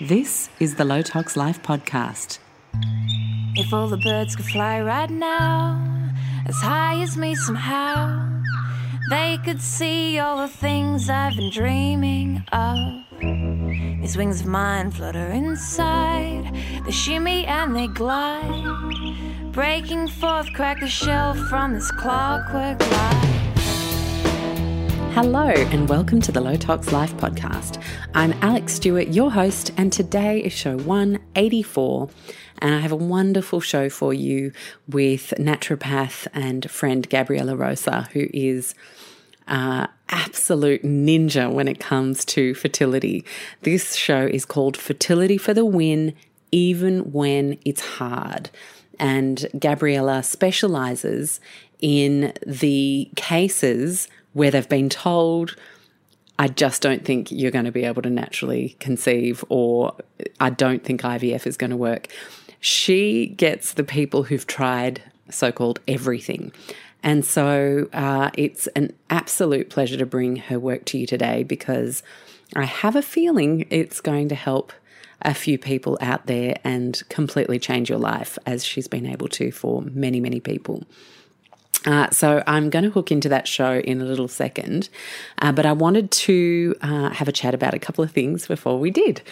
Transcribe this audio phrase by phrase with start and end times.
[0.00, 2.40] This is the Low Tox Life podcast.
[3.54, 6.12] If all the birds could fly right now,
[6.46, 8.42] as high as me somehow,
[9.08, 12.76] they could see all the things I've been dreaming of.
[13.20, 16.52] These wings of mine flutter inside,
[16.84, 23.33] they shimmy and they glide, breaking forth, crack the shell from this clockwork life.
[25.14, 27.80] Hello, and welcome to the Low Tox Life podcast.
[28.14, 32.10] I'm Alex Stewart, your host, and today is show 184.
[32.58, 34.50] And I have a wonderful show for you
[34.88, 38.74] with naturopath and friend Gabriela Rosa, who is
[39.46, 43.24] uh, absolute ninja when it comes to fertility.
[43.62, 46.14] This show is called Fertility for the Win,
[46.50, 48.50] even when it's hard.
[48.98, 51.38] And Gabriela specializes
[51.80, 55.56] in the cases where they've been told,
[56.38, 59.94] I just don't think you're going to be able to naturally conceive, or
[60.40, 62.08] I don't think IVF is going to work.
[62.60, 66.52] She gets the people who've tried so called everything.
[67.02, 72.02] And so uh, it's an absolute pleasure to bring her work to you today because
[72.56, 74.72] I have a feeling it's going to help
[75.22, 79.52] a few people out there and completely change your life as she's been able to
[79.52, 80.84] for many, many people.
[81.84, 84.88] Uh, so I'm going to hook into that show in a little second,
[85.38, 88.78] uh, but I wanted to uh, have a chat about a couple of things before
[88.78, 89.22] we did.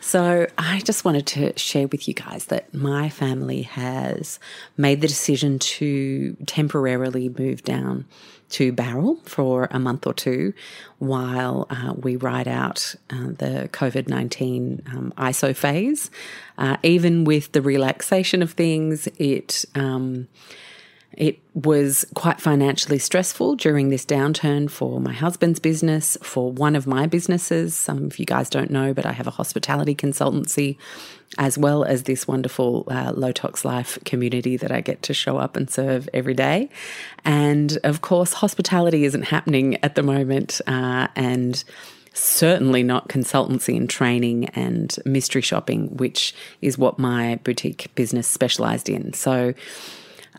[0.00, 4.38] So I just wanted to share with you guys that my family has
[4.76, 8.04] made the decision to temporarily move down
[8.50, 10.52] to Bowral for a month or two
[10.98, 16.10] while uh, we ride out uh, the COVID 19 um, ISO phase.
[16.58, 20.28] Uh, even with the relaxation of things, it um,
[21.16, 26.86] it was quite financially stressful during this downturn for my husband's business, for one of
[26.86, 27.74] my businesses.
[27.74, 30.76] Some of you guys don't know, but I have a hospitality consultancy,
[31.38, 35.38] as well as this wonderful uh, Low Tox Life community that I get to show
[35.38, 36.68] up and serve every day.
[37.24, 41.62] And of course, hospitality isn't happening at the moment, uh, and
[42.14, 48.88] certainly not consultancy and training and mystery shopping, which is what my boutique business specialized
[48.88, 49.12] in.
[49.12, 49.54] So,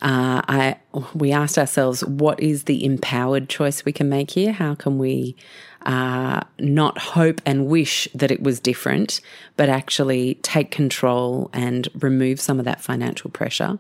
[0.01, 0.78] uh, I
[1.13, 4.51] we asked ourselves, what is the empowered choice we can make here?
[4.51, 5.35] How can we
[5.83, 9.22] uh, not hope and wish that it was different,
[9.56, 13.79] but actually take control and remove some of that financial pressure?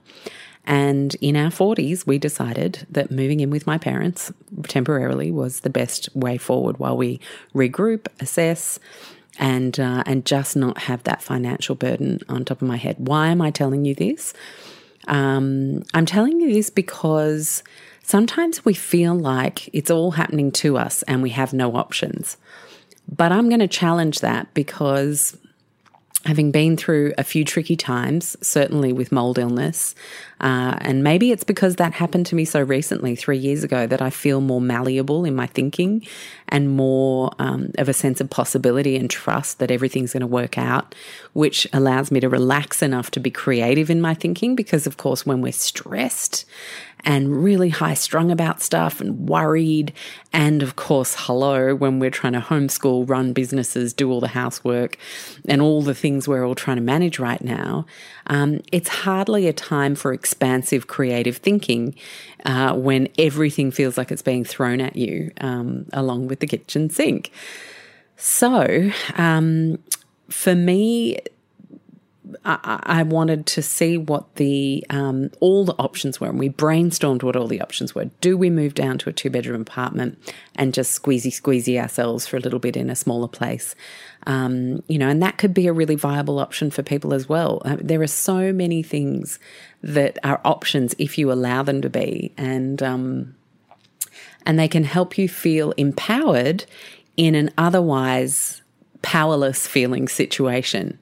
[0.65, 4.31] And in our 40s, we decided that moving in with my parents
[4.63, 7.19] temporarily was the best way forward while we
[7.53, 8.79] regroup, assess,
[9.37, 12.95] and uh, and just not have that financial burden on top of my head.
[12.99, 14.33] Why am I telling you this?
[15.07, 17.63] Um, I'm telling you this because
[18.03, 22.37] sometimes we feel like it's all happening to us and we have no options.
[23.07, 25.37] But I'm going to challenge that because
[26.25, 29.93] having been through a few tricky times, certainly with mold illness,
[30.41, 34.01] uh, and maybe it's because that happened to me so recently, three years ago, that
[34.01, 36.05] I feel more malleable in my thinking
[36.49, 40.57] and more um, of a sense of possibility and trust that everything's going to work
[40.57, 40.93] out,
[41.33, 44.55] which allows me to relax enough to be creative in my thinking.
[44.55, 46.45] Because, of course, when we're stressed
[47.05, 49.93] and really high strung about stuff and worried.
[50.33, 54.97] And of course, hello, when we're trying to homeschool, run businesses, do all the housework,
[55.47, 57.85] and all the things we're all trying to manage right now,
[58.27, 61.95] um, it's hardly a time for expansive creative thinking
[62.45, 66.89] uh, when everything feels like it's being thrown at you um, along with the kitchen
[66.89, 67.31] sink.
[68.17, 69.79] So, um,
[70.29, 71.19] for me,
[72.43, 77.35] I, wanted to see what the um, all the options were, and we brainstormed what
[77.35, 78.05] all the options were.
[78.21, 80.17] Do we move down to a two bedroom apartment
[80.55, 83.75] and just squeezy squeezy ourselves for a little bit in a smaller place?
[84.27, 87.61] Um, you know, and that could be a really viable option for people as well.
[87.65, 89.39] Uh, there are so many things
[89.83, 93.35] that are options if you allow them to be, and um,
[94.45, 96.65] and they can help you feel empowered
[97.17, 98.61] in an otherwise
[99.01, 100.99] powerless feeling situation.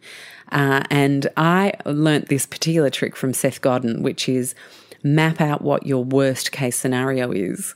[0.54, 4.54] Uh, and I learnt this particular trick from Seth Godin, which is
[5.02, 7.76] map out what your worst case scenario is.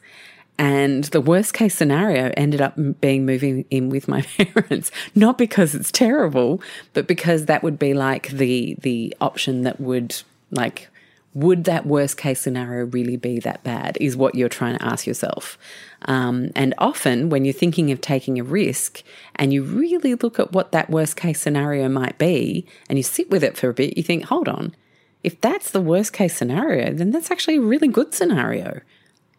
[0.60, 5.76] And the worst case scenario ended up being moving in with my parents, not because
[5.76, 6.62] it's terrible,
[6.94, 10.90] but because that would be like the the option that would like
[11.34, 13.98] would that worst case scenario really be that bad?
[14.02, 15.58] Is what you're trying to ask yourself.
[16.04, 19.04] Um, and often, when you're thinking of taking a risk
[19.36, 23.30] and you really look at what that worst case scenario might be and you sit
[23.30, 24.76] with it for a bit, you think, hold on,
[25.24, 28.82] if that's the worst case scenario, then that's actually a really good scenario.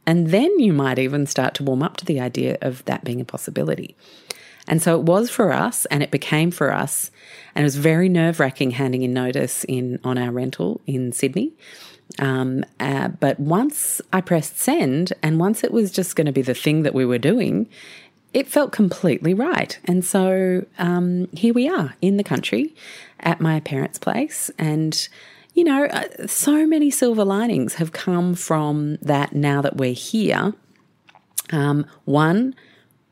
[0.04, 3.20] And then you might even start to warm up to the idea of that being
[3.20, 3.94] a possibility.
[4.66, 7.10] And so it was for us and it became for us.
[7.54, 11.52] And it was very nerve wracking handing in notice in on our rental in Sydney.
[12.18, 16.42] Um, uh, but once I pressed send and once it was just going to be
[16.42, 17.68] the thing that we were doing,
[18.34, 19.78] it felt completely right.
[19.84, 22.74] And so um, here we are in the country
[23.20, 24.50] at my parents' place.
[24.58, 25.08] And,
[25.54, 30.54] you know, uh, so many silver linings have come from that now that we're here.
[31.50, 32.54] Um, one,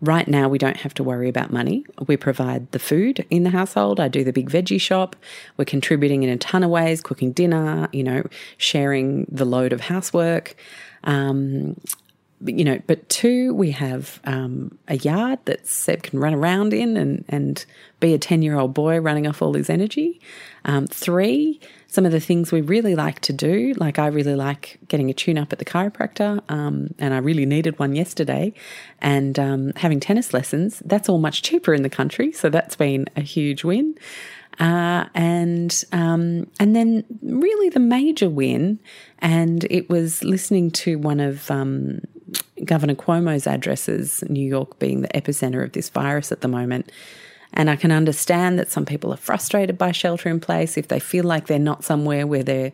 [0.00, 1.84] right now we don't have to worry about money.
[2.06, 3.98] We provide the food in the household.
[3.98, 5.16] I do the big veggie shop.
[5.56, 8.24] We're contributing in a ton of ways, cooking dinner, you know,
[8.58, 10.54] sharing the load of housework.
[11.04, 11.76] Um,
[12.44, 16.96] you know, but two, we have um, a yard that Seb can run around in
[16.96, 17.64] and, and
[17.98, 20.20] be a 10 year old boy running off all his energy.
[20.66, 24.78] Um, three, some of the things we really like to do, like I really like
[24.88, 28.52] getting a tune up at the chiropractor, um, and I really needed one yesterday,
[29.00, 30.82] and um, having tennis lessons.
[30.84, 33.94] That's all much cheaper in the country, so that's been a huge win.
[34.58, 38.80] Uh, and um, and then really the major win,
[39.20, 42.00] and it was listening to one of um,
[42.64, 46.90] Governor Cuomo's addresses, New York being the epicenter of this virus at the moment.
[47.52, 50.98] And I can understand that some people are frustrated by shelter in place if they
[50.98, 52.72] feel like they're not somewhere where they're,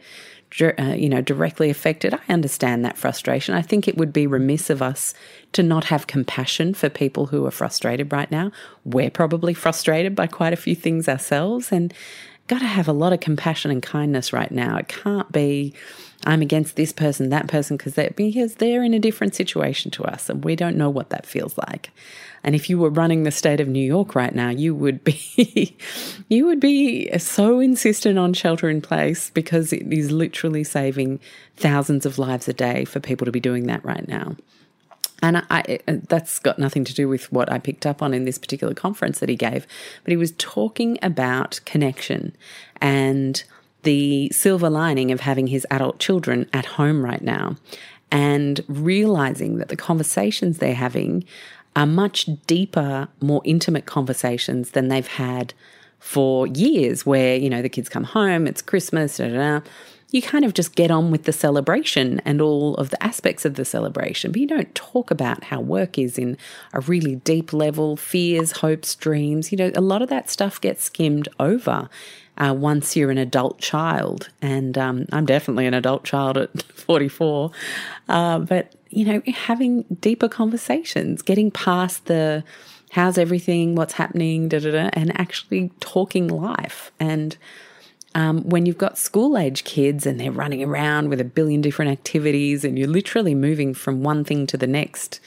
[0.61, 2.14] uh, you know, directly affected.
[2.14, 3.55] I understand that frustration.
[3.55, 5.14] I think it would be remiss of us
[5.52, 8.50] to not have compassion for people who are frustrated right now.
[8.84, 11.93] We're probably frustrated by quite a few things ourselves, and
[12.53, 14.77] got to have a lot of compassion and kindness right now.
[14.77, 15.73] It can't be
[16.25, 20.05] I'm against this person, that person, because they're, because they're in a different situation to
[20.05, 21.91] us and we don't know what that feels like.
[22.45, 25.77] And if you were running the state of New York right now, you would be
[26.29, 31.21] you would be so insistent on shelter in place because it is literally saving
[31.57, 34.37] thousands of lives a day for people to be doing that right now.
[35.23, 38.13] And I, I, uh, that's got nothing to do with what I picked up on
[38.13, 39.67] in this particular conference that he gave,
[40.03, 42.37] but he was talking about connection
[42.81, 43.43] and
[43.85, 47.57] the silver lining of having his adult children at home right now
[48.11, 51.25] and realizing that the conversations they're having
[51.75, 55.55] are much deeper, more intimate conversations than they've had
[55.99, 59.61] for years, where, you know, the kids come home, it's Christmas, da, da, da.
[60.12, 63.55] You kind of just get on with the celebration and all of the aspects of
[63.55, 66.37] the celebration, but you don't talk about how work is in
[66.73, 69.50] a really deep level fears, hopes, dreams.
[69.50, 71.88] You know, a lot of that stuff gets skimmed over
[72.38, 74.29] uh, once you're an adult child.
[74.41, 77.50] And um, I'm definitely an adult child at 44.
[78.08, 82.44] Uh, but, you know, having deeper conversations, getting past the
[82.91, 86.93] how's everything, what's happening, da da da, and actually talking life.
[87.00, 87.37] And
[88.14, 91.91] um, when you've got school age kids and they're running around with a billion different
[91.91, 95.20] activities and you're literally moving from one thing to the next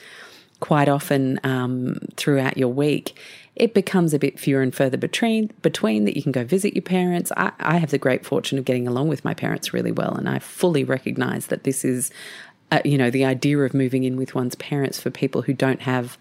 [0.60, 3.18] quite often um, throughout your week,
[3.54, 6.82] it becomes a bit fewer and further between between that you can go visit your
[6.82, 7.32] parents.
[7.36, 10.28] I, I have the great fortune of getting along with my parents really well, and
[10.28, 12.10] I fully recognise that this is,
[12.70, 15.82] uh, you know, the idea of moving in with one's parents for people who don't
[15.82, 16.18] have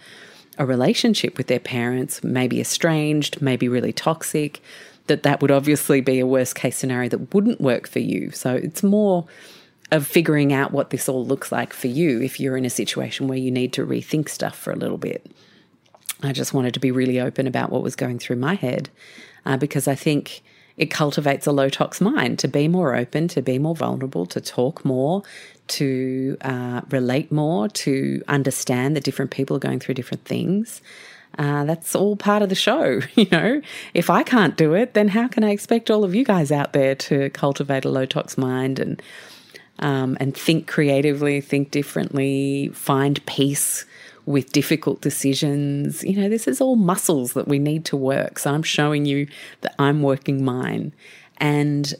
[0.57, 4.61] a relationship with their parents, maybe estranged, maybe really toxic.
[5.07, 8.31] That that would obviously be a worst case scenario that wouldn't work for you.
[8.31, 9.25] So it's more
[9.92, 13.28] of figuring out what this all looks like for you if you're in a situation
[13.28, 15.31] where you need to rethink stuff for a little bit.
[16.24, 18.90] I just wanted to be really open about what was going through my head
[19.46, 20.42] uh, because I think
[20.78, 24.42] it cultivates a low tox mind to be more open, to be more vulnerable, to
[24.42, 25.24] talk more,
[25.68, 30.81] to uh, relate more, to understand that different people are going through different things.
[31.37, 33.01] Uh, that's all part of the show.
[33.15, 33.61] You know,
[33.94, 36.73] if I can't do it, then how can I expect all of you guys out
[36.73, 39.01] there to cultivate a low tox mind and
[39.80, 43.85] um, and think creatively, think differently, find peace
[44.25, 46.04] with difficult decisions.
[46.04, 48.39] You know, this is all muscles that we need to work.
[48.39, 49.27] So I'm showing you
[49.61, 50.94] that I'm working mine.
[51.37, 51.94] And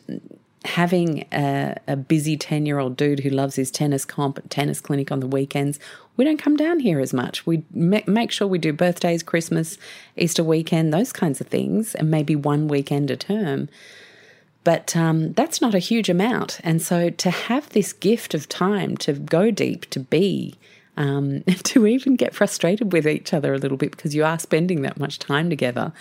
[0.63, 5.12] having a, a busy 10 year old dude who loves his tennis comp tennis clinic
[5.12, 5.80] on the weekends,
[6.18, 7.46] we don't come down here as much.
[7.46, 9.78] We make sure we do birthdays, Christmas,
[10.16, 13.70] Easter weekend, those kinds of things, and maybe one weekend a term.
[14.64, 16.60] But um, that's not a huge amount.
[16.64, 20.56] And so to have this gift of time to go deep, to be,
[20.98, 24.82] um, to even get frustrated with each other a little bit because you are spending
[24.82, 25.94] that much time together.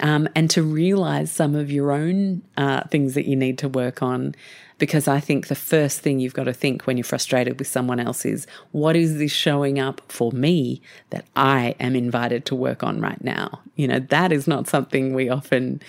[0.00, 4.02] Um, and to realize some of your own uh, things that you need to work
[4.02, 4.34] on.
[4.78, 7.98] Because I think the first thing you've got to think when you're frustrated with someone
[7.98, 12.84] else is, what is this showing up for me that I am invited to work
[12.84, 13.60] on right now?
[13.74, 15.82] You know, that is not something we often.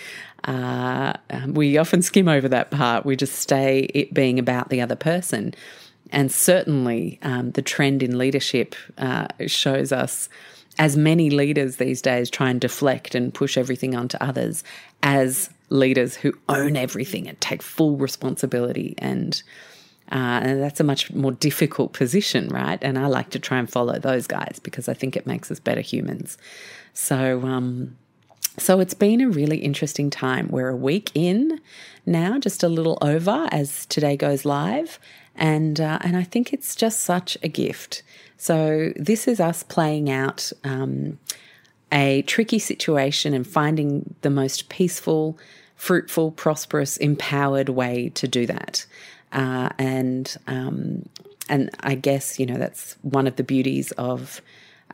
[0.46, 1.13] Uh,
[1.46, 3.06] we often skim over that part.
[3.06, 5.54] We just stay it being about the other person.
[6.12, 10.30] And certainly, um, the trend in leadership uh, shows us
[10.78, 14.64] as many leaders these days try and deflect and push everything onto others
[15.04, 19.44] as leaders who own everything and take full responsibility and
[20.12, 22.80] uh, and that's a much more difficult position, right?
[22.82, 25.60] And I like to try and follow those guys because I think it makes us
[25.60, 26.38] better humans.
[26.94, 27.96] So, um,
[28.58, 30.48] so it's been a really interesting time.
[30.50, 31.62] We're a week in
[32.08, 35.00] now, just a little over as today goes live,
[35.36, 38.02] and uh, and I think it's just such a gift.
[38.39, 41.19] So this is us playing out um,
[41.91, 45.38] a tricky situation and finding the most peaceful,
[45.75, 48.86] fruitful, prosperous, empowered way to do that.
[49.34, 51.08] Uh, and um,
[51.50, 54.41] and I guess you know that's one of the beauties of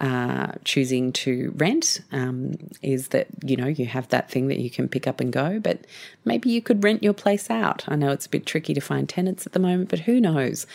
[0.02, 4.70] uh, choosing to rent um, is that you know you have that thing that you
[4.70, 5.86] can pick up and go but
[6.26, 9.08] maybe you could rent your place out i know it's a bit tricky to find
[9.08, 10.68] tenants at the moment but who knows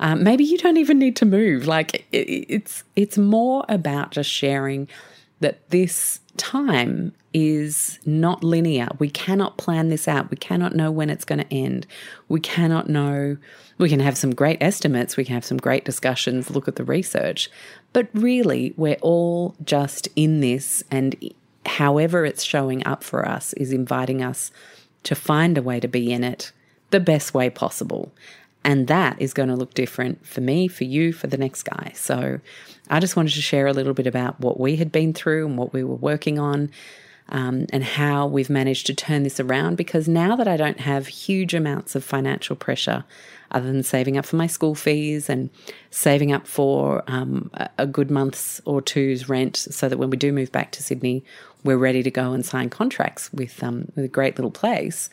[0.00, 4.30] um, maybe you don't even need to move like it, it's it's more about just
[4.30, 4.88] sharing
[5.40, 8.88] that this time is not linear.
[8.98, 10.30] We cannot plan this out.
[10.30, 11.86] We cannot know when it's going to end.
[12.28, 13.36] We cannot know.
[13.78, 15.16] We can have some great estimates.
[15.16, 17.48] We can have some great discussions, look at the research.
[17.92, 21.16] But really, we're all just in this, and
[21.64, 24.50] however it's showing up for us is inviting us
[25.04, 26.52] to find a way to be in it
[26.90, 28.12] the best way possible.
[28.64, 31.92] And that is going to look different for me, for you, for the next guy.
[31.94, 32.40] So
[32.90, 35.56] I just wanted to share a little bit about what we had been through and
[35.56, 36.70] what we were working on.
[37.30, 41.08] Um, and how we've managed to turn this around because now that I don't have
[41.08, 43.04] huge amounts of financial pressure,
[43.50, 45.50] other than saving up for my school fees and
[45.90, 50.32] saving up for um, a good month's or two's rent, so that when we do
[50.32, 51.24] move back to Sydney,
[51.64, 55.10] we're ready to go and sign contracts with, um, with a great little place.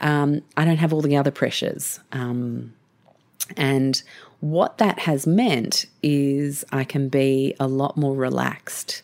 [0.00, 2.00] Um, I don't have all the other pressures.
[2.12, 2.74] Um,
[3.56, 4.02] and
[4.40, 9.02] what that has meant is I can be a lot more relaxed.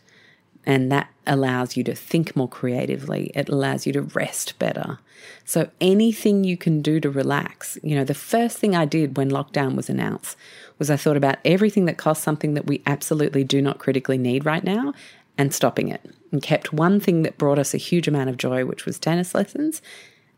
[0.67, 3.31] And that allows you to think more creatively.
[3.35, 4.99] It allows you to rest better.
[5.45, 7.79] So, anything you can do to relax.
[7.83, 10.37] You know, the first thing I did when lockdown was announced
[10.79, 14.45] was I thought about everything that costs something that we absolutely do not critically need
[14.45, 14.93] right now
[15.37, 16.05] and stopping it.
[16.33, 19.35] And kept one thing that brought us a huge amount of joy, which was tennis
[19.35, 19.81] lessons,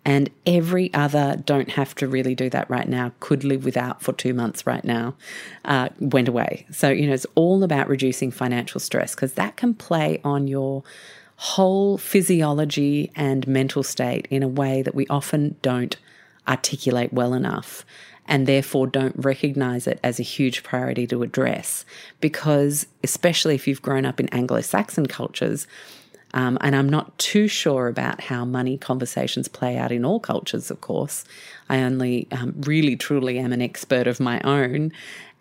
[0.04, 4.12] and every other don't have to really do that right now, could live without for
[4.12, 5.14] two months right now,
[5.64, 6.66] uh, went away.
[6.70, 10.82] So, you know, it's all about reducing financial stress because that can play on your
[11.36, 15.96] whole physiology and mental state in a way that we often don't
[16.48, 17.84] articulate well enough
[18.26, 21.84] and therefore don't recognize it as a huge priority to address.
[22.20, 25.66] Because, especially if you've grown up in Anglo Saxon cultures,
[26.34, 30.70] um, and I'm not too sure about how money conversations play out in all cultures,
[30.70, 31.24] of course.
[31.68, 34.92] I only um, really, truly am an expert of my own.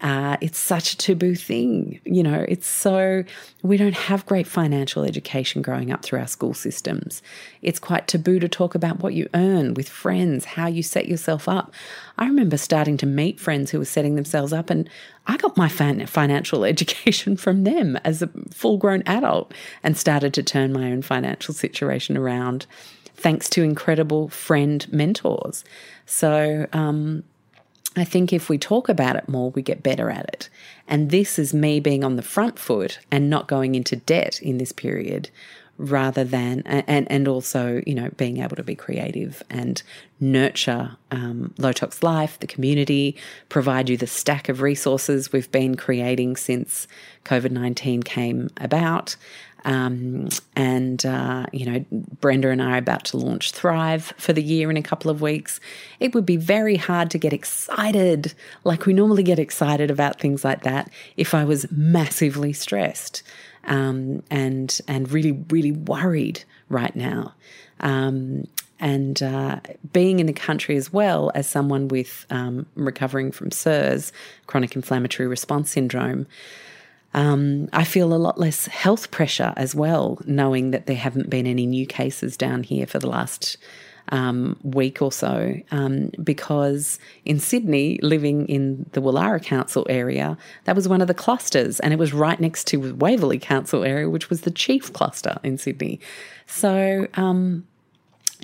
[0.01, 1.99] Uh, it's such a taboo thing.
[2.05, 3.23] You know, it's so,
[3.63, 7.21] we don't have great financial education growing up through our school systems.
[7.61, 11.49] It's quite taboo to talk about what you earn with friends, how you set yourself
[11.49, 11.73] up.
[12.17, 14.89] I remember starting to meet friends who were setting themselves up, and
[15.27, 19.53] I got my financial education from them as a full grown adult
[19.83, 22.65] and started to turn my own financial situation around
[23.15, 25.65] thanks to incredible friend mentors.
[26.05, 27.23] So, um,
[27.99, 30.49] I think if we talk about it more, we get better at it.
[30.87, 34.57] And this is me being on the front foot and not going into debt in
[34.57, 35.29] this period
[35.79, 39.81] rather than and and also you know being able to be creative and
[40.19, 43.15] nurture um, low tox life the community
[43.47, 46.85] provide you the stack of resources we've been creating since
[47.23, 49.15] covid-19 came about
[49.69, 54.41] um, and, uh, you know, Brenda and I are about to launch Thrive for the
[54.41, 55.59] year in a couple of weeks.
[55.99, 58.33] It would be very hard to get excited
[58.63, 63.21] like we normally get excited about things like that if I was massively stressed
[63.65, 67.35] um, and, and really, really worried right now.
[67.79, 68.47] Um,
[68.79, 69.59] and uh,
[69.93, 74.11] being in the country as well as someone with um, recovering from CIRS,
[74.47, 76.25] chronic inflammatory response syndrome,
[77.13, 81.47] um, I feel a lot less health pressure as well, knowing that there haven't been
[81.47, 83.57] any new cases down here for the last
[84.11, 85.55] um, week or so.
[85.71, 91.13] Um, because in Sydney, living in the Woollahra Council area, that was one of the
[91.13, 95.39] clusters, and it was right next to Waverley Council area, which was the chief cluster
[95.43, 95.99] in Sydney.
[96.45, 97.67] So, um,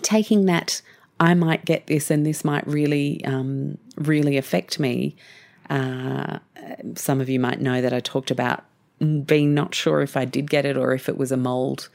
[0.02, 0.82] taking that,
[1.20, 5.16] I might get this, and this might really, um, really affect me
[5.70, 6.40] uh,
[6.96, 8.64] some of you might know that I talked about
[9.26, 11.90] being not sure if I did get it or if it was a mold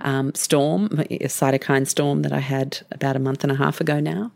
[0.00, 4.00] um, storm, a cytokine storm that I had about a month and a half ago
[4.00, 4.32] now.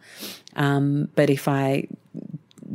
[0.56, 1.88] Um, but if I,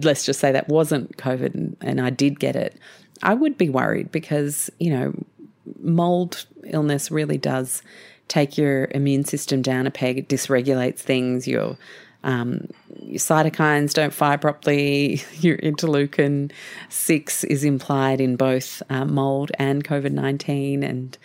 [0.01, 2.77] let's just say that wasn't COVID and, and I did get it,
[3.21, 5.13] I would be worried because, you know,
[5.81, 7.81] mold illness really does
[8.27, 10.17] take your immune system down a peg.
[10.17, 11.47] It dysregulates things.
[11.47, 11.77] Your
[12.23, 12.67] um,
[13.01, 15.23] your cytokines don't fire properly.
[15.39, 16.51] Your interleukin
[16.89, 21.17] six is implied in both uh, mold and COVID nineteen, and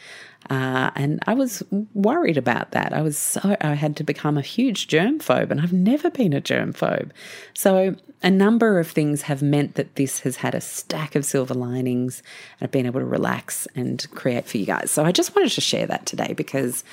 [0.50, 1.62] uh, and I was
[1.94, 2.92] worried about that.
[2.92, 6.32] I was so I had to become a huge germ phobe, and I've never been
[6.32, 7.10] a germ phobe.
[7.54, 11.54] So a number of things have meant that this has had a stack of silver
[11.54, 12.22] linings,
[12.60, 14.90] and I've been able to relax and create for you guys.
[14.90, 16.84] So I just wanted to share that today because.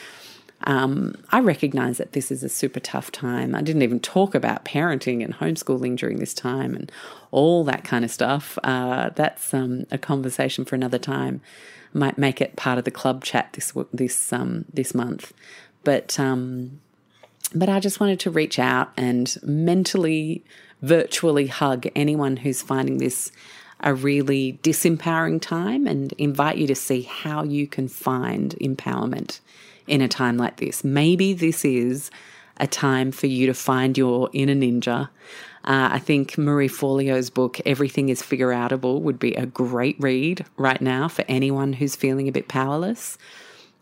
[0.63, 3.55] Um, I recognize that this is a super tough time.
[3.55, 6.91] I didn't even talk about parenting and homeschooling during this time and
[7.31, 8.57] all that kind of stuff.
[8.63, 11.41] Uh, that's um, a conversation for another time
[11.93, 15.33] might make it part of the club chat this this um this month.
[15.83, 16.79] But um,
[17.53, 20.43] but I just wanted to reach out and mentally,
[20.81, 23.31] virtually hug anyone who's finding this
[23.81, 29.39] a really disempowering time and invite you to see how you can find empowerment
[29.91, 30.83] in a time like this.
[30.83, 32.09] Maybe this is
[32.57, 35.09] a time for you to find your inner ninja
[35.63, 40.45] uh, I think Marie Forleo's book, Everything is Figure Outable, would be a great read
[40.57, 43.17] right now for anyone who's feeling a bit powerless.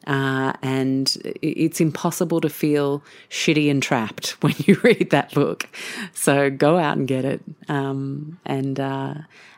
[0.05, 5.69] Uh, and it's impossible to feel shitty and trapped when you read that book.
[6.13, 9.13] So go out and get it, um, and uh,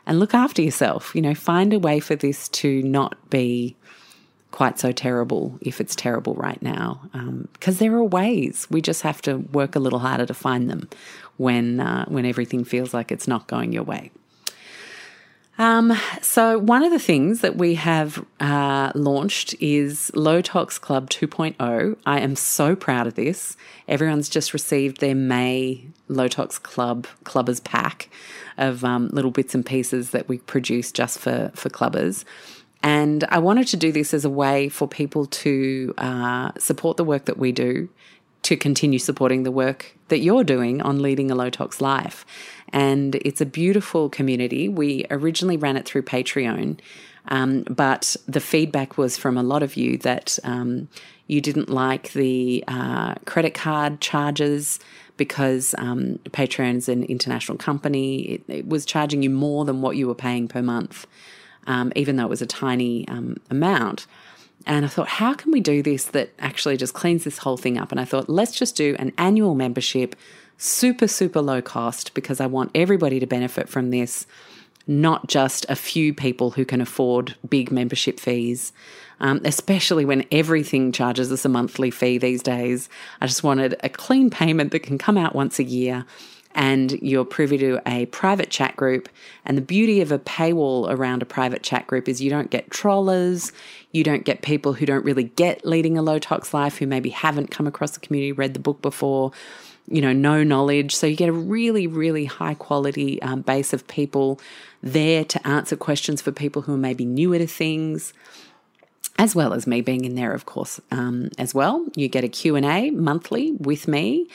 [0.06, 1.14] and look after yourself.
[1.14, 3.76] You know, find a way for this to not be
[4.52, 7.00] quite so terrible if it's terrible right now.
[7.52, 8.68] Because um, there are ways.
[8.70, 10.88] We just have to work a little harder to find them
[11.36, 14.12] when uh, when everything feels like it's not going your way.
[15.58, 15.92] Um,
[16.22, 21.96] so one of the things that we have uh, launched is Low Tox Club 2.0.
[22.06, 23.56] I am so proud of this.
[23.86, 28.08] Everyone's just received their May Low Tox Club clubbers pack
[28.56, 32.24] of um, little bits and pieces that we produce just for for clubbers.
[32.82, 37.04] And I wanted to do this as a way for people to uh, support the
[37.04, 37.88] work that we do
[38.42, 42.26] to continue supporting the work that you're doing on leading a low tox life.
[42.72, 44.68] And it's a beautiful community.
[44.68, 46.80] We originally ran it through Patreon,
[47.28, 50.88] um, but the feedback was from a lot of you that um,
[51.28, 54.80] you didn't like the uh, credit card charges
[55.16, 56.18] because um,
[56.88, 58.22] an international company.
[58.22, 61.06] It, it, was charging you more than what you were paying per month,
[61.66, 64.06] um, even though it was a tiny um, amount.
[64.66, 67.78] And I thought, how can we do this that actually just cleans this whole thing
[67.78, 67.90] up?
[67.90, 70.14] And I thought, let's just do an annual membership,
[70.56, 74.26] super, super low cost, because I want everybody to benefit from this,
[74.86, 78.72] not just a few people who can afford big membership fees,
[79.20, 82.88] um, especially when everything charges us a monthly fee these days.
[83.20, 86.04] I just wanted a clean payment that can come out once a year
[86.54, 89.08] and you're privy to a private chat group.
[89.44, 92.70] And the beauty of a paywall around a private chat group is you don't get
[92.70, 93.52] trollers,
[93.92, 97.10] you don't get people who don't really get leading a low tox life, who maybe
[97.10, 99.32] haven't come across the community, read the book before,
[99.88, 100.94] you know, no knowledge.
[100.94, 104.40] So you get a really, really high quality um, base of people
[104.82, 108.12] there to answer questions for people who are maybe newer to things
[109.18, 112.28] as well as me being in there of course um, as well you get a
[112.28, 114.26] q&a monthly with me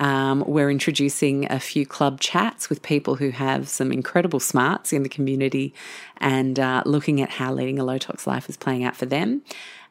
[0.00, 5.02] um, we're introducing a few club chats with people who have some incredible smarts in
[5.02, 5.74] the community
[6.18, 9.42] and uh, looking at how leading a low tox life is playing out for them.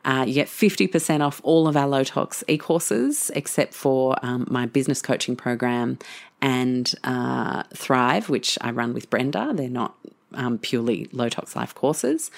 [0.04, 4.46] Uh, you get 50% off all of our low tox e courses except for um,
[4.50, 5.98] my business coaching program
[6.42, 9.52] and uh, Thrive, which I run with Brenda.
[9.54, 9.96] They're not
[10.36, 12.32] um, purely low tox life courses.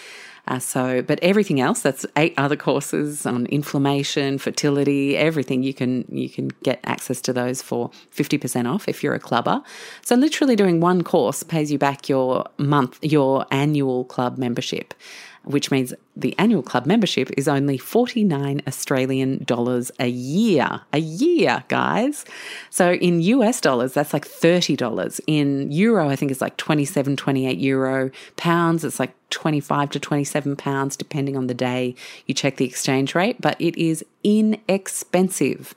[0.48, 5.62] Uh, so, but everything else, that's eight other courses on inflammation, fertility, everything.
[5.62, 9.20] You can you can get access to those for fifty percent off if you're a
[9.20, 9.62] clubber.
[10.04, 14.94] So, literally doing one course pays you back your month, your annual club membership
[15.48, 20.82] which means the annual club membership is only 49 Australian dollars a year.
[20.94, 22.26] A year, guys.
[22.70, 25.20] So in US dollars, that's like $30.
[25.28, 28.12] In euro, I think it's like 27, 28 euro.
[28.36, 33.16] Pounds, it's like 25 to 27 pounds, depending on the day you check the exchange
[33.16, 35.74] rate, but it is inexpensive.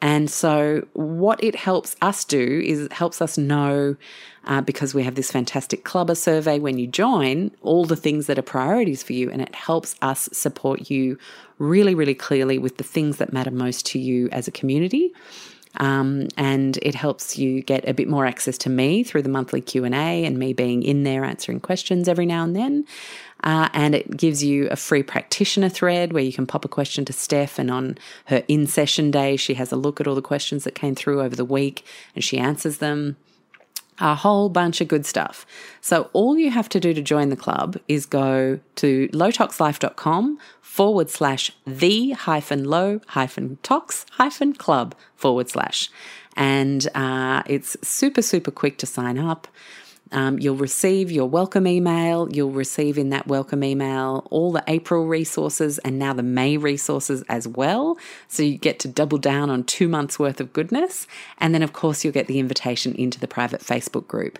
[0.00, 3.96] And so, what it helps us do is it helps us know
[4.44, 8.38] uh, because we have this fantastic clubber survey when you join, all the things that
[8.38, 11.18] are priorities for you, and it helps us support you
[11.58, 15.12] really, really clearly with the things that matter most to you as a community.
[15.78, 19.60] Um, and it helps you get a bit more access to me through the monthly
[19.60, 22.84] q&a and me being in there answering questions every now and then
[23.44, 27.04] uh, and it gives you a free practitioner thread where you can pop a question
[27.04, 30.22] to Steph, and on her in session day, she has a look at all the
[30.22, 33.16] questions that came through over the week and she answers them.
[34.00, 35.46] A whole bunch of good stuff.
[35.80, 41.10] So all you have to do to join the club is go to lowtoxlife.com forward
[41.10, 45.90] slash the hyphen low hyphen tox hyphen club forward slash.
[46.36, 49.48] And uh, it's super, super quick to sign up.
[50.12, 52.28] Um, you'll receive your welcome email.
[52.30, 57.22] You'll receive in that welcome email all the April resources and now the May resources
[57.28, 57.98] as well.
[58.28, 61.06] So you get to double down on two months worth of goodness.
[61.38, 64.38] And then, of course, you'll get the invitation into the private Facebook group.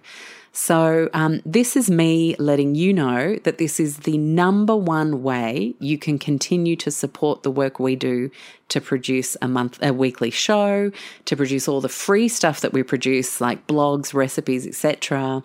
[0.52, 5.74] So, um, this is me letting you know that this is the number one way
[5.78, 8.30] you can continue to support the work we do
[8.68, 10.90] to produce a month, a weekly show,
[11.26, 15.42] to produce all the free stuff that we produce, like blogs, recipes, etc.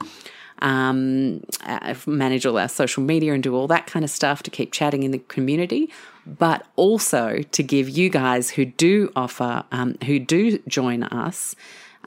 [0.59, 4.51] Um, uh, manage all our social media and do all that kind of stuff to
[4.51, 5.91] keep chatting in the community,
[6.25, 11.55] but also to give you guys who do offer, um, who do join us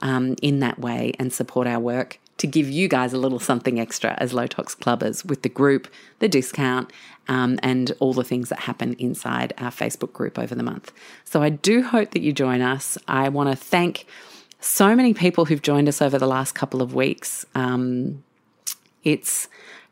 [0.01, 3.79] um, in that way and support our work to give you guys a little something
[3.79, 5.87] extra as Low Tox Clubbers with the group,
[6.19, 6.91] the discount,
[7.27, 10.91] um, and all the things that happen inside our Facebook group over the month.
[11.25, 12.97] So I do hope that you join us.
[13.07, 14.05] I want to thank
[14.59, 17.45] so many people who've joined us over the last couple of weeks.
[17.53, 18.23] Um,
[19.03, 19.47] it's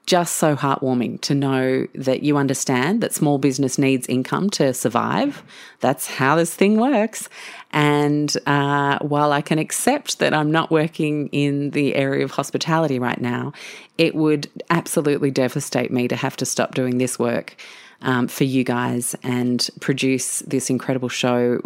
[0.06, 5.44] just so heartwarming to know that you understand that small business needs income to survive.
[5.80, 7.28] That's how this thing works.
[7.72, 13.00] And uh, while I can accept that I'm not working in the area of hospitality
[13.00, 13.54] right now,
[13.98, 17.56] it would absolutely devastate me to have to stop doing this work.
[18.02, 21.60] Um, for you guys and produce this incredible show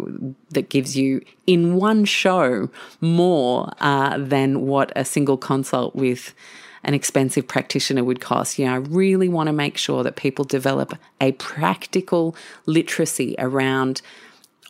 [0.50, 6.32] that gives you in one show more uh, than what a single consult with
[6.82, 8.58] an expensive practitioner would cost.
[8.58, 12.34] You know, I really want to make sure that people develop a practical
[12.66, 14.02] literacy around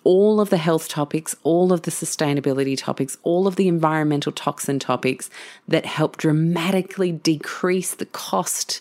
[0.03, 4.79] all of the health topics, all of the sustainability topics, all of the environmental toxin
[4.79, 5.29] topics
[5.69, 8.81] that help dramatically decrease the cost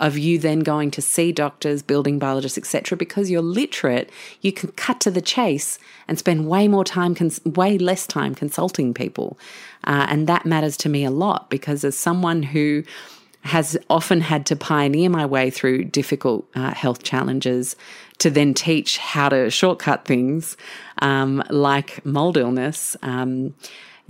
[0.00, 2.96] of you then going to see doctors, building biologists, etc.
[2.96, 4.10] Because you're literate,
[4.40, 8.34] you can cut to the chase and spend way more time, cons- way less time
[8.34, 9.38] consulting people,
[9.84, 12.82] uh, and that matters to me a lot because as someone who
[13.42, 17.74] has often had to pioneer my way through difficult uh, health challenges
[18.18, 20.56] to then teach how to shortcut things
[21.00, 22.96] um, like mold illness.
[23.02, 23.54] Um,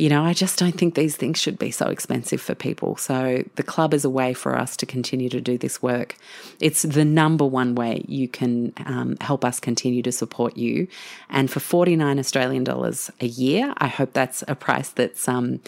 [0.00, 2.96] you know, I just don't think these things should be so expensive for people.
[2.96, 6.16] So the club is a way for us to continue to do this work.
[6.58, 10.88] It's the number one way you can um, help us continue to support you.
[11.28, 15.60] And for 49 Australian dollars a year, I hope that's a price that's um,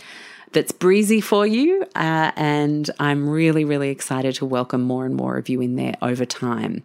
[0.52, 1.84] that's breezy for you.
[1.94, 5.96] Uh, and I'm really, really excited to welcome more and more of you in there
[6.00, 6.84] over time.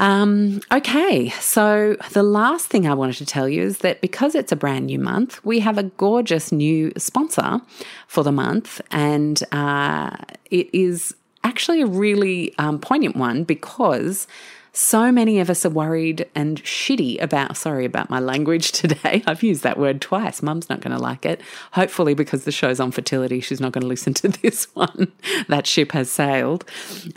[0.00, 4.50] Um, okay, so the last thing I wanted to tell you is that because it's
[4.50, 7.60] a brand new month, we have a gorgeous new sponsor
[8.06, 10.16] for the month, and uh,
[10.50, 14.26] it is actually a really um, poignant one because
[14.72, 19.22] so many of us are worried and shitty about, sorry about my language today.
[19.26, 20.42] I've used that word twice.
[20.42, 21.40] Mum's not going to like it.
[21.72, 25.12] Hopefully, because the show's on fertility, she's not going to listen to this one.
[25.48, 26.64] that ship has sailed.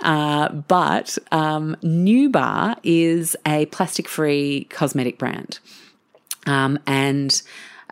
[0.01, 5.59] Uh, but um, Nuebar is a plastic free cosmetic brand.
[6.45, 7.41] Um, and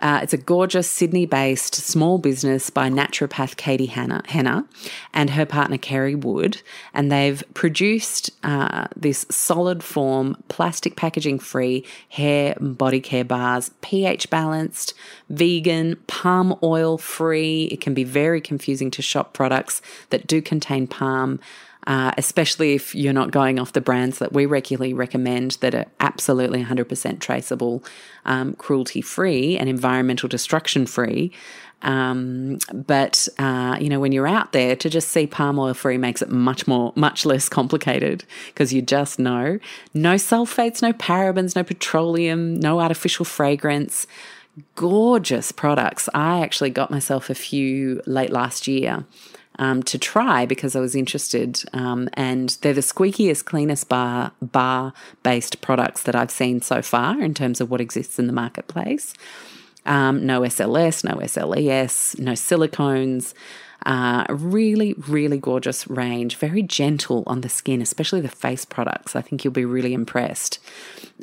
[0.01, 4.65] uh, it's a gorgeous Sydney based small business by naturopath Katie Hanna, Henna
[5.13, 6.61] and her partner Kerry Wood.
[6.93, 13.69] And they've produced uh, this solid form, plastic packaging free hair and body care bars,
[13.81, 14.93] pH balanced,
[15.29, 17.65] vegan, palm oil free.
[17.65, 21.39] It can be very confusing to shop products that do contain palm
[21.87, 25.85] uh, especially if you're not going off the brands that we regularly recommend that are
[25.99, 27.83] absolutely 100% traceable,
[28.25, 31.31] um, cruelty free, and environmental destruction free.
[31.83, 35.97] Um, but uh, you know, when you're out there, to just see palm oil free
[35.97, 39.57] makes it much more, much less complicated because you just know
[39.93, 44.05] no sulfates, no parabens, no petroleum, no artificial fragrance.
[44.75, 46.09] Gorgeous products.
[46.13, 49.05] I actually got myself a few late last year
[49.59, 51.63] um, to try because I was interested.
[51.73, 57.21] Um, and they're the squeakiest, cleanest bar bar based products that I've seen so far
[57.21, 59.13] in terms of what exists in the marketplace.
[59.85, 63.33] Um, no SLS, no SLES, no silicones.
[63.83, 69.15] Uh, really, really gorgeous range, very gentle on the skin, especially the face products.
[69.15, 70.59] I think you'll be really impressed.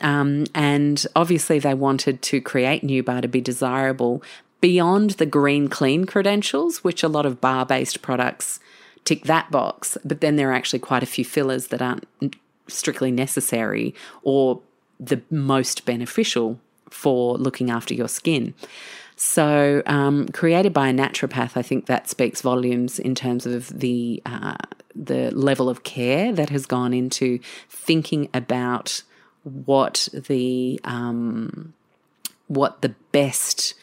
[0.01, 4.25] Um, and obviously, they wanted to create Nuebar to be desirable,
[4.61, 8.61] beyond the green clean credentials, which a lot of bar based products
[9.05, 12.07] tick that box, but then there are actually quite a few fillers that aren't
[12.67, 14.61] strictly necessary or
[15.01, 18.55] the most beneficial for looking after your skin.
[19.17, 24.23] So, um, created by a naturopath, I think that speaks volumes in terms of the
[24.25, 24.57] uh,
[24.95, 29.03] the level of care that has gone into thinking about
[29.43, 31.75] what the um,
[32.47, 33.75] what the best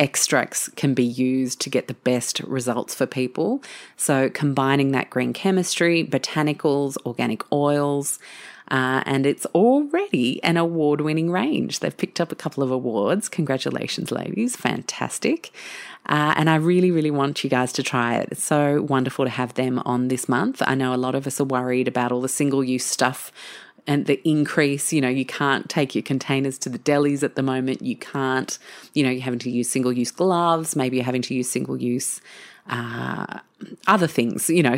[0.00, 3.62] extracts can be used to get the best results for people.
[3.96, 8.18] So, combining that green chemistry, botanicals, organic oils,
[8.70, 11.80] uh, and it's already an award winning range.
[11.80, 13.28] They've picked up a couple of awards.
[13.28, 14.56] Congratulations, ladies.
[14.56, 15.52] Fantastic.
[16.06, 18.28] Uh, and I really, really want you guys to try it.
[18.30, 20.62] It's so wonderful to have them on this month.
[20.64, 23.32] I know a lot of us are worried about all the single use stuff
[23.86, 24.92] and the increase.
[24.92, 27.82] You know, you can't take your containers to the delis at the moment.
[27.82, 28.58] You can't,
[28.94, 30.76] you know, you're having to use single use gloves.
[30.76, 32.20] Maybe you're having to use single use
[32.68, 33.40] uh,
[33.86, 34.48] other things.
[34.48, 34.76] You know,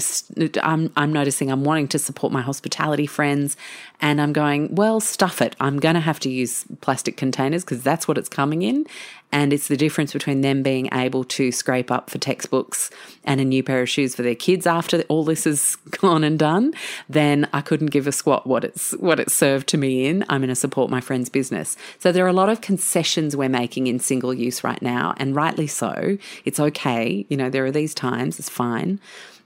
[0.62, 3.56] I'm, I'm noticing I'm wanting to support my hospitality friends,
[4.00, 5.54] and I'm going, well, stuff it.
[5.60, 8.86] I'm going to have to use plastic containers because that's what it's coming in.
[9.32, 12.90] And it's the difference between them being able to scrape up for textbooks
[13.24, 16.38] and a new pair of shoes for their kids after all this is gone and
[16.38, 16.74] done.
[17.08, 20.24] Then I couldn't give a squat what it's what it served to me in.
[20.28, 21.76] I'm going to support my friend's business.
[21.98, 25.34] So there are a lot of concessions we're making in single use right now, and
[25.34, 26.18] rightly so.
[26.44, 27.26] It's okay.
[27.28, 28.38] You know, there are these times.
[28.38, 29.00] It's fine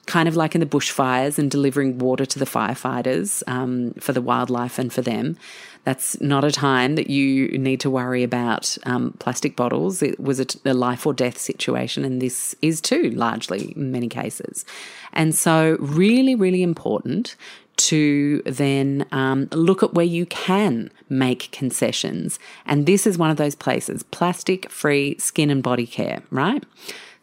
[0.07, 4.23] kind of like in the bushfires and delivering water to the firefighters um, for the
[4.23, 5.37] wildlife and for them.
[5.85, 10.03] That's not a time that you need to worry about um, plastic bottles.
[10.03, 14.09] It was a, a life or death situation, and this is too, largely in many
[14.09, 14.65] cases.
[15.13, 17.37] And so, really, really important
[17.77, 22.39] to then um, look at where you can make concessions.
[22.65, 26.65] And this is one of those places plastic free skin and body care, right?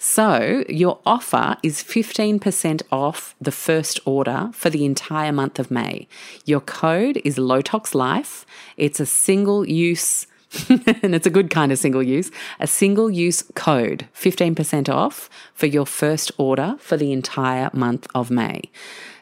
[0.06, 6.10] So your offer is 15% off the first order for the entire month of May.
[6.44, 8.46] Your code is Low Tox Life.
[8.76, 10.28] It's a single use
[10.70, 15.68] and it's a good kind of single use, a single use code, 15% off for
[15.68, 18.64] your first order for the entire month of May.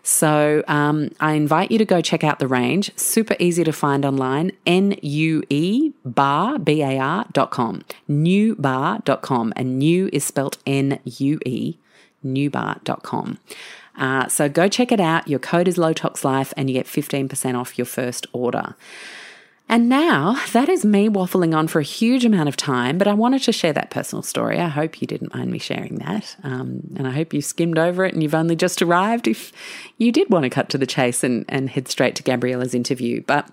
[0.03, 2.91] So um, I invite you to go check out the range.
[2.97, 4.51] Super easy to find online.
[4.65, 7.83] N-U-E bar, B-A-R dot com.
[8.09, 9.53] Nuebar.com.
[9.55, 11.77] And new is spelt N-U-E,
[12.25, 13.37] nuebar.com.
[13.97, 15.27] Uh, so go check it out.
[15.27, 18.75] Your code is Low Tox Life and you get 15% off your first order.
[19.71, 23.13] And now that is me waffling on for a huge amount of time, but I
[23.13, 24.59] wanted to share that personal story.
[24.59, 26.35] I hope you didn't mind me sharing that.
[26.43, 29.53] Um, and I hope you skimmed over it and you've only just arrived if
[29.97, 33.23] you did want to cut to the chase and, and head straight to Gabriela's interview.
[33.25, 33.49] But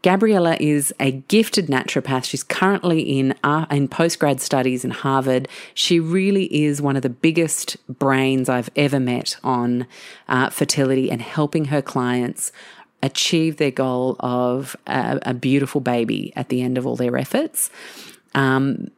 [0.00, 2.24] Gabriela is a gifted naturopath.
[2.24, 5.48] She's currently in uh, in postgrad studies in Harvard.
[5.74, 9.86] She really is one of the biggest brains I've ever met on
[10.28, 12.52] uh, fertility and helping her clients
[13.02, 17.70] achieve their goal of a, a beautiful baby at the end of all their efforts.
[18.34, 18.90] Um,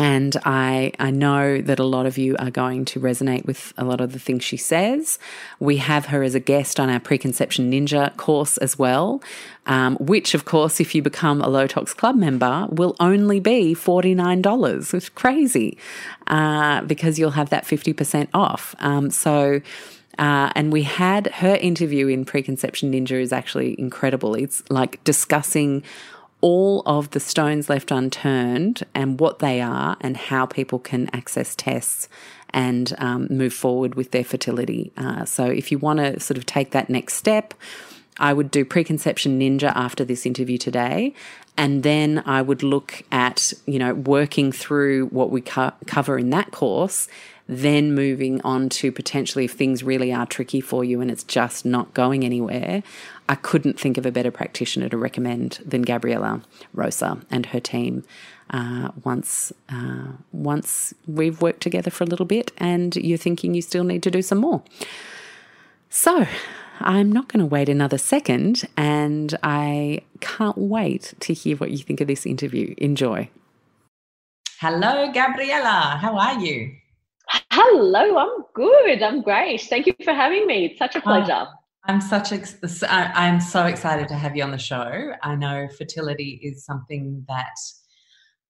[0.00, 3.84] and I, I know that a lot of you are going to resonate with a
[3.84, 5.18] lot of the things she says.
[5.58, 9.22] We have her as a guest on our Preconception Ninja course as well,
[9.66, 13.74] um, which, of course, if you become a Low Tox Club member, will only be
[13.74, 14.94] $49.
[14.94, 15.76] It's crazy
[16.28, 18.74] uh, because you'll have that 50% off.
[18.78, 19.60] Um, so,
[20.18, 24.34] uh, and we had her interview in Preconception Ninja is actually incredible.
[24.34, 25.82] It's like discussing
[26.40, 31.54] all of the stones left unturned and what they are and how people can access
[31.54, 32.08] tests
[32.52, 34.92] and um, move forward with their fertility.
[34.96, 37.54] Uh, so if you want to sort of take that next step,
[38.18, 41.14] I would do preconception ninja after this interview today.
[41.56, 46.30] And then I would look at, you know, working through what we co- cover in
[46.30, 47.08] that course
[47.50, 51.64] then moving on to potentially if things really are tricky for you and it's just
[51.64, 52.84] not going anywhere,
[53.28, 58.04] I couldn't think of a better practitioner to recommend than Gabriela Rosa and her team.
[58.50, 63.62] Uh, once uh, once we've worked together for a little bit and you're thinking you
[63.62, 64.62] still need to do some more.
[65.88, 66.26] So
[66.78, 71.78] I'm not going to wait another second and I can't wait to hear what you
[71.78, 72.74] think of this interview.
[72.78, 73.28] Enjoy.
[74.60, 75.98] Hello, Gabriela.
[76.00, 76.79] How are you?
[77.52, 79.02] Hello, I'm good.
[79.02, 79.60] I'm great.
[79.62, 80.66] Thank you for having me.
[80.66, 81.46] It's such a pleasure.
[81.46, 82.40] Oh, I'm such a,
[82.90, 85.12] I'm so excited to have you on the show.
[85.22, 87.56] I know fertility is something that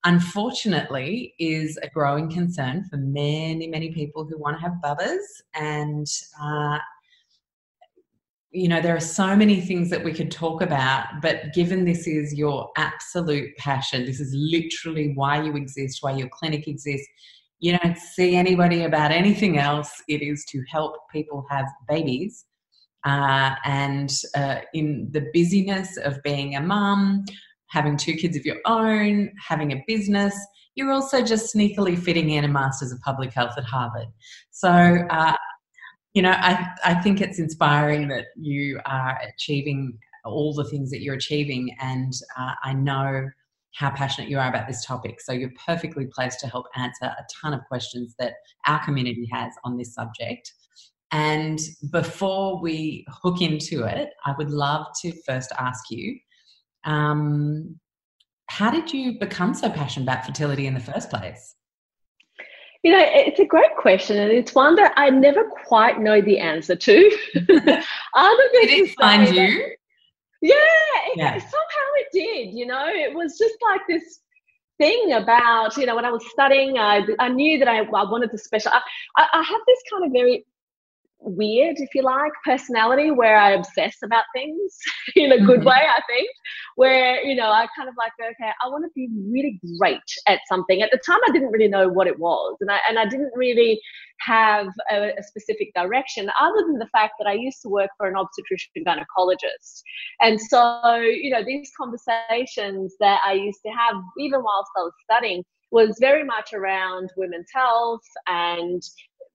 [0.05, 5.25] unfortunately is a growing concern for many, many people who want to have bubbers.
[5.55, 6.07] And,
[6.43, 6.79] uh,
[8.51, 12.07] you know, there are so many things that we could talk about, but given this
[12.07, 17.09] is your absolute passion, this is literally why you exist, why your clinic exists
[17.61, 19.91] you don't see anybody about anything else.
[20.09, 22.47] It is to help people have babies.
[23.05, 27.25] Uh, and uh, in the busyness of being a mum,
[27.69, 30.35] having two kids of your own, having a business,
[30.75, 34.09] you're also just sneakily fitting in a Masters of Public Health at Harvard.
[34.51, 35.37] So, uh,
[36.15, 41.03] you know, I, I think it's inspiring that you are achieving all the things that
[41.03, 41.77] you're achieving.
[41.81, 43.29] And uh, I know
[43.75, 45.21] how passionate you are about this topic.
[45.21, 48.35] So you're perfectly placed to help answer a ton of questions that
[48.67, 50.53] our community has on this subject.
[51.13, 51.59] And
[51.91, 56.19] before we hook into it, I would love to first ask you
[56.85, 57.79] um,
[58.47, 61.55] how did you become so passionate about fertility in the first place?
[62.83, 66.39] You know, it's a great question, and it's one that I never quite know the
[66.39, 67.19] answer to.
[67.37, 69.75] Other than did it find you?
[70.41, 70.55] Yeah,
[71.17, 71.39] yeah.
[71.39, 72.55] Somehow it did.
[72.55, 74.21] You know, it was just like this
[74.79, 78.31] thing about you know when I was studying, I I knew that I, I wanted
[78.31, 78.73] to special.
[78.73, 78.81] I,
[79.17, 80.45] I have this kind of very
[81.23, 84.77] weird, if you like, personality where I obsess about things
[85.17, 85.69] in a good mm-hmm.
[85.69, 86.29] way, I think.
[86.77, 90.41] Where, you know, I kind of like, okay, I want to be really great at
[90.49, 90.83] something.
[90.83, 92.57] At the time I didn't really know what it was.
[92.61, 93.81] And I and I didn't really
[94.21, 98.07] have a, a specific direction other than the fact that I used to work for
[98.07, 99.83] an obstetrician gynecologist.
[100.21, 104.93] And so, you know, these conversations that I used to have even whilst I was
[105.05, 108.83] studying was very much around women's health and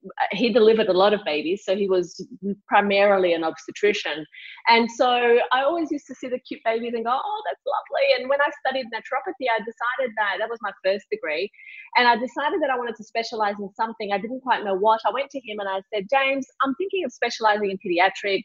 [0.06, 2.26] Uh, he delivered a lot of babies, so he was
[2.68, 4.26] primarily an obstetrician.
[4.68, 8.20] And so I always used to see the cute babies and go, oh, that's lovely.
[8.20, 11.50] And when I studied naturopathy, I decided that that was my first degree.
[11.98, 14.12] And I decided that I wanted to specialize in something.
[14.12, 15.02] I didn't quite know what.
[15.06, 18.44] I went to him and I said, James, I'm thinking of specializing in pediatrics.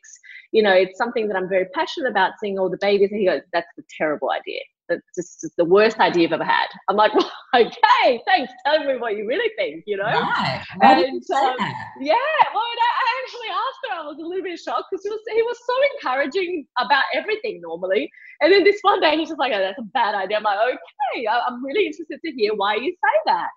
[0.53, 3.11] You know, it's something that I'm very passionate about seeing all the babies.
[3.11, 6.67] And he goes, that's a terrible idea that's just, the worst idea you've ever had.
[6.89, 8.53] I'm like, well, okay, thanks.
[8.67, 10.05] Tell me what you really think, you know?
[10.05, 10.63] Right.
[10.77, 11.57] Why and, did um,
[12.01, 12.15] yeah,
[12.53, 13.95] well, I actually asked her.
[14.01, 17.61] I was a little bit shocked because he was, he was so encouraging about everything
[17.63, 18.11] normally.
[18.41, 20.37] And then this one day he's just like, oh, that's a bad idea.
[20.37, 23.49] I'm like, okay, I'm really interested to hear why you say that.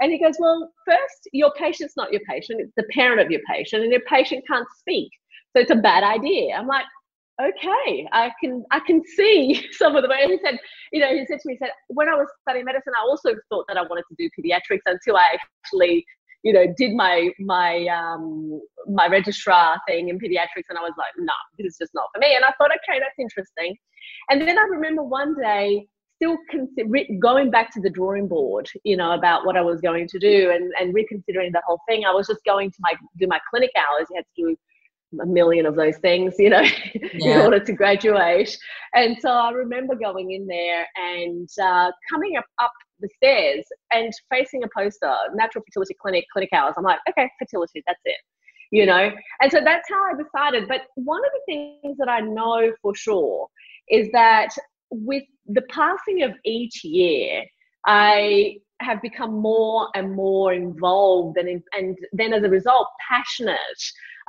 [0.00, 2.60] And he goes, well, first, your patient's not your patient.
[2.60, 5.10] It's the parent of your patient and your patient can't speak.
[5.52, 6.54] So it's a bad idea.
[6.54, 6.86] I'm like,
[7.40, 10.26] okay, I can I can see some of the way.
[10.26, 10.58] He said,
[10.92, 13.34] you know, he said to me, he said, when I was studying medicine, I also
[13.48, 16.04] thought that I wanted to do pediatrics until I actually,
[16.42, 21.12] you know, did my my um my registrar thing in pediatrics, and I was like,
[21.18, 22.34] no, this is just not for me.
[22.34, 23.76] And I thought, okay, that's interesting.
[24.28, 26.36] And then I remember one day still
[27.18, 30.50] going back to the drawing board, you know, about what I was going to do
[30.50, 32.04] and, and reconsidering the whole thing.
[32.04, 34.06] I was just going to my do my clinic hours.
[34.10, 34.56] You had to do
[35.20, 36.60] a million of those things, you know,
[37.14, 37.34] yeah.
[37.34, 38.56] in order to graduate.
[38.94, 44.12] And so I remember going in there and uh, coming up, up the stairs and
[44.30, 46.74] facing a poster, natural fertility clinic, clinic hours.
[46.76, 48.16] I'm like, okay, fertility, that's it,
[48.70, 49.10] you know.
[49.40, 50.68] And so that's how I decided.
[50.68, 53.48] But one of the things that I know for sure
[53.88, 54.50] is that
[54.90, 57.44] with the passing of each year,
[57.86, 63.58] I have become more and more involved and, and then as a result passionate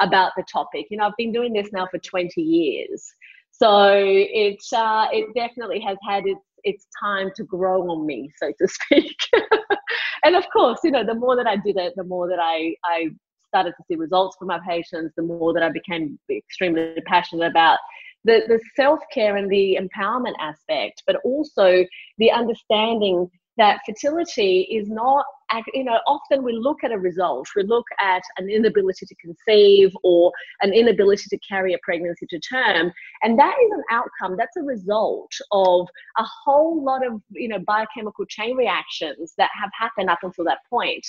[0.02, 0.88] about the topic.
[0.90, 3.14] You know, I've been doing this now for 20 years.
[3.52, 8.52] So it, uh, it definitely has had its, its time to grow on me, so
[8.60, 9.18] to speak.
[10.24, 12.76] and of course, you know, the more that I did it, the more that I,
[12.84, 13.10] I
[13.48, 17.78] started to see results for my patients, the more that I became extremely passionate about
[18.24, 21.86] the, the self care and the empowerment aspect, but also
[22.18, 25.26] the understanding that fertility is not
[25.74, 27.48] you know often we look at a result.
[27.56, 32.40] We look at an inability to conceive or an inability to carry a pregnancy to
[32.40, 35.88] term and that is an outcome that's a result of
[36.18, 40.60] a whole lot of you know biochemical chain reactions that have happened up until that
[40.70, 41.06] point.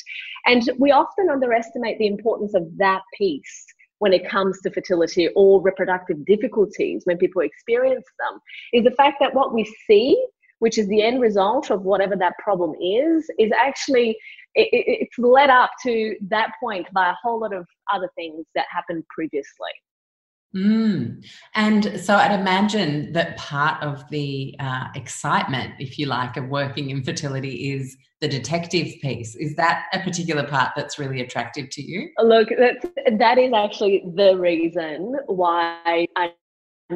[0.46, 3.66] And we often underestimate the importance of that piece
[4.02, 8.40] when it comes to fertility or reproductive difficulties when people experience them
[8.72, 10.20] is the fact that what we see
[10.62, 14.10] which is the end result of whatever that problem is, is actually
[14.54, 18.66] it, it's led up to that point by a whole lot of other things that
[18.70, 19.74] happened previously.
[20.54, 21.24] Mm.
[21.56, 26.90] And so I'd imagine that part of the uh, excitement, if you like, of working
[26.90, 29.34] in fertility is the detective piece.
[29.34, 32.08] Is that a particular part that's really attractive to you?
[32.22, 32.86] Look, that's,
[33.18, 36.34] that is actually the reason why I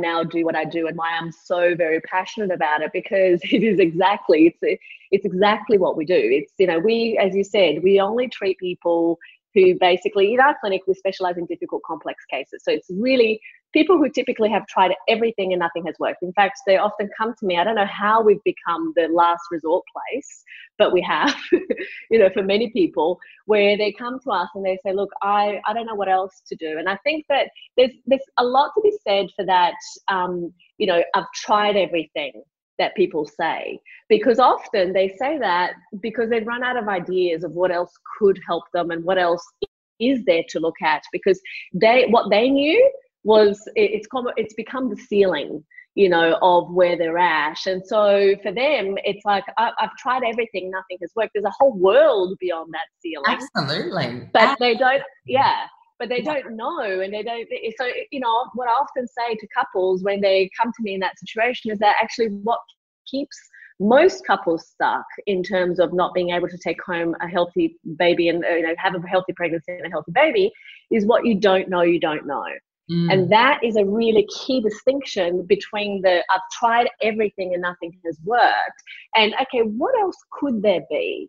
[0.01, 3.63] now do what I do and why I'm so very passionate about it because it
[3.63, 6.15] is exactly it's it's exactly what we do.
[6.17, 9.19] It's you know we as you said we only treat people
[9.55, 12.63] who basically in our clinic we specialize in difficult complex cases.
[12.63, 13.41] So it's really
[13.77, 16.23] people who typically have tried everything and nothing has worked.
[16.23, 17.59] In fact, they often come to me.
[17.59, 20.45] I don't know how we've become the last resort place,
[20.79, 21.37] but we have,
[22.11, 25.61] you know, for many people where they come to us and they say, look, I,
[25.67, 26.79] I don't know what else to do.
[26.79, 29.75] And I think that there's, there's a lot to be said for that.
[30.09, 32.33] Um, you know, I've tried everything
[32.79, 37.53] that people say because often they say that because they've run out of ideas of
[37.53, 39.45] what else could help them and what else
[39.99, 41.41] is there to look at because
[41.73, 42.93] they what they knew
[43.27, 44.07] was it's
[44.37, 45.65] it's become the ceiling
[45.97, 47.59] you know of where they're at.
[47.67, 51.33] And so for them it's like I, have tried everything nothing has worked.
[51.35, 53.39] There's a whole world beyond that ceiling.
[53.57, 54.29] Absolutely.
[54.33, 55.65] But they don't yeah
[55.99, 57.49] but they don't know and they don't
[57.79, 61.01] so you know what i often say to couples when they come to me in
[61.01, 62.61] that situation is that actually what
[63.07, 63.39] keeps
[63.81, 68.29] most couples stuck in terms of not being able to take home a healthy baby
[68.29, 70.53] and you know have a healthy pregnancy and a healthy baby
[70.91, 72.45] is what you don't know you don't know
[72.91, 73.13] mm.
[73.13, 78.19] and that is a really key distinction between the i've tried everything and nothing has
[78.25, 78.83] worked
[79.15, 81.29] and okay what else could there be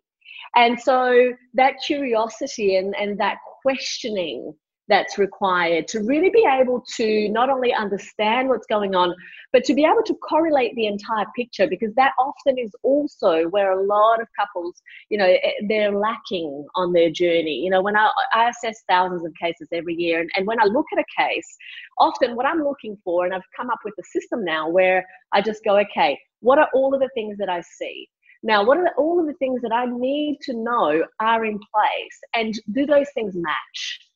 [0.56, 4.54] and so that curiosity and, and that questioning
[4.88, 9.14] that's required to really be able to not only understand what's going on,
[9.52, 13.72] but to be able to correlate the entire picture because that often is also where
[13.72, 14.80] a lot of couples,
[15.10, 17.60] you know, eh, they're lacking on their journey.
[17.64, 20.64] You know, when I, I assess thousands of cases every year, and, and when I
[20.64, 21.56] look at a case,
[21.98, 25.42] often what I'm looking for, and I've come up with a system now where I
[25.42, 28.08] just go, okay, what are all of the things that I see?
[28.42, 31.58] Now, what are the, all of the things that I need to know are in
[31.58, 32.20] place?
[32.34, 34.07] And do those things match?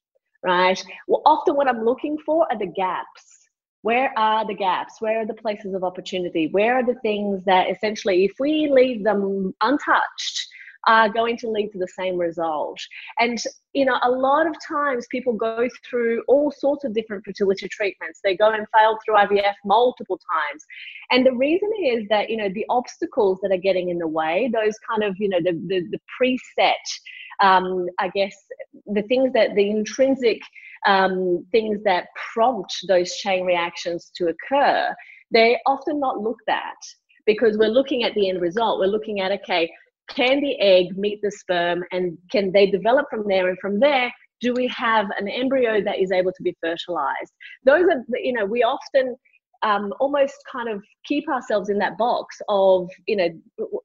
[0.44, 0.82] Right?
[1.08, 3.48] Well, often what I'm looking for are the gaps.
[3.82, 5.00] Where are the gaps?
[5.00, 6.48] Where are the places of opportunity?
[6.52, 10.48] Where are the things that essentially, if we leave them untouched,
[10.86, 12.78] are going to lead to the same result.
[13.18, 13.38] And,
[13.72, 18.20] you know, a lot of times people go through all sorts of different fertility treatments.
[18.22, 20.64] They go and fail through IVF multiple times.
[21.10, 24.50] And the reason is that, you know, the obstacles that are getting in the way,
[24.52, 26.72] those kind of, you know, the, the, the preset
[27.40, 28.34] um, I guess,
[28.86, 30.40] the things that the intrinsic
[30.86, 34.94] um, things that prompt those chain reactions to occur,
[35.30, 36.76] they're often not looked at
[37.24, 38.80] because we're looking at the end result.
[38.80, 39.70] We're looking at, okay,
[40.10, 43.48] can the egg meet the sperm and can they develop from there?
[43.48, 47.32] And from there, do we have an embryo that is able to be fertilized?
[47.64, 49.16] Those are, you know, we often
[49.62, 53.28] um, almost kind of keep ourselves in that box of you know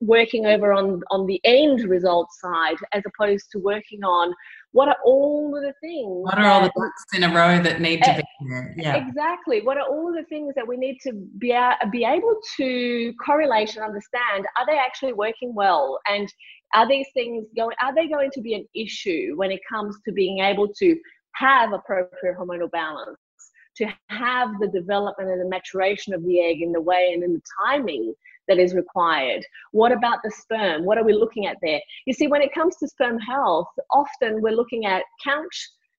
[0.02, 4.34] working over on on the end result side as opposed to working on
[4.72, 7.62] what are all of the things what are that, all the books in a row
[7.62, 9.08] that need to be there yeah.
[9.08, 9.62] exactly.
[9.62, 11.58] What are all of the things that we need to be,
[11.92, 14.46] be able to correlate and understand?
[14.58, 16.00] Are they actually working well?
[16.08, 16.32] And
[16.74, 20.12] are these things going are they going to be an issue when it comes to
[20.12, 20.98] being able to
[21.36, 23.18] have appropriate hormonal balance
[23.78, 27.34] to have the development and the maturation of the egg in the way and in
[27.34, 28.14] the timing
[28.48, 29.46] that is required?
[29.72, 30.86] What about the sperm?
[30.86, 31.82] What are we looking at there?
[32.06, 35.54] You see, when it comes to sperm health, often we're looking at count,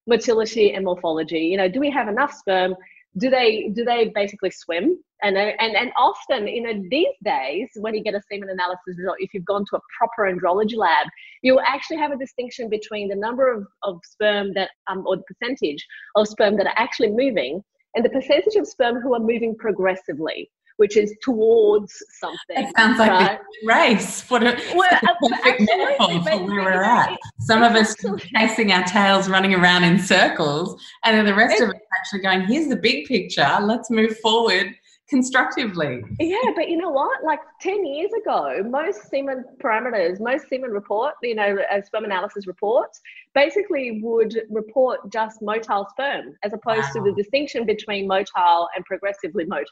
[0.06, 1.40] motility, and morphology.
[1.40, 2.74] You know, do we have enough sperm?
[3.18, 4.98] Do they do they basically swim?
[5.22, 9.16] And and and often you know these days when you get a semen analysis result
[9.18, 11.08] if you've gone to a proper andrology lab
[11.42, 15.24] you actually have a distinction between the number of, of sperm that um, or the
[15.24, 17.60] percentage of sperm that are actually moving
[17.96, 20.48] and the percentage of sperm who are moving progressively
[20.78, 22.56] which is towards something.
[22.56, 23.38] It sounds like right?
[23.38, 24.22] a race.
[24.30, 27.18] What a, well, a perfect metaphor for where we're at.
[27.40, 27.94] Some of us
[28.34, 32.42] chasing our tails, running around in circles, and then the rest of us actually going,
[32.42, 34.74] here's the big picture, let's move forward
[35.08, 36.02] constructively.
[36.20, 37.24] Yeah, but you know what?
[37.24, 42.46] Like 10 years ago, most semen parameters, most semen report, you know, as sperm analysis
[42.46, 43.00] reports,
[43.34, 47.04] basically would report just motile sperm as opposed wow.
[47.04, 49.64] to the distinction between motile and progressively motile.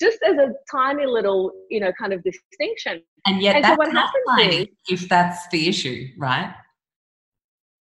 [0.00, 3.02] Just as a tiny little, you know, kind of distinction.
[3.26, 6.52] And yet and that's so what not happens is, if that's the issue, right?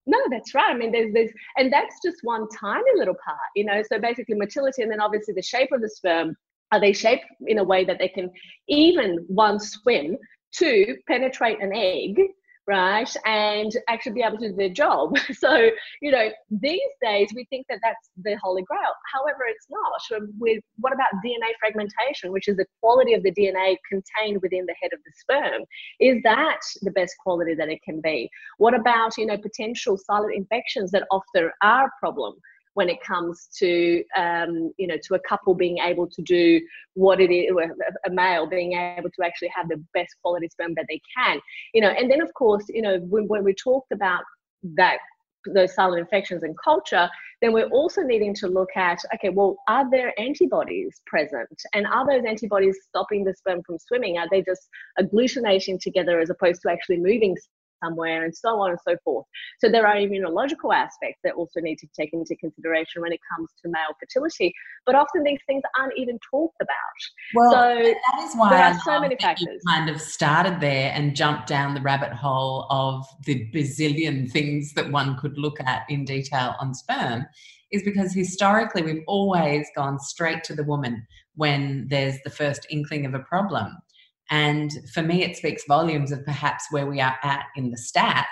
[0.06, 0.74] No, that's right.
[0.74, 3.82] I mean, there's there's and that's just one tiny little part, you know.
[3.88, 6.36] So basically motility and then obviously the shape of the sperm
[6.72, 8.30] are they shaped in a way that they can
[8.68, 10.16] even one swim,
[10.52, 12.18] two penetrate an egg,
[12.66, 15.16] right, and actually be able to do their job?
[15.34, 15.70] So
[16.00, 18.80] you know, these days we think that that's the holy grail.
[19.12, 20.22] However, it's not.
[20.38, 24.74] With what about DNA fragmentation, which is the quality of the DNA contained within the
[24.80, 25.62] head of the sperm?
[26.00, 28.30] Is that the best quality that it can be?
[28.56, 32.34] What about you know potential silent infections that often are a problem?
[32.74, 36.60] When it comes to um, you know to a couple being able to do
[36.94, 37.50] what it is
[38.06, 41.40] a male being able to actually have the best quality sperm that they can
[41.74, 44.22] you know and then of course you know when, when we talked about
[44.62, 44.98] that
[45.46, 47.08] those silent infections and culture,
[47.40, 51.48] then we're also needing to look at okay, well, are there antibodies present?
[51.74, 54.18] And are those antibodies stopping the sperm from swimming?
[54.18, 54.68] Are they just
[54.98, 57.36] agglutinating together as opposed to actually moving
[57.82, 59.26] somewhere and so on and so forth.
[59.60, 63.50] So there are immunological aspects that also need to take into consideration when it comes
[63.62, 64.52] to male fertility.
[64.86, 66.98] But often these things aren't even talked about.
[67.34, 69.62] Well, so that is why there are so many factors.
[69.66, 74.90] kind of started there and jumped down the rabbit hole of the bazillion things that
[74.90, 77.26] one could look at in detail on sperm
[77.72, 83.06] is because historically we've always gone straight to the woman when there's the first inkling
[83.06, 83.76] of a problem.
[84.30, 88.24] And for me, it speaks volumes of perhaps where we are at in the stats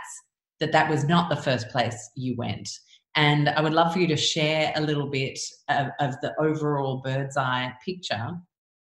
[0.61, 2.69] that that was not the first place you went.
[3.17, 5.39] And I would love for you to share a little bit
[5.69, 8.31] of, of the overall bird's eye picture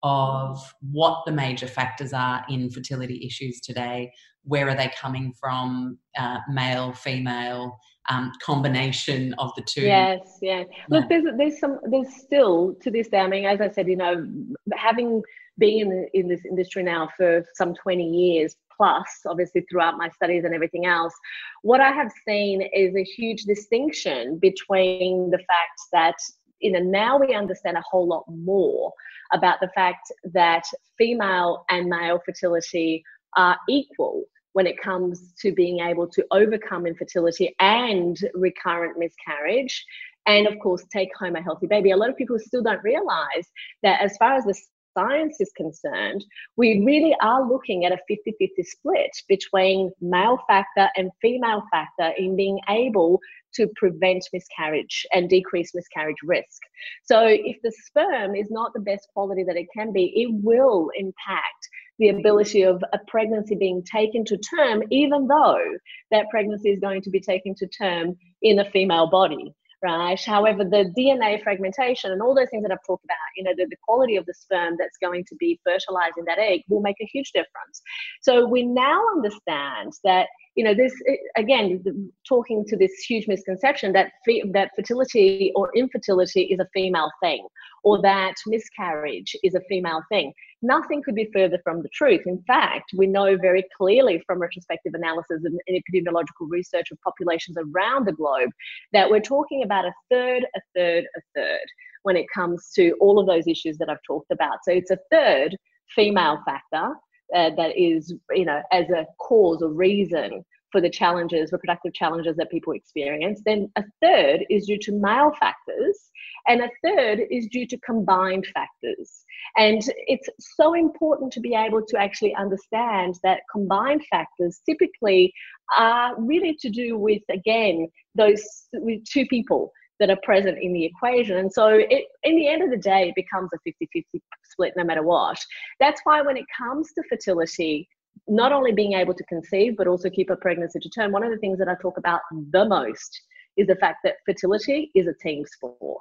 [0.03, 4.11] of what the major factors are in fertility issues today.
[4.43, 5.97] Where are they coming from?
[6.17, 7.77] Uh, male, female,
[8.09, 9.81] um, combination of the two.
[9.81, 10.67] Yes, yes.
[10.89, 13.17] Look, there's there's some there's still to this day.
[13.17, 14.27] I mean, as I said, you know,
[14.75, 15.23] having
[15.57, 20.43] been in, in this industry now for some 20 years plus, obviously throughout my studies
[20.43, 21.13] and everything else,
[21.61, 26.15] what I have seen is a huge distinction between the fact that
[26.59, 28.93] you know now we understand a whole lot more
[29.33, 30.63] about the fact that
[30.97, 33.03] female and male fertility
[33.35, 39.85] are equal when it comes to being able to overcome infertility and recurrent miscarriage
[40.27, 41.91] and of course take home a healthy baby.
[41.91, 43.47] A lot of people still don't realize
[43.83, 44.55] that as far as the
[44.95, 46.23] science is concerned
[46.57, 52.35] we really are looking at a 50-50 split between male factor and female factor in
[52.35, 53.19] being able
[53.55, 56.61] to prevent miscarriage and decrease miscarriage risk.
[57.03, 60.89] So, if the sperm is not the best quality that it can be, it will
[60.95, 65.63] impact the ability of a pregnancy being taken to term, even though
[66.11, 69.53] that pregnancy is going to be taken to term in a female body
[69.85, 70.19] right?
[70.25, 73.67] However, the DNA fragmentation and all those things that I've talked about, you know, the,
[73.69, 77.05] the quality of the sperm that's going to be fertilizing that egg will make a
[77.05, 77.81] huge difference.
[78.21, 80.93] So we now understand that you know this
[81.37, 81.83] again
[82.27, 84.11] talking to this huge misconception that
[84.53, 87.45] that fertility or infertility is a female thing
[87.83, 90.33] or that miscarriage is a female thing.
[90.61, 92.21] Nothing could be further from the truth.
[92.25, 98.07] In fact we know very clearly from retrospective analysis and epidemiological research of populations around
[98.07, 98.49] the globe
[98.93, 101.67] that we're talking about a third a third a third
[102.03, 104.59] when it comes to all of those issues that I've talked about.
[104.63, 105.55] So it's a third
[105.95, 106.93] female factor
[107.33, 112.35] uh, that is, you know, as a cause or reason for the challenges, reproductive challenges
[112.35, 113.41] that people experience.
[113.45, 116.11] Then a third is due to male factors,
[116.47, 119.23] and a third is due to combined factors.
[119.55, 125.33] And it's so important to be able to actually understand that combined factors typically
[125.77, 130.85] are really to do with, again, those with two people that are present in the
[130.85, 131.37] equation.
[131.37, 134.73] And so, it, in the end of the day, it becomes a 50 50 split
[134.75, 135.37] no matter what.
[135.79, 137.87] That's why, when it comes to fertility,
[138.27, 141.31] not only being able to conceive, but also keep a pregnancy to term, one of
[141.31, 142.21] the things that I talk about
[142.51, 143.21] the most
[143.57, 145.97] is the fact that fertility is a team sport.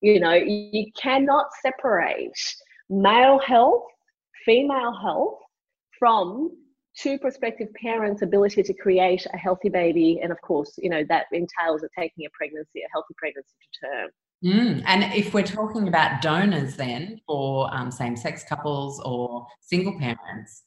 [0.00, 2.38] You know, you cannot separate
[2.90, 3.84] male health,
[4.44, 5.38] female health
[5.98, 6.50] from
[6.96, 11.26] two prospective parents' ability to create a healthy baby, and of course, you know that
[11.32, 14.10] entails it taking a pregnancy, a healthy pregnancy to term.
[14.44, 14.82] Mm.
[14.86, 20.62] And if we're talking about donors, then for um, same-sex couples or single parents,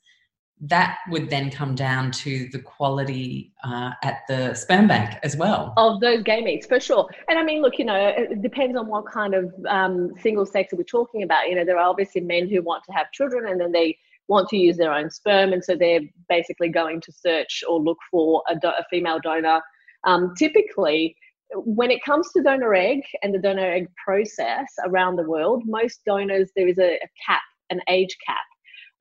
[0.61, 5.73] that would then come down to the quality uh, at the sperm bank as well
[5.77, 9.05] of those gametes for sure and i mean look you know it depends on what
[9.05, 12.61] kind of um, single sex we're talking about you know there are obviously men who
[12.61, 13.97] want to have children and then they
[14.29, 17.97] want to use their own sperm, and so they're basically going to search or look
[18.09, 19.59] for a, do- a female donor.
[20.05, 21.15] Um, typically,
[21.55, 26.01] when it comes to donor egg and the donor egg process around the world, most
[26.05, 28.37] donors there is a, a cap, an age cap.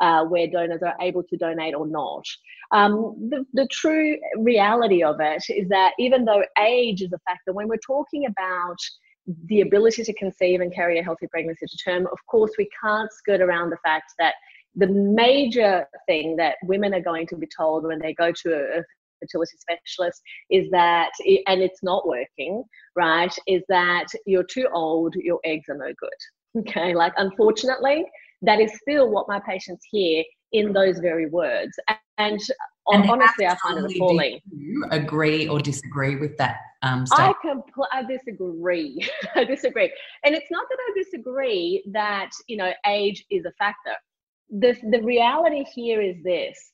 [0.00, 2.24] Uh, where donors are able to donate or not.
[2.70, 7.52] Um, the, the true reality of it is that even though age is a factor,
[7.52, 8.76] when we're talking about
[9.46, 13.12] the ability to conceive and carry a healthy pregnancy to term, of course, we can't
[13.12, 14.34] skirt around the fact that
[14.78, 18.82] the major thing that women are going to be told when they go to a
[19.20, 21.10] fertility specialist is that,
[21.46, 22.62] and it's not working,
[22.94, 26.10] right, is that you're too old, your eggs are no good.
[26.60, 28.06] Okay, like unfortunately,
[28.40, 31.72] that is still what my patients hear in those very words.
[32.16, 32.40] And,
[32.86, 34.40] and honestly, I find it appalling.
[34.50, 39.06] you agree or disagree with that um, I, compl- I disagree.
[39.34, 39.92] I disagree.
[40.24, 43.94] And it's not that I disagree that, you know, age is a factor
[44.50, 46.72] the, the reality here is this.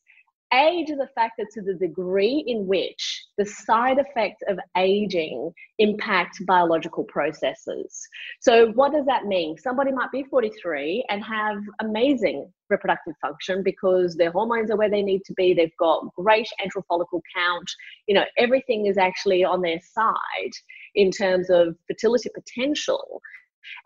[0.53, 6.37] Age is a factor to the degree in which the side effects of aging impact
[6.47, 8.07] biological processes.
[8.41, 9.57] So, what does that mean?
[9.59, 15.03] Somebody might be 43 and have amazing reproductive function because their hormones are where they
[15.03, 17.69] need to be, they've got great antral follicle count,
[18.07, 20.53] you know, everything is actually on their side
[20.95, 23.21] in terms of fertility potential,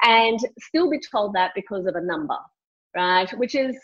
[0.02, 2.36] and still be told that because of a number
[2.98, 3.30] right?
[3.38, 3.76] Which is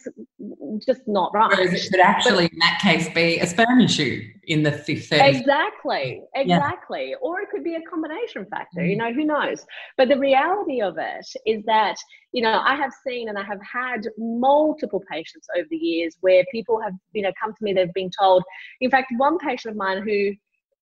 [0.85, 1.49] just not right.
[1.51, 5.13] Whereas it should actually, but, in that case, be a sperm issue in the fifth.
[5.13, 7.11] Exactly, exactly.
[7.11, 7.17] Yeah.
[7.23, 8.81] Or it could be a combination factor.
[8.81, 8.91] Mm.
[8.91, 9.65] You know, who knows?
[9.97, 11.97] But the reality of it is that
[12.33, 16.43] you know I have seen and I have had multiple patients over the years where
[16.51, 17.73] people have you know come to me.
[17.73, 18.43] They've been told.
[18.81, 20.33] In fact, one patient of mine who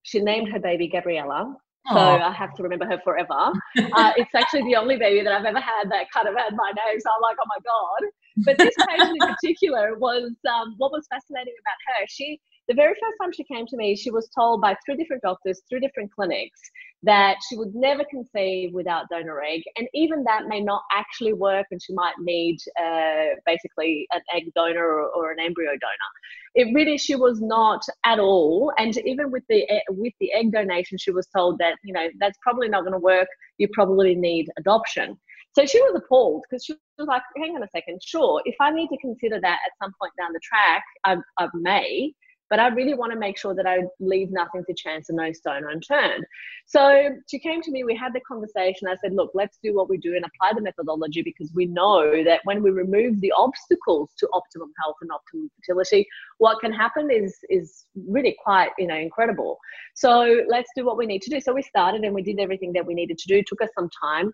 [0.03, 1.53] she named her baby Gabriella
[1.89, 3.33] so I have to remember her forever.
[3.33, 6.71] uh, it's actually the only baby that I've ever had that kind of had my
[6.71, 6.99] name.
[6.99, 8.11] So I'm like, oh my God.
[8.37, 12.05] But this patient in particular was um, what was fascinating about her.
[12.07, 15.23] She, the very first time she came to me, she was told by three different
[15.23, 16.59] doctors, three different clinics,
[17.03, 19.63] that she would never conceive without donor egg.
[19.77, 24.51] And even that may not actually work, and she might need uh, basically an egg
[24.55, 26.11] donor or, or, an embryo donor.
[26.53, 28.71] It really, she was not at all.
[28.77, 32.37] And even with the with the egg donation, she was told that you know that's
[32.43, 33.27] probably not going to work.
[33.57, 35.17] You probably need adoption.
[35.53, 38.41] So she was appalled because she was like, "Hang on a second, sure.
[38.45, 42.13] If I need to consider that at some point down the track, I, I may."
[42.51, 45.31] but I really want to make sure that I leave nothing to chance and no
[45.31, 46.25] stone unturned.
[46.65, 48.89] So she came to me, we had the conversation.
[48.89, 52.25] I said, look, let's do what we do and apply the methodology because we know
[52.25, 56.05] that when we remove the obstacles to optimum health and optimum fertility,
[56.39, 59.57] what can happen is is really quite, you know, incredible.
[59.95, 61.39] So let's do what we need to do.
[61.39, 63.37] So we started and we did everything that we needed to do.
[63.37, 64.33] It took us some time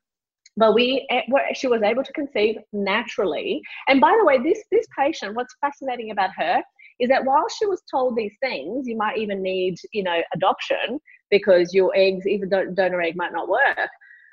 [0.58, 1.22] but we eh,
[1.54, 6.12] she was able to conceive naturally and by the way this this patient what's fascinating
[6.12, 6.62] about her
[7.00, 11.00] is that while she was told these things, you might even need, you know, adoption
[11.30, 13.90] because your eggs, even donor egg, might not work.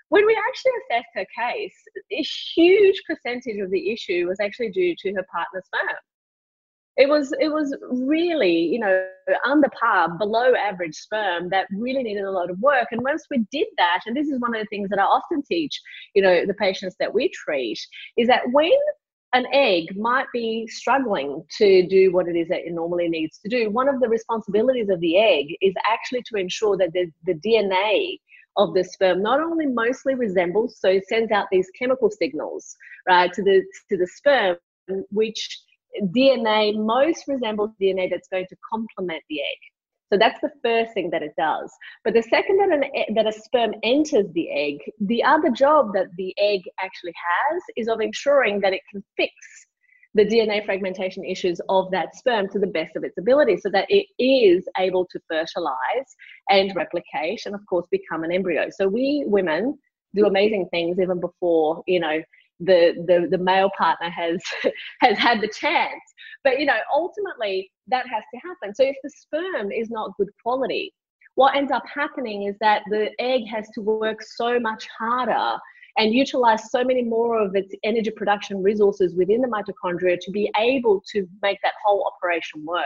[0.09, 1.77] When we actually assessed her case,
[2.13, 5.97] a huge percentage of the issue was actually due to her partner's sperm.
[6.97, 9.07] It was it was really you know
[9.45, 12.89] under par, below average sperm that really needed a lot of work.
[12.91, 15.43] And once we did that, and this is one of the things that I often
[15.43, 15.81] teach,
[16.15, 17.79] you know, the patients that we treat,
[18.17, 18.71] is that when
[19.35, 23.49] an egg might be struggling to do what it is that it normally needs to
[23.49, 23.69] do.
[23.69, 28.19] One of the responsibilities of the egg is actually to ensure that the, the DNA
[28.57, 32.77] of the sperm not only mostly resembles, so it sends out these chemical signals,
[33.09, 34.57] right, to the to the sperm,
[35.11, 35.64] which
[36.03, 39.59] DNA most resembles DNA that's going to complement the egg.
[40.13, 41.73] So that's the first thing that it does.
[42.05, 46.07] But the second that an that a sperm enters the egg, the other job that
[46.17, 47.15] the egg actually
[47.51, 49.33] has is of ensuring that it can fix
[50.15, 53.87] the DNA fragmentation issues of that sperm to the best of its ability so that
[53.89, 56.15] it is able to fertilize
[56.49, 58.69] and replicate and of course become an embryo.
[58.71, 59.77] So we women
[60.15, 62.23] do amazing things even before, you know,
[62.61, 64.43] the the, the male partner has
[65.01, 66.03] has had the chance.
[66.43, 68.75] But you know ultimately that has to happen.
[68.75, 70.93] So if the sperm is not good quality
[71.35, 75.59] what ends up happening is that the egg has to work so much harder
[75.97, 80.51] and utilize so many more of its energy production resources within the mitochondria to be
[80.59, 82.85] able to make that whole operation work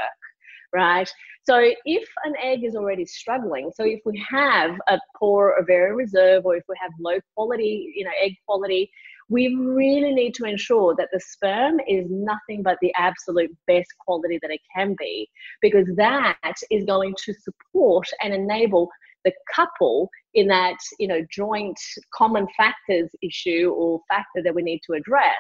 [0.75, 1.11] right?
[1.45, 6.45] So if an egg is already struggling so if we have a poor ovarian reserve
[6.45, 8.91] or if we have low quality you know egg quality
[9.29, 14.39] we really need to ensure that the sperm is nothing but the absolute best quality
[14.41, 15.29] that it can be,
[15.61, 18.89] because that is going to support and enable
[19.25, 21.79] the couple in that you know joint
[22.15, 25.35] common factors issue or factor that we need to address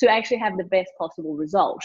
[0.00, 1.82] to actually have the best possible result.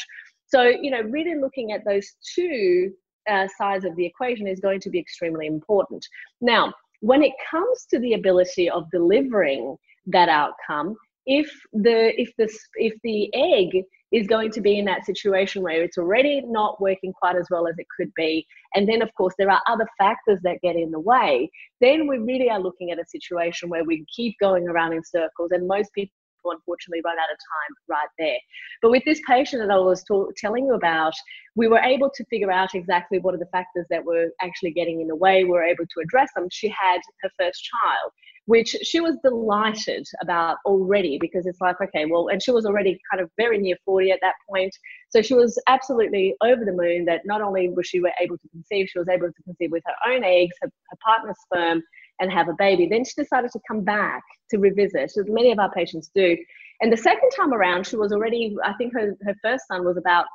[0.47, 2.91] So you know, really looking at those two
[3.29, 6.05] uh, sides of the equation is going to be extremely important.
[6.41, 9.75] Now, when it comes to the ability of delivering
[10.07, 10.95] that outcome,
[11.25, 15.81] if the if the if the egg is going to be in that situation where
[15.83, 18.45] it's already not working quite as well as it could be
[18.75, 21.49] and then of course there are other factors that get in the way
[21.81, 25.51] then we really are looking at a situation where we keep going around in circles
[25.51, 26.13] and most people
[26.51, 28.37] unfortunately run out of time right there.
[28.81, 30.03] But with this patient that I was
[30.37, 31.13] telling you about,
[31.55, 35.01] we were able to figure out exactly what are the factors that were actually getting
[35.01, 35.43] in the way.
[35.43, 36.47] We were able to address them.
[36.51, 38.11] She had her first child,
[38.45, 42.99] which she was delighted about already because it's like, okay, well, and she was already
[43.11, 44.75] kind of very near 40 at that point.
[45.09, 48.87] So she was absolutely over the moon that not only was she able to conceive,
[48.89, 51.83] she was able to conceive with her own eggs, her, her partner's sperm,
[52.23, 52.87] and have a baby.
[52.89, 56.35] Then she decided to come back to revisit, as many of our patients do.
[56.81, 59.97] And the second time around, she was already, I think her, her first son was
[59.97, 60.25] about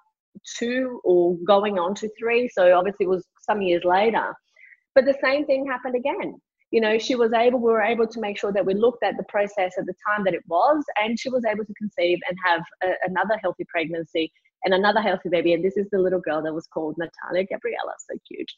[0.58, 2.48] two or going on to three.
[2.48, 4.34] So obviously it was some years later.
[4.94, 6.38] But the same thing happened again.
[6.70, 9.16] You know, she was able, we were able to make sure that we looked at
[9.16, 12.36] the process at the time that it was, and she was able to conceive and
[12.44, 14.30] have a, another healthy pregnancy
[14.64, 15.54] and another healthy baby.
[15.54, 18.50] And this is the little girl that was called Natalia Gabriella, so cute.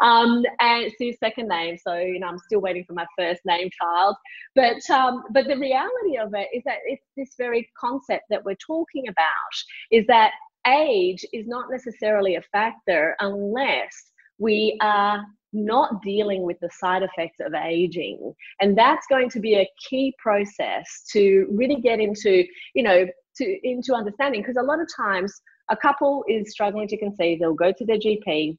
[0.00, 1.76] Um, and it's his second name.
[1.78, 4.16] So, you know, I'm still waiting for my first name child.
[4.54, 8.56] But um, but the reality of it is that it's this very concept that we're
[8.56, 9.54] talking about
[9.90, 10.32] is that
[10.66, 17.38] age is not necessarily a factor unless we are not dealing with the side effects
[17.40, 22.44] of aging and that's going to be a key process to really get into
[22.74, 23.06] you know
[23.38, 27.54] to into understanding because a lot of times a couple is struggling to conceive they'll
[27.54, 28.56] go to their gp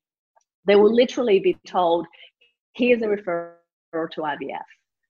[0.66, 2.06] they will literally be told
[2.74, 4.62] here's a referral to ivf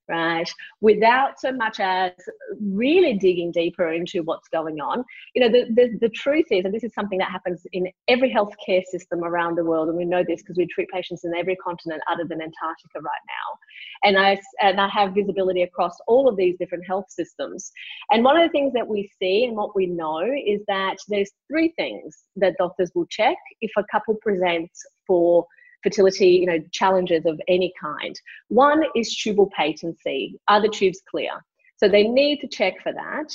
[0.09, 0.51] right?
[0.81, 2.11] Without so much as
[2.59, 5.03] really digging deeper into what's going on.
[5.35, 8.33] You know, the, the, the truth is, and this is something that happens in every
[8.33, 11.55] healthcare system around the world, and we know this because we treat patients in every
[11.57, 14.03] continent other than Antarctica right now.
[14.03, 17.71] And I, and I have visibility across all of these different health systems.
[18.11, 21.31] And one of the things that we see and what we know is that there's
[21.47, 25.45] three things that doctors will check if a couple presents for
[25.83, 28.19] fertility, you know, challenges of any kind.
[28.49, 30.39] One is tubal patency.
[30.47, 31.31] Are the tubes clear?
[31.77, 33.33] So they need to check for that.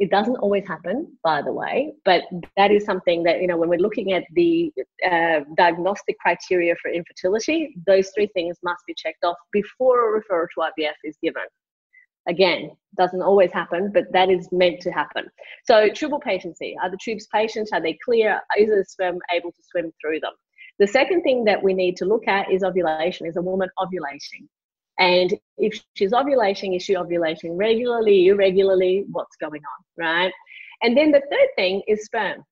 [0.00, 2.22] It doesn't always happen, by the way, but
[2.56, 4.72] that is something that, you know, when we're looking at the
[5.08, 10.46] uh, diagnostic criteria for infertility, those three things must be checked off before a referral
[10.54, 11.44] to IVF is given.
[12.26, 15.26] Again, doesn't always happen, but that is meant to happen.
[15.64, 17.68] So, tubal patency are the tubes patient?
[17.72, 18.40] Are they clear?
[18.58, 20.32] Is the sperm able to swim through them?
[20.78, 23.26] The second thing that we need to look at is ovulation.
[23.26, 24.48] Is a woman ovulating?
[24.98, 29.04] And if she's ovulating, is she ovulating regularly, irregularly?
[29.10, 30.32] What's going on, right?
[30.82, 32.44] And then the third thing is sperm.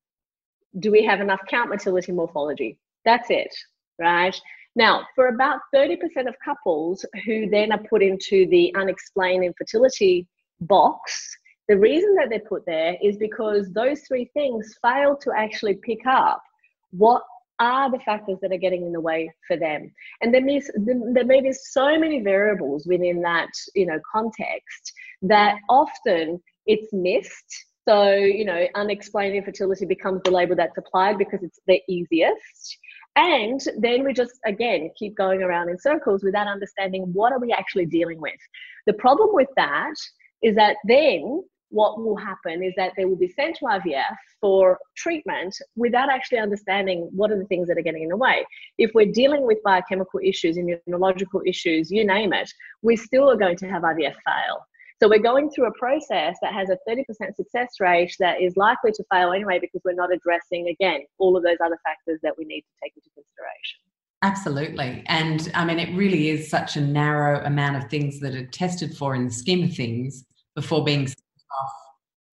[0.78, 2.78] Do we have enough count motility morphology?
[3.04, 3.54] That's it,
[3.98, 4.38] right?
[4.74, 10.26] Now, for about 30% of couples who then are put into the unexplained infertility
[10.62, 11.36] box,
[11.68, 16.06] the reason that they're put there is because those three things fail to actually pick
[16.06, 16.42] up
[16.90, 17.22] what
[17.58, 19.90] are the factors that are getting in the way for them.
[20.20, 24.92] And there may, there may be so many variables within that you know context
[25.22, 27.66] that often it's missed.
[27.88, 32.78] So you know unexplained infertility becomes the label that's applied because it's the easiest.
[33.14, 37.52] And then we just again keep going around in circles without understanding what are we
[37.52, 38.40] actually dealing with.
[38.86, 39.94] The problem with that
[40.42, 41.42] is that then
[41.72, 46.38] what will happen is that they will be sent to IVF for treatment without actually
[46.38, 48.44] understanding what are the things that are getting in the way.
[48.78, 52.50] If we're dealing with biochemical issues, immunological issues, you name it,
[52.82, 54.66] we still are going to have IVF fail.
[55.02, 57.04] So we're going through a process that has a 30%
[57.34, 61.42] success rate that is likely to fail anyway because we're not addressing, again, all of
[61.42, 63.80] those other factors that we need to take into consideration.
[64.22, 65.02] Absolutely.
[65.06, 68.96] And I mean, it really is such a narrow amount of things that are tested
[68.96, 71.08] for in the scheme of things before being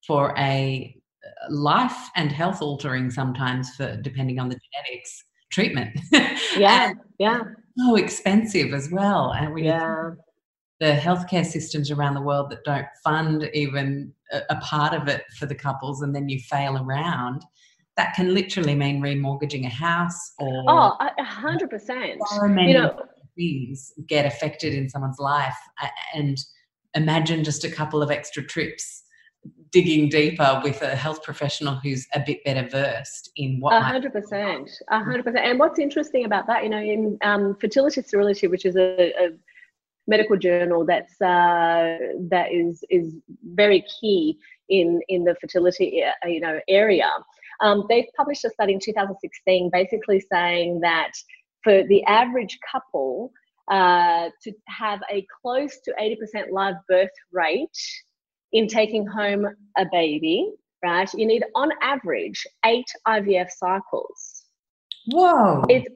[0.05, 5.99] for a uh, life and health altering sometimes for depending on the genetics treatment.
[6.57, 7.41] Yeah, yeah.
[7.77, 9.33] So expensive as well.
[9.33, 10.11] And we yeah.
[10.79, 15.23] the healthcare systems around the world that don't fund even a, a, part of it
[15.37, 17.43] for the couples and then you fail around.
[17.97, 22.19] That can literally mean remortgaging a house or Oh, a hundred percent.
[22.29, 22.97] So many you know,
[23.35, 25.57] things get affected in someone's life.
[26.15, 26.37] And
[26.95, 29.03] imagine just a couple of extra trips
[29.71, 33.81] digging deeper with a health professional who's a bit better versed in what.
[33.81, 35.45] Hundred percent, hundred percent.
[35.45, 39.29] And what's interesting about that, you know, in um, fertility sterility, which is a, a
[40.07, 41.97] medical journal that's uh,
[42.29, 43.15] that is is
[43.53, 44.37] very key
[44.69, 47.09] in in the fertility uh, you know area.
[47.61, 51.11] Um, they've published a study in 2016, basically saying that
[51.63, 53.31] for the average couple
[53.69, 57.77] uh, to have a close to 80% live birth rate
[58.51, 59.47] in taking home
[59.77, 60.51] a baby,
[60.83, 64.45] right, you need on average eight IVF cycles.
[65.07, 65.63] Whoa.
[65.69, 65.87] It's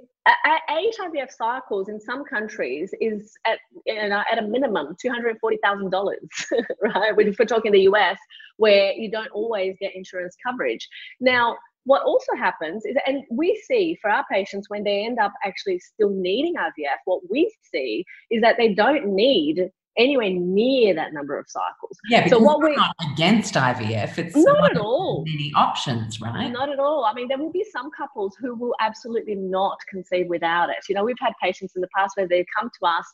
[0.70, 5.38] eight IVF cycles in some countries is at you know, at a minimum two hundred
[5.40, 6.20] forty thousand dollars,
[6.82, 7.14] right?
[7.18, 8.18] If we're talking the US,
[8.58, 10.88] where you don't always get insurance coverage.
[11.20, 15.34] Now, what also happens is, and we see for our patients when they end up
[15.44, 21.14] actually still needing IVF, what we see is that they don't need anywhere near that
[21.14, 21.98] number of cycles.
[22.10, 24.18] Yeah, so what we're not against IVF.
[24.18, 26.50] It's not at all many options, right?
[26.52, 27.06] Not at all.
[27.06, 30.78] I mean, there will be some couples who will absolutely not conceive without it.
[30.90, 33.06] You know, we've had patients in the past where they come to us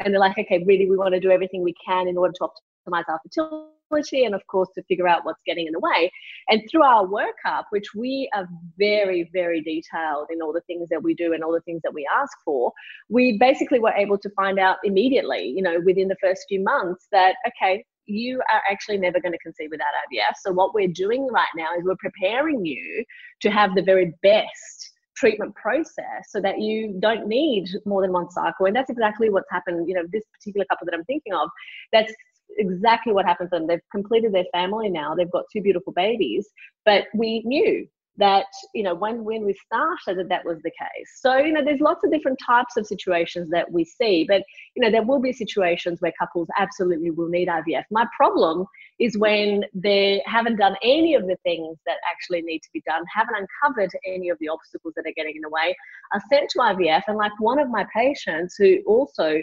[0.00, 2.48] and they're like, okay, really, we want to do everything we can in order to
[2.88, 6.10] optimize our fertility and of course to figure out what's getting in the way.
[6.48, 11.02] And through our workup, which we are very, very detailed in all the things that
[11.02, 12.72] we do and all the things that we ask for,
[13.08, 17.08] we basically were able to find out immediately, you know, within the first few months
[17.12, 20.34] that, okay, you are actually never going to conceive without IVF.
[20.44, 23.04] So what we're doing right now is we're preparing you
[23.42, 28.30] to have the very best treatment process so that you don't need more than one
[28.30, 28.66] cycle.
[28.66, 29.88] And that's exactly what's happened.
[29.88, 31.48] You know, this particular couple that I'm thinking of,
[31.92, 32.12] that's
[32.58, 33.66] exactly what happened to them.
[33.66, 35.14] They've completed their family now.
[35.14, 36.48] They've got two beautiful babies,
[36.84, 37.86] but we knew
[38.18, 38.44] that
[38.74, 41.10] you know when when we started that that was the case.
[41.16, 44.26] So you know there's lots of different types of situations that we see.
[44.28, 44.42] But
[44.74, 48.64] you know there will be situations where couples absolutely will need ivf my problem
[48.98, 53.02] is when they haven't done any of the things that actually need to be done
[53.12, 55.74] haven't uncovered any of the obstacles that are getting in the way
[56.12, 59.40] are sent to ivf and like one of my patients who also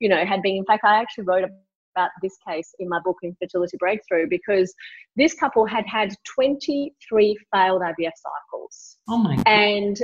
[0.00, 1.50] you know had been in fact i actually wrote a
[1.94, 4.74] about this case in my book Infertility Breakthrough because
[5.16, 8.98] this couple had had 23 failed IVF cycles.
[9.08, 9.44] Oh my God.
[9.46, 9.98] And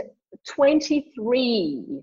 [0.49, 2.03] 23,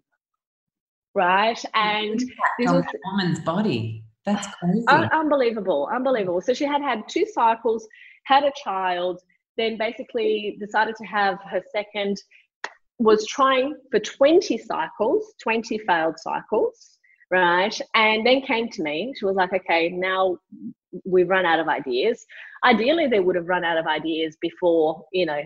[1.16, 1.64] right?
[1.74, 4.04] And this was a woman's body.
[4.26, 4.86] That's crazy.
[4.88, 6.42] Un- unbelievable, unbelievable.
[6.42, 7.88] So she had had two cycles,
[8.26, 9.22] had a child,
[9.58, 12.18] then basically decided to have her second,
[13.00, 16.97] was trying for 20 cycles, 20 failed cycles
[17.32, 17.80] right?
[17.94, 19.14] And then came to me.
[19.18, 20.38] She was like, okay, now
[21.06, 22.26] we've run out of ideas.
[22.64, 25.42] Ideally, they would have run out of ideas before, you know,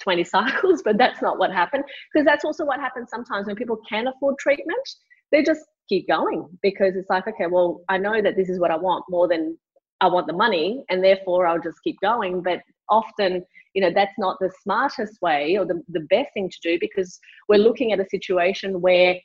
[0.00, 1.84] 20 cycles, but that's not what happened.
[2.12, 4.88] Because that's also what happens sometimes when people can afford treatment,
[5.32, 8.70] they just keep going because it's like, okay, well, I know that this is what
[8.70, 9.56] I want more than
[10.00, 12.42] I want the money, and therefore I'll just keep going.
[12.42, 12.60] But
[12.90, 13.44] often,
[13.74, 17.18] you know, that's not the smartest way or the, the best thing to do because
[17.48, 19.16] we're looking at a situation where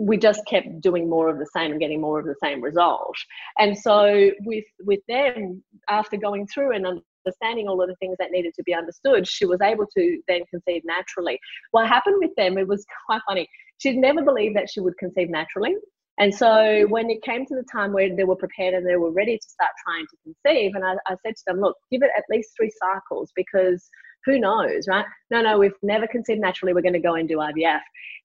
[0.00, 3.14] we just kept doing more of the same and getting more of the same result.
[3.58, 8.30] And so with with them, after going through and understanding all of the things that
[8.30, 11.38] needed to be understood, she was able to then conceive naturally.
[11.72, 13.46] What happened with them, it was quite funny.
[13.76, 15.74] She'd never believed that she would conceive naturally.
[16.18, 19.10] And so when it came to the time where they were prepared and they were
[19.10, 22.10] ready to start trying to conceive, and I, I said to them, look, give it
[22.16, 23.88] at least three cycles because
[24.24, 25.04] who knows, right?
[25.30, 26.72] No, no, we've never conceived naturally.
[26.72, 27.80] We're going to go and do IVF.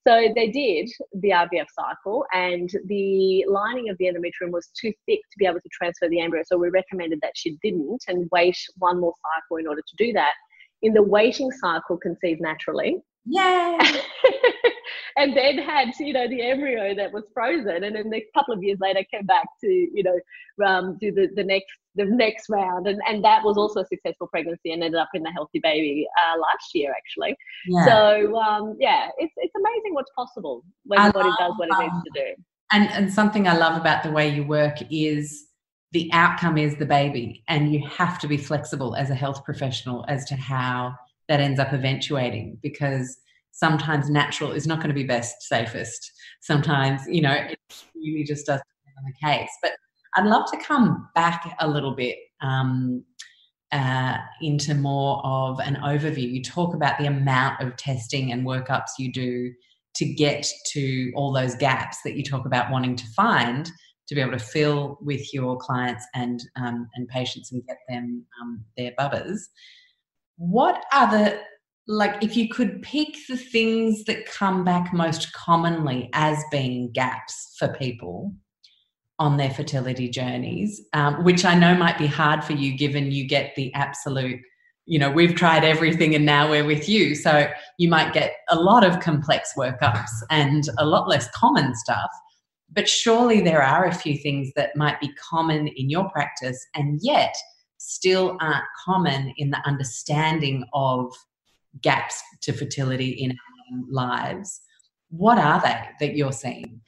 [0.07, 5.19] So they did the IVF cycle, and the lining of the endometrium was too thick
[5.31, 6.43] to be able to transfer the embryo.
[6.45, 10.13] So we recommended that she didn't and wait one more cycle in order to do
[10.13, 10.33] that.
[10.83, 12.97] In the waiting cycle, conceive naturally.
[13.25, 13.79] Yay!
[15.17, 17.83] and then had you know the embryo that was frozen.
[17.83, 21.29] And then a couple of years later came back to you know um, do the,
[21.35, 22.87] the next the next round.
[22.87, 26.05] And, and that was also a successful pregnancy and ended up in a healthy baby
[26.19, 27.37] uh, last year actually.
[27.67, 27.85] Yeah.
[27.85, 32.03] so um, yeah it's, it's amazing what's possible when the body does what it needs
[32.03, 32.43] to do.
[32.71, 35.45] and and something i love about the way you work is
[35.91, 40.05] the outcome is the baby and you have to be flexible as a health professional
[40.07, 40.93] as to how
[41.27, 43.17] that ends up eventuating because
[43.55, 46.11] sometimes natural is not going to be best safest.
[46.41, 47.57] Sometimes you know it
[47.95, 49.49] really just does depend on the case.
[49.61, 49.71] But
[50.17, 53.03] i'd love to come back a little bit um,
[53.71, 56.29] uh, into more of an overview.
[56.31, 59.51] You talk about the amount of testing and workups you do
[59.95, 63.71] to get to all those gaps that you talk about wanting to find
[64.07, 68.25] to be able to fill with your clients and um, and patients and get them
[68.41, 69.39] um, their bubbers.
[70.37, 71.39] What are the
[71.87, 77.55] like if you could pick the things that come back most commonly as being gaps
[77.59, 78.33] for people
[79.19, 83.27] on their fertility journeys um, which i know might be hard for you given you
[83.27, 84.39] get the absolute
[84.85, 87.15] you know we've tried everything and now we're with you.
[87.15, 87.47] So
[87.79, 92.11] you might get a lot of complex workups and a lot less common stuff
[92.71, 96.99] but surely there are a few things that might be common in your practice and
[97.01, 97.33] yet
[97.77, 101.11] still aren't common in the understanding of
[101.81, 104.61] gaps to fertility in our lives.
[105.09, 106.81] What are they that you're seeing?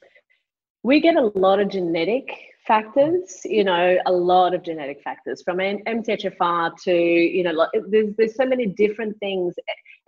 [0.82, 2.30] We get a lot of genetic
[2.66, 8.36] factors, you know, a lot of genetic factors from MTHFR to, you know, there's, there's
[8.36, 9.54] so many different things.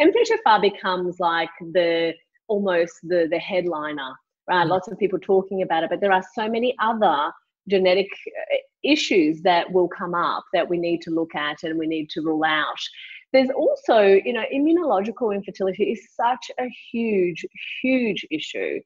[0.01, 2.13] MTHFR becomes like the
[2.49, 4.13] almost the, the headliner,
[4.49, 4.63] right?
[4.63, 4.71] Mm-hmm.
[4.71, 7.33] Lots of people talking about it, but there are so many other
[7.69, 8.09] genetic
[8.53, 12.11] uh, issues that will come up that we need to look at and we need
[12.11, 12.81] to rule out.
[13.33, 17.45] There's also, you know, immunological infertility is such a huge,
[17.83, 18.81] huge issue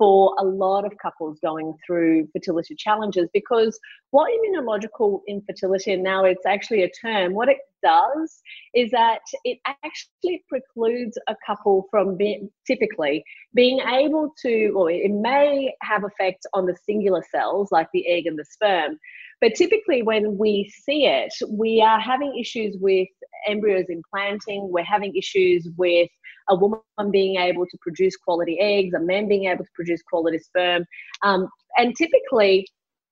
[0.00, 3.78] for a lot of couples going through fertility challenges because
[4.12, 8.40] what immunological infertility, and now it's actually a term, what it does
[8.74, 13.22] is that it actually precludes a couple from being typically
[13.52, 18.24] being able to, or it may have effects on the singular cells like the egg
[18.24, 18.98] and the sperm,
[19.40, 23.08] But typically, when we see it, we are having issues with
[23.46, 26.10] embryos implanting, we're having issues with
[26.50, 26.80] a woman
[27.10, 30.84] being able to produce quality eggs, a man being able to produce quality sperm.
[31.22, 32.66] Um, and typically,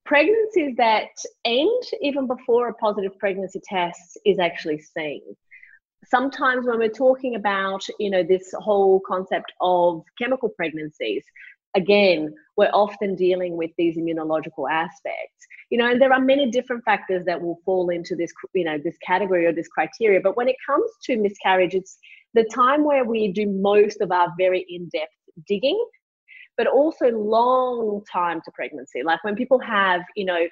[0.04, 1.10] pregnancies that
[1.44, 5.22] end even before a positive pregnancy test is actually seen.
[6.06, 11.24] Sometimes when we're talking about you know this whole concept of chemical pregnancies
[11.76, 16.84] again we're often dealing with these immunological aspects you know and there are many different
[16.84, 20.48] factors that will fall into this you know this category or this criteria but when
[20.48, 21.98] it comes to miscarriage it's
[22.34, 25.12] the time where we do most of our very in-depth
[25.46, 25.82] digging
[26.56, 30.46] but also long time to pregnancy like when people have you know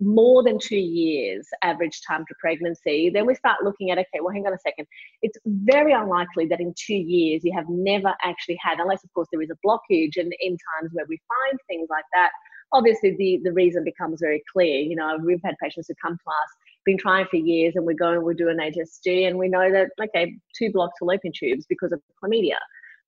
[0.00, 4.32] more than two years average time to pregnancy, then we start looking at okay, well,
[4.32, 4.86] hang on a second.
[5.22, 9.28] It's very unlikely that in two years you have never actually had, unless of course
[9.32, 12.30] there is a blockage, and in times where we find things like that,
[12.72, 14.80] obviously the the reason becomes very clear.
[14.80, 16.50] You know, we've had patients who come to us,
[16.84, 19.70] been trying for years, and we go and we do an HSG, and we know
[19.70, 22.58] that okay, two blocked fallopian tubes because of chlamydia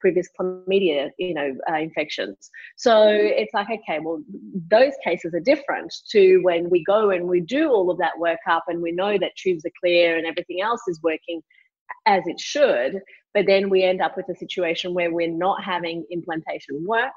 [0.05, 2.51] previous chlamydia, you know, uh, infections.
[2.77, 4.23] So it's like, okay, well,
[4.71, 8.61] those cases are different to when we go and we do all of that workup
[8.69, 11.41] and we know that tubes are clear and everything else is working
[12.05, 13.01] as it should.
[13.33, 17.13] But then we end up with a situation where we're not having implantation work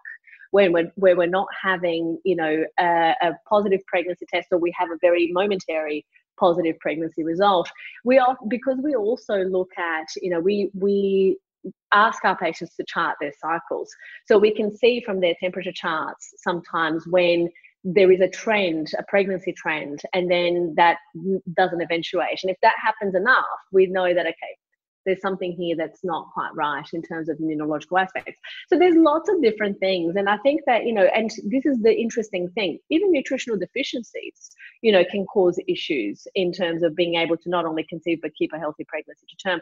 [0.51, 4.73] when we're, where we're not having, you know, a, a, positive pregnancy test or we
[4.77, 6.05] have a very momentary
[6.39, 7.69] positive pregnancy result.
[8.05, 11.37] We are because we also look at, you know, we we
[11.93, 13.89] ask our patients to chart their cycles.
[14.25, 17.49] So we can see from their temperature charts sometimes when
[17.83, 20.97] there is a trend, a pregnancy trend, and then that
[21.55, 22.39] doesn't eventuate.
[22.43, 24.57] And if that happens enough, we know that, okay,
[25.07, 28.39] there's something here that's not quite right in terms of immunological aspects.
[28.67, 30.17] So there's lots of different things.
[30.17, 34.51] And I think that, you know, and this is the interesting thing, even nutritional deficiencies,
[34.81, 38.35] you know, can cause issues in terms of being able to not only conceive but
[38.37, 39.61] keep a healthy pregnancy to term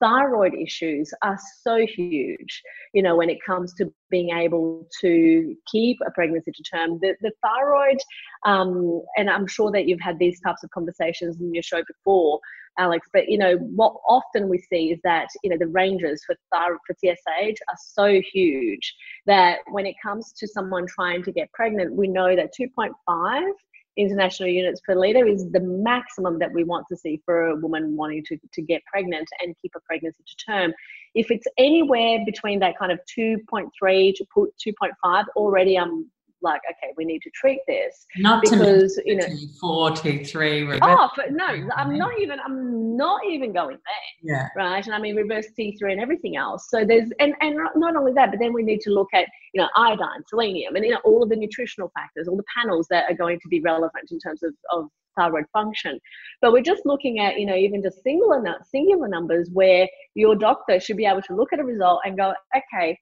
[0.00, 5.98] thyroid issues are so huge, you know, when it comes to being able to keep
[6.06, 6.98] a pregnancy to term.
[7.00, 7.98] The, the thyroid,
[8.44, 12.40] um, and I'm sure that you've had these types of conversations in your show before,
[12.78, 16.36] Alex, but, you know, what often we see is that, you know, the ranges for
[16.52, 18.94] thyroid, for TSH are so huge
[19.24, 23.50] that when it comes to someone trying to get pregnant, we know that 2.5
[23.96, 27.96] international units per litre is the maximum that we want to see for a woman
[27.96, 30.74] wanting to, to get pregnant and keep a pregnancy to term.
[31.14, 36.10] If it's anywhere between that kind of 2.3 to 2.5, already I'm
[36.42, 39.26] like, okay, we need to treat this not because you know
[39.60, 40.68] four oh, T three.
[40.82, 42.38] Oh, but no, I'm not even.
[42.40, 44.36] I'm not even going there.
[44.36, 44.48] Yeah.
[44.56, 46.68] Right, and I mean reverse T three and everything else.
[46.70, 49.60] So there's and and not only that, but then we need to look at you
[49.60, 53.10] know iodine, selenium, and you know all of the nutritional factors, all the panels that
[53.10, 55.98] are going to be relevant in terms of of thyroid function.
[56.40, 60.78] But we're just looking at, you know, even just singular singular numbers where your doctor
[60.78, 62.98] should be able to look at a result and go, okay,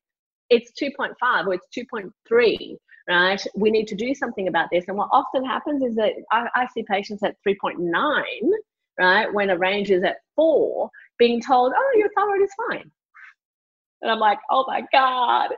[0.50, 2.76] it's 2.5 or it's 2.3
[3.08, 3.42] right?
[3.54, 4.84] We need to do something about this.
[4.88, 8.22] And what often happens is that I, I see patients at 3.9,
[8.98, 12.90] right, when a range is at four, being told, oh, your thyroid is fine.
[14.02, 15.50] And I'm like, oh my God,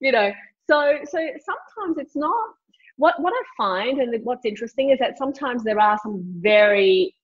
[0.00, 0.32] you know.
[0.68, 2.48] So, so sometimes it's not
[2.96, 7.14] what what I find, and what's interesting is that sometimes there are some very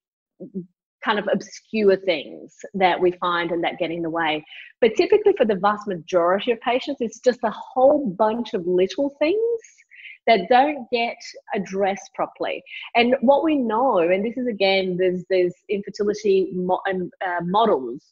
[1.04, 4.44] kind of obscure things that we find and that get in the way.
[4.80, 9.14] But typically, for the vast majority of patients, it's just a whole bunch of little
[9.18, 9.60] things
[10.26, 11.16] that don't get
[11.54, 12.62] addressed properly.
[12.94, 18.04] And what we know, and this is again, there's there's infertility mo- uh, models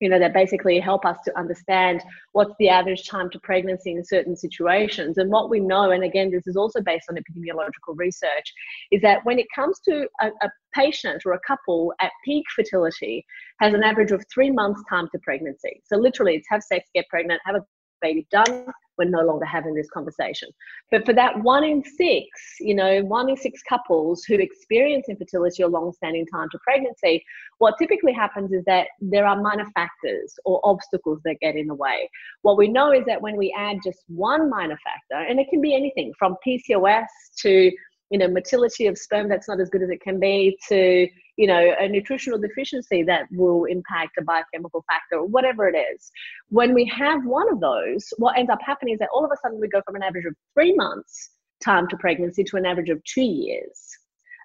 [0.00, 4.04] you know, that basically help us to understand what's the average time to pregnancy in
[4.04, 5.18] certain situations.
[5.18, 8.52] And what we know, and again, this is also based on epidemiological research,
[8.90, 13.24] is that when it comes to a, a patient or a couple at peak fertility
[13.60, 15.82] has an average of three months time to pregnancy.
[15.86, 17.64] So literally it's have sex, get pregnant, have a
[18.02, 18.66] baby done,
[18.98, 20.48] we're no longer having this conversation.
[20.90, 22.26] But for that one in six,
[22.60, 27.24] you know, one in six couples who experience infertility or long-standing time to pregnancy,
[27.58, 31.74] what typically happens is that there are minor factors or obstacles that get in the
[31.74, 32.08] way.
[32.42, 35.60] What we know is that when we add just one minor factor, and it can
[35.60, 37.06] be anything from PCOS
[37.40, 37.70] to
[38.10, 41.46] you know motility of sperm that's not as good as it can be to you
[41.46, 46.10] know a nutritional deficiency that will impact a biochemical factor or whatever it is.
[46.48, 49.36] When we have one of those what ends up happening is that all of a
[49.42, 51.30] sudden we go from an average of three months
[51.62, 53.88] time to pregnancy to an average of two years.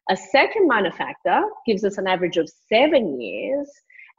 [0.10, 3.70] A second minor factor gives us an average of seven years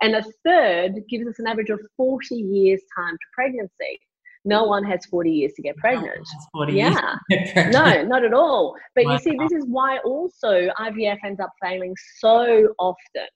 [0.01, 4.01] and a third gives us an average of 40 years time to pregnancy
[4.45, 6.27] no one has 40 years to get pregnant.
[6.55, 7.17] No yeah.
[7.31, 7.73] Pregnant.
[7.73, 8.75] No, not at all.
[8.95, 13.27] But you see, this is why also IVF ends up failing so often.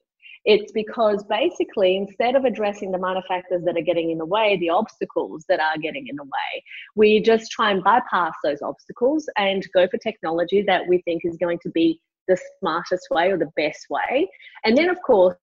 [0.44, 4.56] It's because basically, instead of addressing the minor factors that are getting in the way,
[4.60, 6.62] the obstacles that are getting in the way,
[6.94, 11.36] we just try and bypass those obstacles and go for technology that we think is
[11.36, 14.28] going to be the smartest way or the best way.
[14.64, 15.36] And then, of course,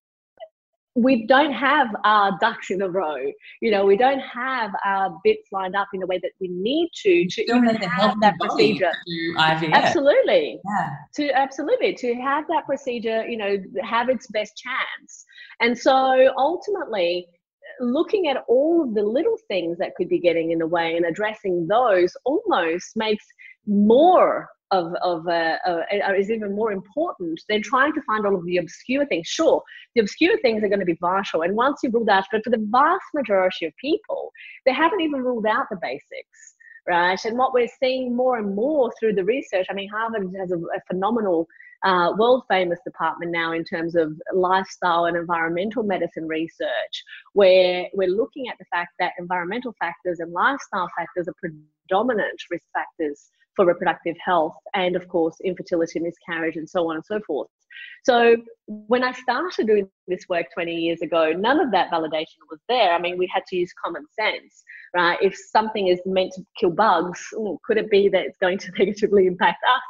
[0.96, 3.16] we don't have our ducks in a row.
[3.60, 6.90] You know, we don't have our bits lined up in the way that we need
[7.02, 8.90] to to even a have that procedure.
[8.90, 9.72] to do IVF.
[9.72, 10.90] Absolutely Yeah.
[11.16, 15.24] to absolutely to have that procedure you know have its best chance
[15.60, 17.26] and so ultimately
[17.80, 21.04] looking at all of the little things that could be getting in the way and
[21.06, 23.24] addressing those almost makes
[23.66, 24.48] more
[24.78, 28.58] of, of uh, uh, is even more important than trying to find all of the
[28.58, 29.26] obscure things.
[29.26, 29.62] Sure,
[29.94, 32.50] the obscure things are going to be vital, and once you've that, out, but for
[32.50, 34.30] the vast majority of people,
[34.66, 36.54] they haven't even ruled out the basics
[36.86, 37.18] right?
[37.24, 40.58] And what we're seeing more and more through the research, I mean, Harvard has a,
[40.58, 41.48] a phenomenal,
[41.84, 47.04] uh, world famous department now in terms of lifestyle and environmental medicine research,
[47.34, 52.64] where we're looking at the fact that environmental factors and lifestyle factors are predominant risk
[52.72, 57.48] factors for reproductive health and, of course, infertility, miscarriage, and so on and so forth.
[58.04, 58.36] So
[58.66, 62.92] when I started doing this work 20 years ago, none of that validation was there.
[62.92, 64.62] I mean, we had to use common sense,
[64.94, 65.18] right?
[65.20, 67.20] If something is meant to kill bugs,
[67.64, 69.82] could it be that it's going to negatively impact us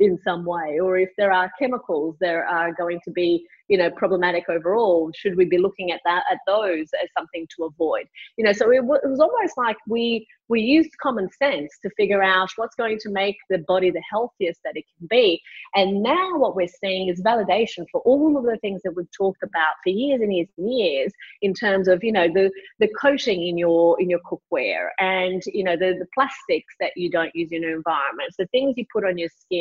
[0.00, 0.78] in some way?
[0.80, 5.36] Or if there are chemicals that are going to be, you know, problematic overall, should
[5.36, 8.06] we be looking at that at those as something to avoid?
[8.36, 11.90] You know, so it, w- it was almost like we we used common sense to
[11.96, 15.40] figure out what's going to make the body the healthiest that it can be.
[15.74, 19.42] And now what we're seeing is validation for all of the things that we've talked
[19.42, 21.12] about for years and years and years
[21.42, 25.64] in terms of, you know, the the coating in your in your cookware and you
[25.64, 29.04] know the, the plastics that you don't use in your environment, the things you put
[29.04, 29.57] on your skin,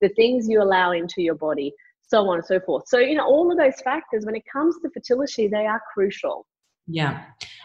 [0.00, 1.72] the things you allow into your body,
[2.02, 2.84] so on and so forth.
[2.86, 6.46] So, you know, all of those factors when it comes to fertility, they are crucial.
[6.86, 7.24] Yeah,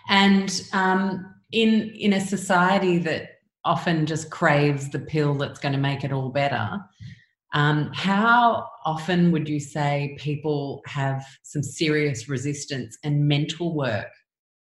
[0.10, 3.30] and um, in in a society that
[3.64, 6.80] often just craves the pill that's going to make it all better,
[7.54, 14.12] um, how often would you say people have some serious resistance and mental work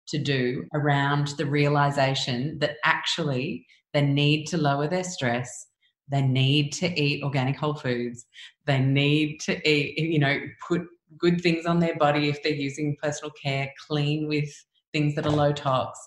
[0.09, 5.67] to do around the realization that actually they need to lower their stress,
[6.09, 8.27] they need to eat organic whole foods,
[8.67, 10.83] they need to eat, you know, put
[11.19, 14.49] good things on their body if they're using personal care, clean with
[14.93, 15.99] things that are low tox.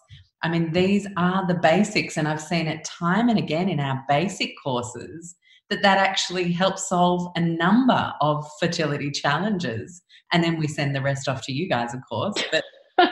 [0.44, 4.04] I mean, these are the basics, and I've seen it time and again in our
[4.08, 5.36] basic courses
[5.70, 10.04] that that actually helps solve a number of fertility challenges.
[10.32, 12.36] And then we send the rest off to you guys, of course.
[12.52, 12.64] But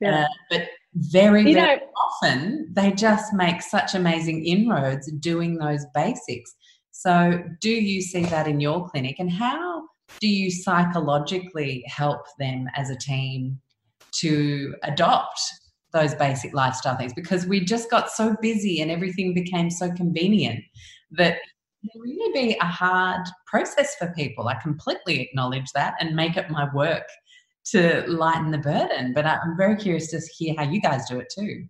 [0.00, 0.22] yeah.
[0.22, 5.84] uh, but very, you very know, often they just make such amazing inroads doing those
[5.94, 6.54] basics.
[6.90, 9.84] So, do you see that in your clinic, and how
[10.20, 13.60] do you psychologically help them as a team
[14.12, 15.40] to adopt
[15.92, 17.12] those basic lifestyle things?
[17.14, 20.64] Because we just got so busy and everything became so convenient
[21.12, 21.38] that
[21.82, 24.48] it can really be a hard process for people.
[24.48, 27.06] I completely acknowledge that and make it my work
[27.72, 29.12] to lighten the burden.
[29.12, 31.66] But I'm very curious to hear how you guys do it too.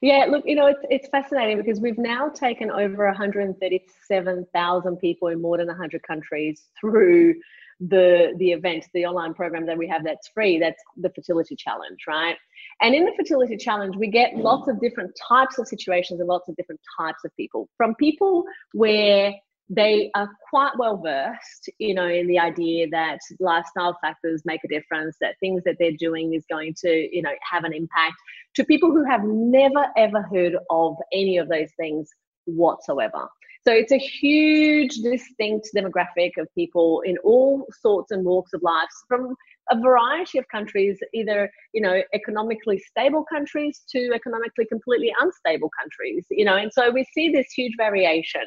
[0.00, 5.42] Yeah, look, you know, it's, it's fascinating because we've now taken over 137,000 people in
[5.42, 7.34] more than 100 countries through
[7.80, 10.58] the the event, the online program that we have that's free.
[10.58, 12.36] That's the fertility challenge, right?
[12.80, 16.48] And in the fertility challenge, we get lots of different types of situations and lots
[16.48, 17.68] of different types of people.
[17.76, 19.32] From people where
[19.70, 24.68] they are quite well versed, you know, in the idea that lifestyle factors make a
[24.68, 28.16] difference, that things that they're doing is going to, you know, have an impact,
[28.54, 32.08] to people who have never ever heard of any of those things
[32.46, 33.28] whatsoever.
[33.66, 38.88] So it's a huge, distinct demographic of people in all sorts and walks of life
[39.06, 39.34] from
[39.70, 46.24] a variety of countries, either you know economically stable countries to economically completely unstable countries.
[46.30, 48.42] You know, and so we see this huge variation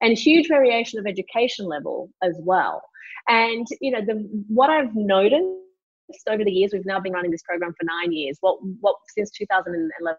[0.00, 2.82] and huge variation of education level as well.
[3.28, 5.48] And you know, the what I've noticed
[6.28, 8.38] over the years, we've now been running this program for nine years.
[8.40, 10.18] What what since 2011.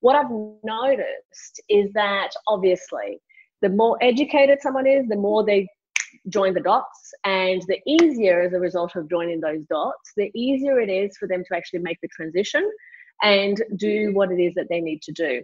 [0.00, 0.30] What I've
[0.62, 3.20] noticed is that obviously
[3.62, 5.66] the more educated someone is, the more they
[6.28, 10.80] join the dots, and the easier as a result of joining those dots, the easier
[10.80, 12.70] it is for them to actually make the transition
[13.22, 15.42] and do what it is that they need to do.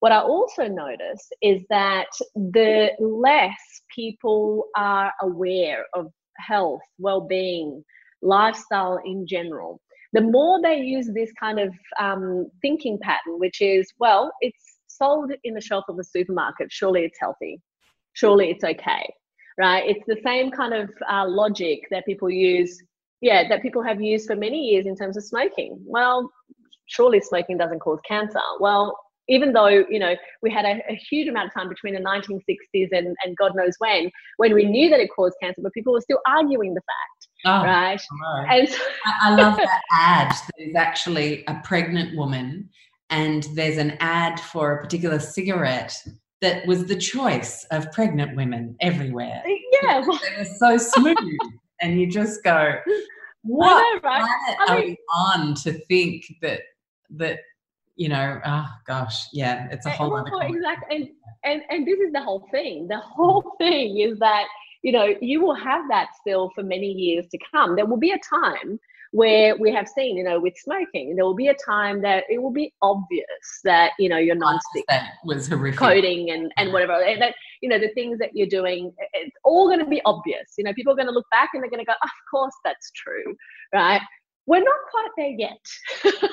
[0.00, 3.58] What I also notice is that the less
[3.94, 6.06] people are aware of
[6.38, 7.84] health, well being,
[8.22, 9.80] lifestyle in general,
[10.12, 15.32] the more they use this kind of um, thinking pattern, which is, well, it's sold
[15.44, 17.60] in the shelf of a supermarket, surely it's healthy,
[18.14, 19.12] surely it's okay,
[19.58, 19.84] right?
[19.86, 22.80] It's the same kind of uh, logic that people use,
[23.20, 25.76] yeah, that people have used for many years in terms of smoking.
[25.84, 26.30] Well,
[26.86, 28.40] surely smoking doesn't cause cancer.
[28.60, 28.96] Well,
[29.28, 32.88] even though you know we had a, a, huge amount of time between the 1960s
[32.92, 36.00] and, and God knows when, when we knew that it caused cancer, but people were
[36.00, 38.00] still arguing the fact, oh, right?
[38.50, 40.34] And so- I, I love that ad.
[40.56, 42.68] There's actually a pregnant woman,
[43.10, 45.94] and there's an ad for a particular cigarette
[46.40, 49.42] that was the choice of pregnant women everywhere.
[49.44, 51.16] Uh, yeah, well, they were so smooth,
[51.80, 52.76] and you just go,
[53.42, 54.20] "What know, right?
[54.20, 56.60] planet I mean, are we on to think that
[57.10, 57.40] that
[57.98, 60.30] you know, oh gosh, yeah, it's a whole other.
[60.42, 61.08] Exactly, and,
[61.44, 62.86] and and this is the whole thing.
[62.86, 64.44] The whole thing is that
[64.82, 67.74] you know you will have that still for many years to come.
[67.74, 68.78] There will be a time
[69.10, 72.40] where we have seen, you know, with smoking, there will be a time that it
[72.40, 73.26] will be obvious
[73.64, 77.68] that you know your non-stick that was horrific coding and and whatever and that you
[77.68, 80.54] know the things that you're doing, it's all going to be obvious.
[80.56, 82.54] You know, people are going to look back and they're going to go, of course
[82.64, 83.34] that's true,
[83.74, 84.00] right?
[84.48, 86.32] We're not quite there yet.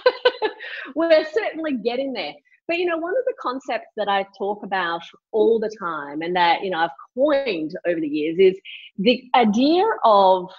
[0.96, 2.34] we're certainly getting there.
[2.66, 5.02] But you know, one of the concepts that I talk about
[5.34, 8.58] all the time and that, you know, I've coined over the years is
[8.98, 10.50] the idea of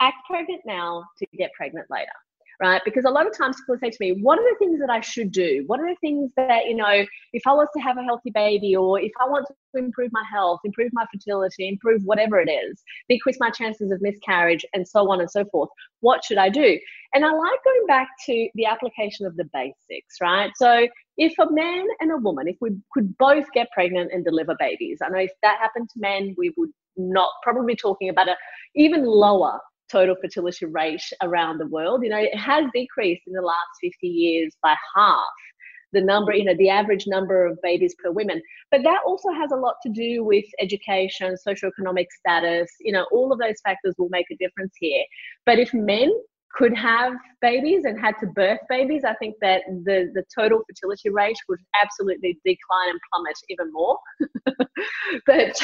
[0.00, 2.10] act pregnant now to get pregnant later
[2.60, 2.82] right?
[2.84, 5.00] Because a lot of times people say to me, What are the things that I
[5.00, 5.64] should do?
[5.66, 8.74] What are the things that, you know, if I was to have a healthy baby
[8.74, 12.82] or if I want to improve my health, improve my fertility, improve whatever it is,
[13.08, 15.68] decrease my chances of miscarriage, and so on and so forth,
[16.00, 16.78] what should I do?
[17.14, 20.50] And I like going back to the application of the basics, right?
[20.56, 24.54] So if a man and a woman, if we could both get pregnant and deliver
[24.58, 28.28] babies, I know if that happened to men, we would not probably be talking about
[28.28, 28.36] a
[28.74, 29.58] even lower
[29.90, 32.02] total fertility rate around the world.
[32.02, 35.24] You know, it has decreased in the last 50 years by half
[35.92, 38.42] the number, you know, the average number of babies per woman.
[38.70, 43.32] But that also has a lot to do with education, socioeconomic status, you know, all
[43.32, 45.02] of those factors will make a difference here.
[45.46, 46.12] But if men
[46.54, 51.10] could have babies and had to birth babies, I think that the, the total fertility
[51.10, 53.98] rate would absolutely decline and plummet even more.
[55.26, 55.60] but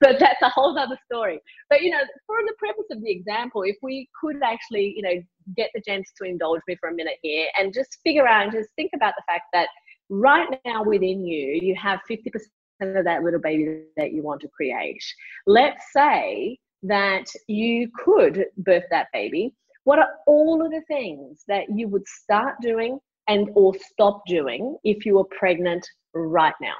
[0.00, 1.40] but that's a whole other story.
[1.68, 5.22] But you know, for the purpose of the example, if we could actually, you know,
[5.56, 8.52] get the gents to indulge me for a minute here and just figure out and
[8.52, 9.68] just think about the fact that
[10.08, 12.26] right now within you, you have 50%
[12.80, 15.02] of that little baby that you want to create.
[15.46, 19.54] Let's say that you could birth that baby
[19.84, 22.98] what are all of the things that you would start doing
[23.28, 26.74] and or stop doing if you were pregnant right now?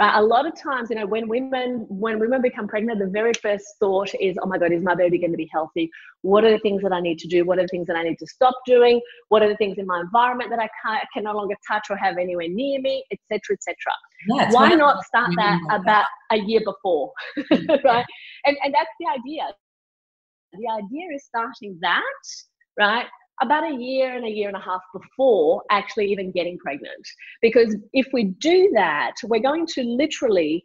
[0.00, 3.32] Uh, a lot of times, you know, when women when women become pregnant, the very
[3.40, 5.88] first thought is, "Oh my God, is my baby going to be healthy?
[6.22, 7.44] What are the things that I need to do?
[7.44, 9.00] What are the things that I need to stop doing?
[9.28, 11.96] What are the things in my environment that I can can no longer touch or
[11.96, 13.76] have anywhere near me, etc., etc."
[14.28, 17.12] Yeah, Why not start that about a year before,
[17.84, 18.06] right?
[18.46, 19.54] And and that's the idea
[20.58, 22.02] the idea is starting that,
[22.78, 23.06] right?
[23.42, 27.06] About a year and a year and a half before actually even getting pregnant.
[27.42, 30.64] Because if we do that, we're going to literally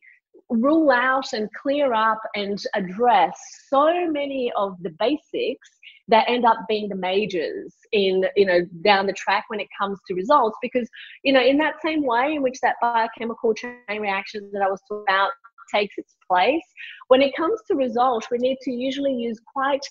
[0.50, 3.38] rule out and clear up and address
[3.68, 5.70] so many of the basics
[6.08, 10.00] that end up being the majors in you know down the track when it comes
[10.08, 10.90] to results because
[11.24, 14.82] you know in that same way in which that biochemical chain reaction that i was
[14.90, 15.30] talking about
[15.74, 16.64] takes its place.
[17.08, 19.86] When it comes to results, we need to usually use quite,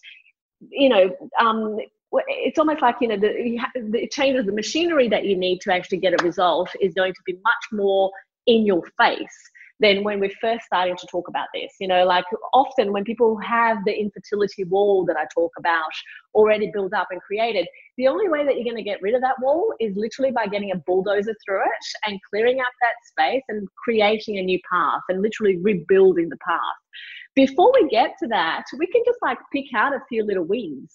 [0.71, 1.11] you know,
[1.41, 1.79] um,
[2.13, 3.59] it's almost like you know the,
[3.91, 7.21] the changes the machinery that you need to actually get a result is going to
[7.27, 8.11] be much more
[8.47, 9.51] in your face
[9.81, 11.73] than when we're first starting to talk about this.
[11.81, 15.91] You know, like often when people have the infertility wall that I talk about
[16.35, 19.21] already built up and created, the only way that you're going to get rid of
[19.21, 23.43] that wall is literally by getting a bulldozer through it and clearing out that space
[23.49, 26.61] and creating a new path and literally rebuilding the path.
[27.35, 30.93] Before we get to that, we can just like pick out a few little weeds,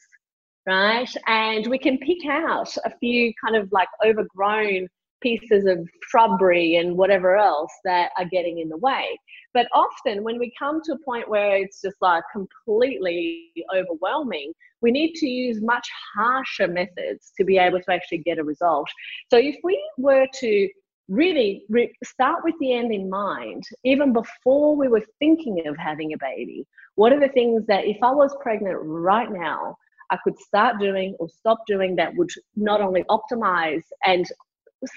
[0.68, 1.10] right?
[1.27, 4.88] And we can pick out a few kind of like overgrown
[5.23, 9.17] pieces of shrubbery and whatever else that are getting in the way.
[9.53, 14.91] But often, when we come to a point where it's just like completely overwhelming, we
[14.91, 18.87] need to use much harsher methods to be able to actually get a result.
[19.31, 20.69] So, if we were to
[21.09, 26.13] really re- start with the end in mind, even before we were thinking of having
[26.13, 29.77] a baby, what are the things that if I was pregnant right now,
[30.09, 34.25] I could start doing or stop doing that would not only optimize and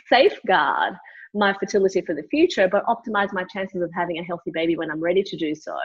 [0.09, 0.95] safeguard
[1.35, 4.91] my fertility for the future, but optimize my chances of having a healthy baby when
[4.91, 5.77] I'm ready to do so,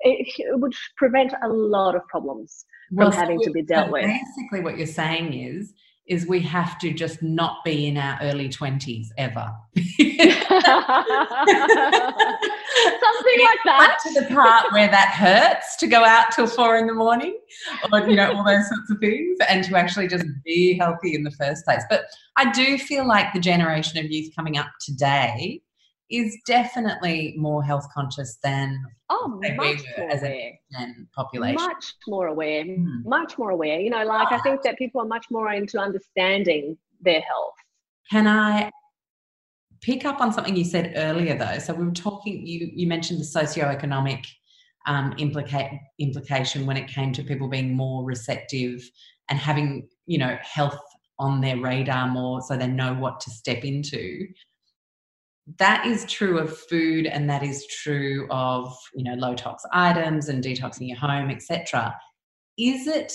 [0.00, 3.92] it, it would prevent a lot of problems well, from having to be dealt so
[3.92, 4.04] with.
[4.04, 5.72] Basically, what you're saying is
[6.08, 9.52] is we have to just not be in our early 20s ever.
[9.76, 10.20] Something
[13.42, 13.98] like that.
[14.04, 17.36] To the part where that hurts to go out till four in the morning,
[17.92, 21.24] or you know, all those sorts of things, and to actually just be healthy in
[21.24, 21.82] the first place.
[21.90, 22.04] But
[22.36, 25.60] I do feel like the generation of youth coming up today
[26.10, 28.80] is definitely more health conscious than
[29.10, 30.52] oh much more as aware.
[30.78, 31.54] a population.
[31.56, 32.64] Much more aware.
[32.64, 33.04] Mm.
[33.04, 33.80] much more aware.
[33.80, 37.54] You know like i think that people are much more into understanding their health.
[38.10, 38.70] Can i
[39.82, 41.58] pick up on something you said earlier though?
[41.58, 44.26] So we were talking you you mentioned the socioeconomic
[44.86, 48.88] um, implica- implication when it came to people being more receptive
[49.28, 50.80] and having you know health
[51.18, 54.26] on their radar more so they know what to step into
[55.58, 60.28] that is true of food and that is true of you know low tox items
[60.28, 61.94] and detoxing your home etc
[62.58, 63.12] is it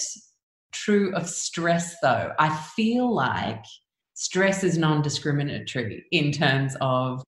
[0.71, 2.31] true of stress though?
[2.39, 3.63] I feel like
[4.13, 7.23] stress is non-discriminatory in terms of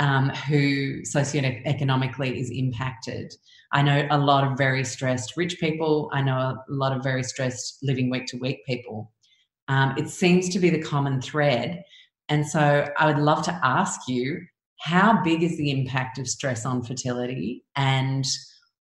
[0.00, 3.34] um, who socioeconomically is impacted.
[3.72, 6.10] I know a lot of very stressed rich people.
[6.12, 9.12] I know a lot of very stressed living week to week people.
[9.68, 11.82] Um, it seems to be the common thread
[12.28, 14.40] and so I would love to ask you
[14.80, 18.24] how big is the impact of stress on fertility and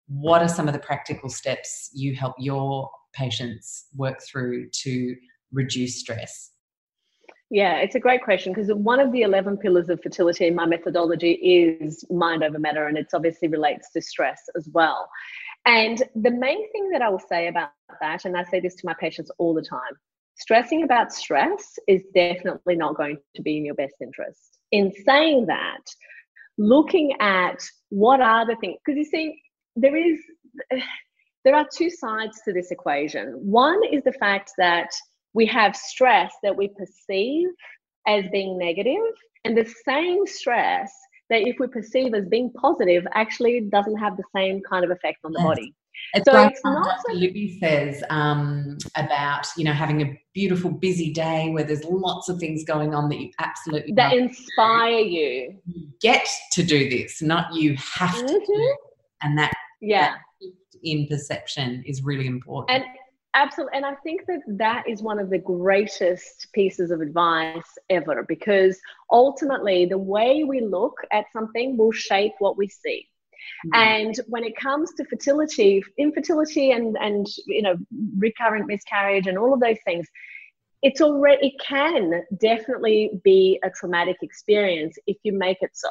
[0.08, 5.16] what are some of the practical steps you help your patients work through to
[5.52, 6.52] reduce stress?
[7.52, 10.68] Yeah, it's a great question because one of the 11 pillars of fertility in my
[10.68, 15.10] methodology is mind over matter, and it obviously relates to stress as well.
[15.66, 18.86] And the main thing that I will say about that, and I say this to
[18.86, 19.98] my patients all the time
[20.40, 24.57] stressing about stress is definitely not going to be in your best interest.
[24.72, 25.82] In saying that,
[26.57, 29.41] looking at what are the things, because you see,
[29.76, 30.20] there is,
[31.45, 33.34] there are two sides to this equation.
[33.40, 34.90] One is the fact that
[35.34, 37.48] we have stress that we perceive
[38.07, 39.14] as being negative,
[39.45, 40.91] and the same stress
[41.30, 45.20] that if we perceive as being positive actually doesn't have the same kind of effect
[45.24, 45.48] on the yes.
[45.48, 45.74] body.
[46.14, 47.14] It's so like it's Dr.
[47.14, 52.40] Libby says um, about you know having a beautiful busy day where there's lots of
[52.40, 55.60] things going on that you absolutely that inspire you.
[55.66, 55.88] you.
[56.02, 58.28] Get to do this, not you have mm-hmm.
[58.28, 58.76] to,
[59.22, 60.49] and that yeah that
[60.84, 62.72] in perception is really important.
[62.72, 62.84] And
[63.34, 68.26] absolutely, and I think that that is one of the greatest pieces of advice ever
[68.28, 68.80] because
[69.11, 73.09] ultimately the way we look at something will shape what we see.
[73.68, 73.76] Mm-hmm.
[73.76, 77.76] And when it comes to fertility, infertility and and you know
[78.18, 80.08] recurrent miscarriage and all of those things,
[80.82, 85.90] it's already it can definitely be a traumatic experience if you make it so,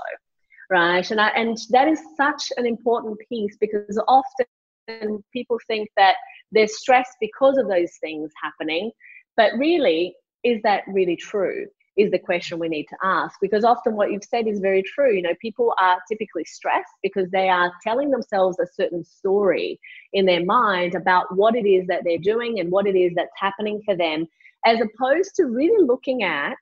[0.70, 1.10] right?
[1.10, 6.14] And I, and that is such an important piece because often people think that
[6.52, 8.90] they're stressed because of those things happening,
[9.36, 10.14] but really,
[10.44, 11.66] is that really true?
[11.98, 15.12] Is the question we need to ask because often what you've said is very true
[15.12, 19.78] you know people are typically stressed because they are telling themselves a certain story
[20.12, 23.32] in their mind about what it is that they're doing and what it is that's
[23.36, 24.26] happening for them
[24.64, 26.56] as opposed to really looking at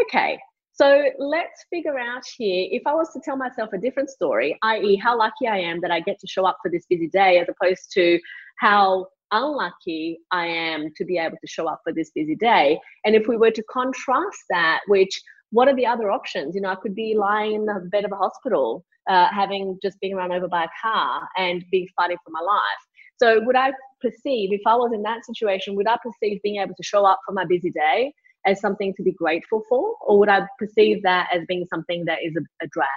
[0.00, 0.38] okay
[0.72, 4.94] so let's figure out here if I was to tell myself a different story, i.e.,
[4.94, 7.48] how lucky I am that I get to show up for this busy day, as
[7.48, 8.20] opposed to
[8.60, 12.78] how unlucky I am to be able to show up for this busy day.
[13.04, 16.54] And if we were to contrast that, which what are the other options?
[16.54, 19.98] You know, I could be lying in the bed of a hospital, uh, having just
[20.00, 22.82] been run over by a car and be fighting for my life.
[23.18, 26.74] So, would I perceive, if I was in that situation, would I perceive being able
[26.74, 28.12] to show up for my busy day
[28.46, 29.94] as something to be grateful for?
[30.02, 32.88] Or would I perceive that as being something that is a, a drag?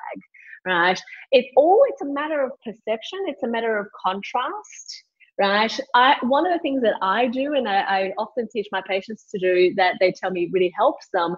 [0.66, 1.02] Right?
[1.32, 5.04] It's all, it's a matter of perception, it's a matter of contrast
[5.40, 5.80] right?
[5.96, 9.26] I, one of the things that I do, and I, I often teach my patients
[9.32, 11.36] to do that they tell me really helps them,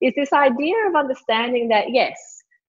[0.00, 2.16] is this idea of understanding that, yes,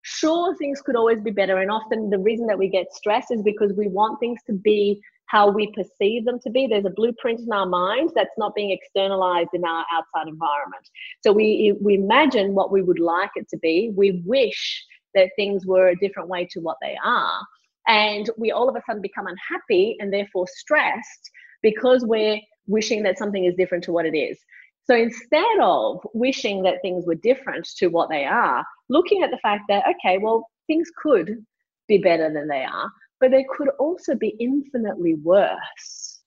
[0.01, 1.57] sure, things could always be better.
[1.57, 5.01] And often the reason that we get stressed is because we want things to be
[5.25, 6.65] how we perceive them to be.
[6.65, 10.89] There's a blueprint in our minds that's not being externalized in our outside environment.
[11.21, 13.91] So we, we imagine what we would like it to be.
[13.95, 14.83] We wish
[15.13, 17.41] that things were a different way to what they are
[17.89, 23.17] and we all of a sudden become unhappy and therefore stressed because we're wishing that
[23.17, 24.39] something is different to what it is.
[24.85, 29.39] So instead of wishing that things were different to what they are, looking at the
[29.39, 31.43] fact that, okay, well, things could
[31.87, 32.89] be better than they are,
[33.19, 36.19] but they could also be infinitely worse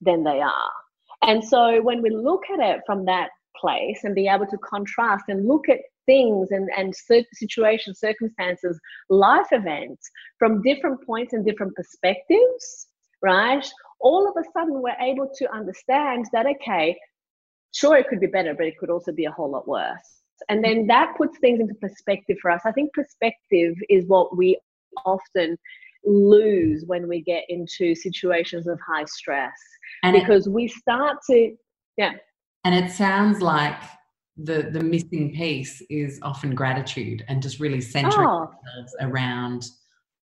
[0.00, 0.70] than they are.
[1.22, 5.24] And so when we look at it from that place and be able to contrast
[5.28, 6.94] and look at things and, and
[7.32, 8.78] situations, circumstances,
[9.08, 12.88] life events from different points and different perspectives,
[13.22, 13.66] right?
[14.00, 16.96] All of a sudden, we're able to understand that, okay,
[17.72, 20.22] sure, it could be better, but it could also be a whole lot worse.
[20.48, 22.62] And then that puts things into perspective for us.
[22.64, 24.58] I think perspective is what we
[25.04, 25.58] often
[26.04, 29.56] lose when we get into situations of high stress
[30.02, 31.54] and because it, we start to
[31.96, 32.12] yeah
[32.64, 33.80] and it sounds like
[34.36, 38.50] the the missing piece is often gratitude and just really centering oh.
[38.50, 39.64] ourselves around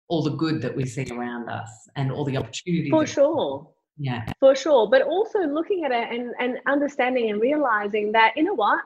[0.08, 3.70] all the good that we see around us and all the opportunities for sure.
[3.96, 4.26] yeah.
[4.40, 4.88] For sure.
[4.90, 8.80] But also looking at it and, and understanding and realizing that you know what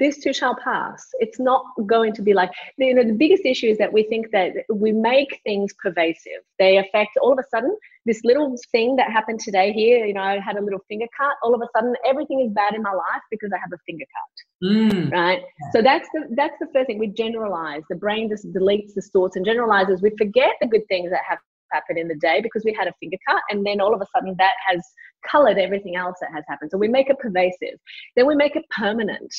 [0.00, 1.06] this too shall pass.
[1.20, 4.30] It's not going to be like, you know, the biggest issue is that we think
[4.32, 6.40] that we make things pervasive.
[6.58, 10.04] They affect all of a sudden this little thing that happened today here.
[10.06, 11.36] You know, I had a little finger cut.
[11.42, 14.06] All of a sudden, everything is bad in my life because I have a finger
[14.16, 14.68] cut.
[14.68, 15.12] Mm.
[15.12, 15.42] Right.
[15.72, 16.98] So that's the that's the first thing.
[16.98, 17.82] We generalize.
[17.90, 20.02] The brain just deletes the thoughts and generalizes.
[20.02, 21.38] We forget the good things that have
[21.72, 24.06] happened in the day because we had a finger cut, and then all of a
[24.14, 24.82] sudden that has
[25.30, 26.70] colored everything else that has happened.
[26.70, 27.78] So we make it pervasive.
[28.16, 29.32] Then we make it permanent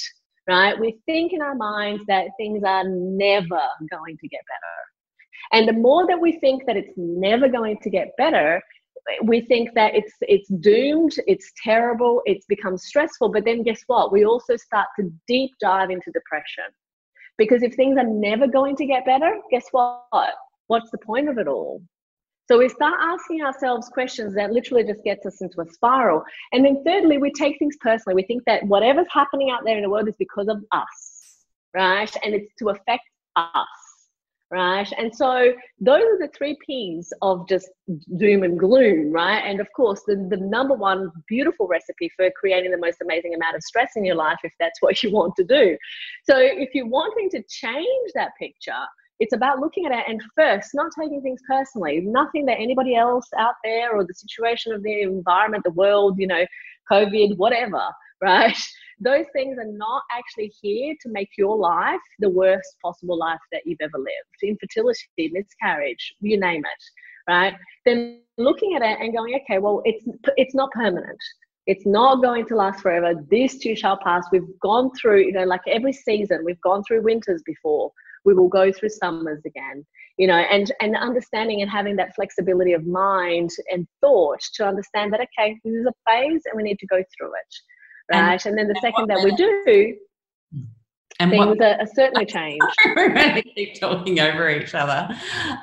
[0.47, 0.80] right?
[0.80, 3.61] We think in our minds that things are never
[3.91, 4.81] going to get better.
[5.53, 8.61] And the more that we think that it's never going to get better,
[9.23, 13.31] we think that it's it's doomed, it's terrible, it's become stressful.
[13.31, 14.11] But then guess what?
[14.11, 16.65] We also start to deep dive into depression.
[17.38, 20.34] Because if things are never going to get better, guess what?
[20.68, 21.81] What's the point of it all?
[22.52, 26.22] So we start asking ourselves questions that literally just gets us into a spiral.
[26.52, 28.14] And then thirdly, we take things personally.
[28.14, 32.14] We think that whatever's happening out there in the world is because of us, right?
[32.26, 33.03] And it's to affect
[33.38, 33.56] us,
[34.52, 34.91] right?
[34.98, 37.69] And so those are the three P's of just
[38.18, 39.40] doom and gloom, right?
[39.40, 43.56] And of course, the, the number one beautiful recipe for creating the most amazing amount
[43.56, 45.78] of stress in your life, if that's what you want to do.
[46.26, 48.73] So if you're wanting to change that picture,
[49.22, 52.02] it's about looking at it and first not taking things personally.
[52.02, 56.27] Nothing that anybody else out there or the situation of the environment the world you
[56.27, 56.45] know
[56.91, 57.81] covid whatever
[58.22, 58.57] right?
[58.99, 63.61] Those things are not actually here to make your life the worst possible life that
[63.65, 64.38] you've ever lived.
[64.43, 66.84] Infertility miscarriage you name it
[67.31, 67.53] right?
[67.85, 70.03] Then looking at it and going okay well it's
[70.35, 71.22] it's not permanent.
[71.68, 73.14] It's not going to last forever.
[73.30, 74.26] This too shall pass.
[74.31, 77.91] We've gone through you know like every season we've gone through winters before
[78.26, 79.85] we will go through summers again
[80.18, 85.11] you know and and understanding and having that flexibility of mind and thought to understand
[85.14, 87.56] that okay this is a phase and we need to go through it
[88.11, 88.45] right?
[88.45, 89.64] And, and then the and second that we do
[91.22, 92.65] and things what, are, certainly changed.
[92.95, 95.10] We're going to keep talking over each other.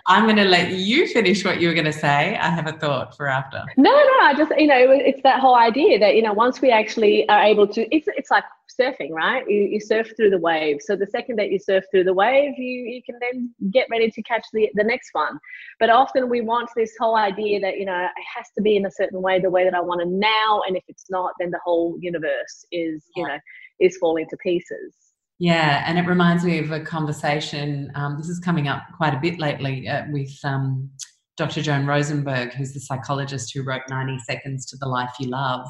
[0.07, 2.37] I'm going to let you finish what you were going to say.
[2.37, 3.65] I have a thought for after.
[3.77, 6.71] No, no, I just you know it's that whole idea that you know once we
[6.71, 8.45] actually are able to, it's it's like
[8.81, 9.45] surfing, right?
[9.49, 10.79] You, you surf through the wave.
[10.81, 14.11] So the second that you surf through the wave, you, you can then get ready
[14.11, 15.39] to catch the, the next one.
[15.81, 18.87] But often we want this whole idea that, you know, it has to be in
[18.87, 20.63] a certain way, the way that I want it now.
[20.67, 23.39] And if it's not, then the whole universe is, you know,
[23.81, 24.95] is falling to pieces.
[25.39, 27.93] Yeah, and it reminds me of a conversation.
[27.95, 30.91] Um, this is coming up quite a bit lately uh, with um,
[31.37, 31.63] Dr.
[31.63, 35.69] Joan Rosenberg, who's the psychologist who wrote 90 Seconds to the Life You Love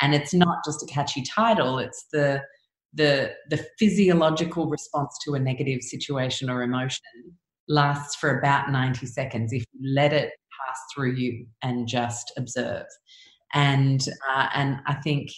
[0.00, 2.40] and it's not just a catchy title it's the
[2.94, 7.02] the the physiological response to a negative situation or emotion
[7.68, 10.32] lasts for about 90 seconds if you let it
[10.66, 12.86] pass through you and just observe
[13.52, 15.30] and uh, and i think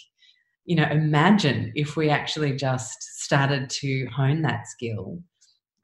[0.67, 5.23] you know imagine if we actually just started to hone that skill.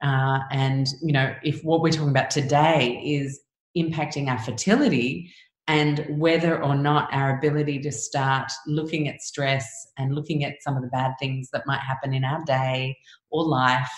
[0.01, 3.39] Uh, and you know if what we're talking about today is
[3.77, 5.31] impacting our fertility
[5.67, 9.65] and whether or not our ability to start looking at stress
[9.97, 12.95] and looking at some of the bad things that might happen in our day
[13.31, 13.91] or life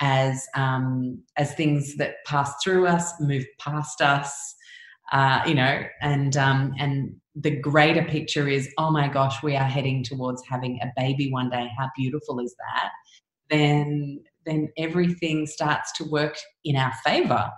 [0.00, 4.54] as um, as things that pass through us, move past us,
[5.12, 9.64] uh, you know, and um, and the greater picture is, oh my gosh, we are
[9.64, 11.68] heading towards having a baby one day.
[11.76, 12.90] How beautiful is that?
[13.50, 17.50] Then then everything starts to work in our favor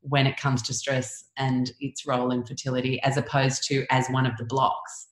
[0.00, 4.26] when it comes to stress and its role in fertility as opposed to as one
[4.26, 5.08] of the blocks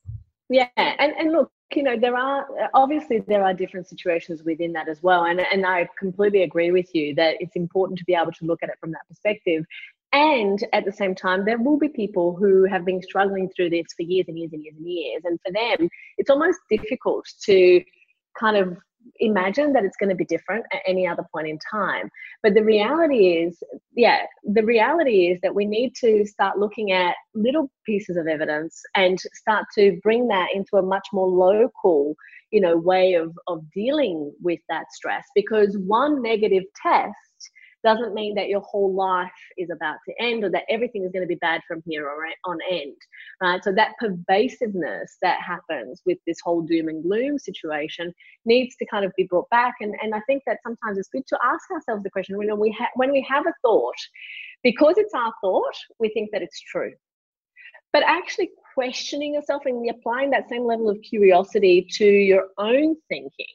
[0.50, 4.88] yeah and, and look you know there are obviously there are different situations within that
[4.88, 8.32] as well and, and i completely agree with you that it's important to be able
[8.32, 9.64] to look at it from that perspective
[10.12, 13.86] and at the same time there will be people who have been struggling through this
[13.96, 17.82] for years and years and years and years and for them it's almost difficult to
[18.38, 18.76] kind of
[19.20, 22.10] imagine that it's going to be different at any other point in time.
[22.42, 23.62] But the reality is,
[23.94, 28.80] yeah, the reality is that we need to start looking at little pieces of evidence
[28.94, 32.14] and start to bring that into a much more local,
[32.50, 35.24] you know, way of, of dealing with that stress.
[35.34, 37.16] Because one negative test
[37.82, 41.22] doesn't mean that your whole life is about to end or that everything is going
[41.22, 42.08] to be bad from here
[42.44, 42.96] on end,
[43.40, 43.62] right?
[43.62, 48.12] So that pervasiveness that happens with this whole doom and gloom situation
[48.44, 49.74] needs to kind of be brought back.
[49.80, 52.74] And, and I think that sometimes it's good to ask ourselves the question, when we,
[52.78, 53.94] ha- when we have a thought,
[54.62, 56.92] because it's our thought, we think that it's true.
[57.92, 63.46] But actually questioning yourself and applying that same level of curiosity to your own thinking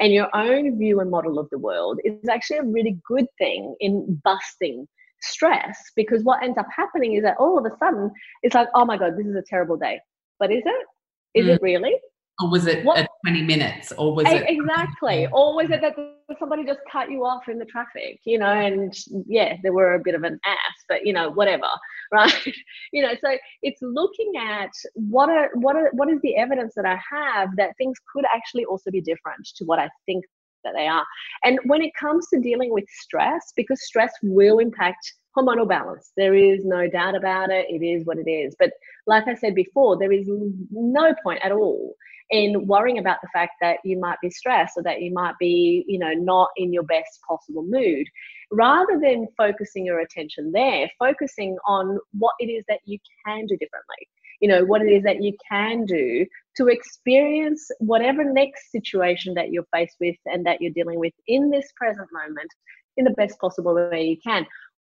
[0.00, 3.74] and your own view and model of the world is actually a really good thing
[3.80, 4.86] in busting
[5.20, 8.10] stress because what ends up happening is that all of a sudden
[8.42, 10.00] it's like oh my god this is a terrible day.
[10.38, 10.86] But is it?
[11.34, 11.56] Is mm.
[11.56, 11.96] it really
[12.40, 13.06] or was it what?
[13.24, 15.94] 20 minutes or was it exactly or was it that
[16.38, 18.94] somebody just cut you off in the traffic you know and
[19.26, 21.66] yeah they were a bit of an ass but you know whatever
[22.12, 22.46] right
[22.92, 26.86] you know so it's looking at what are what are what is the evidence that
[26.86, 30.24] i have that things could actually also be different to what i think
[30.64, 31.04] that they are
[31.44, 36.34] and when it comes to dealing with stress because stress will impact hormonal balance there
[36.34, 38.70] is no doubt about it it is what it is but
[39.06, 40.28] like i said before there is
[40.70, 41.94] no point at all
[42.30, 45.84] in worrying about the fact that you might be stressed or that you might be,
[45.86, 48.06] you know, not in your best possible mood.
[48.50, 53.56] Rather than focusing your attention there, focusing on what it is that you can do
[53.56, 54.08] differently.
[54.40, 56.26] You know, what it is that you can do
[56.58, 61.50] to experience whatever next situation that you're faced with and that you're dealing with in
[61.50, 62.50] this present moment
[62.96, 64.44] in the best possible way you can.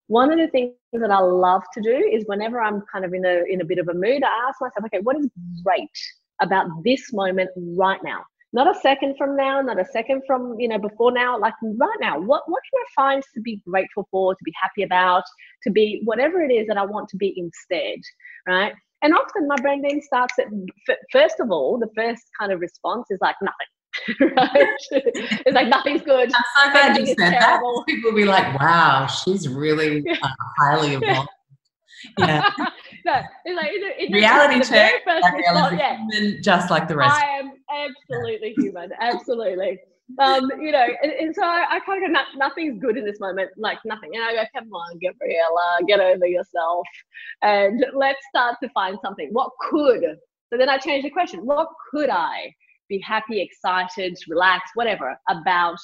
[0.06, 3.24] One of the things that I love to do is whenever I'm kind of in
[3.26, 5.28] a in a bit of a mood, I ask myself, okay, what is
[5.62, 5.90] great
[6.40, 8.24] about this moment right now?
[8.54, 11.98] Not a second from now not a second from you know before now like right
[12.00, 12.18] now.
[12.18, 15.24] What what can i find to be grateful for to be happy about
[15.64, 17.98] to be whatever it is that i want to be instead
[18.46, 18.72] right
[19.02, 20.46] and often my brain then starts at
[21.12, 26.02] first of all the first kind of response is like nothing right it's like nothing's
[26.02, 30.28] good i'm so glad you said that people will be like wow she's really uh,
[30.60, 31.28] highly evolved
[32.16, 32.50] yeah.
[33.04, 35.02] no, it's like it's reality check.
[35.06, 35.96] yeah.
[35.96, 37.20] human, just like the rest.
[37.20, 39.80] I am absolutely human, absolutely.
[40.18, 43.20] Um, you know, and, and so I, I kind of go, nothing's good in this
[43.20, 44.10] moment, like nothing.
[44.14, 46.86] And I go, come on, Gabriela, get over yourself,
[47.42, 49.28] and let's start to find something.
[49.32, 50.02] What could?
[50.50, 51.44] So then I change the question.
[51.44, 52.54] What could I
[52.88, 55.78] be happy, excited, relaxed, whatever about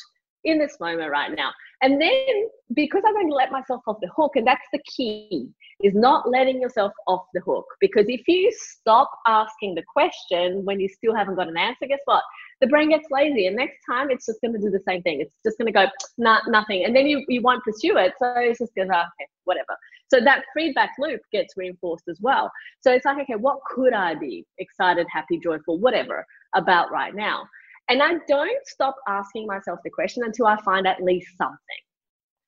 [0.44, 1.50] in this moment right now?
[1.82, 5.48] And then because I'm going to let myself off the hook, and that's the key,
[5.82, 7.66] is not letting yourself off the hook.
[7.80, 12.00] Because if you stop asking the question when you still haven't got an answer, guess
[12.06, 12.22] what?
[12.60, 15.20] The brain gets lazy, and next time it's just going to do the same thing.
[15.20, 16.84] It's just going to go, nah, nothing.
[16.84, 18.14] And then you, you won't pursue it.
[18.18, 19.76] So it's just going to, okay, whatever.
[20.08, 22.50] So that feedback loop gets reinforced as well.
[22.80, 27.46] So it's like, okay, what could I be excited, happy, joyful, whatever about right now?
[27.88, 31.58] And I don't stop asking myself the question until I find at least something.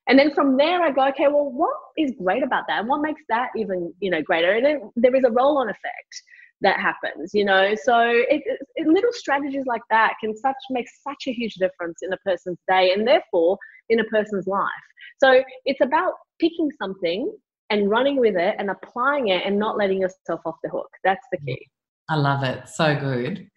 [0.08, 2.80] And then from there, I go, okay, well, what is great about that?
[2.80, 4.52] And what makes that even, you know, greater?
[4.52, 6.22] And then there is a roll-on effect
[6.60, 7.74] that happens, you know.
[7.74, 8.42] So it,
[8.76, 12.58] it, little strategies like that can such make such a huge difference in a person's
[12.68, 13.58] day and therefore
[13.88, 14.70] in a person's life.
[15.18, 17.30] So it's about picking something
[17.70, 20.88] and running with it and applying it and not letting yourself off the hook.
[21.04, 21.66] That's the key.
[22.08, 22.68] I love it.
[22.68, 23.48] So good.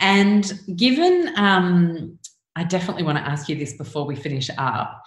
[0.00, 2.18] And given, um,
[2.56, 5.02] I definitely want to ask you this before we finish up.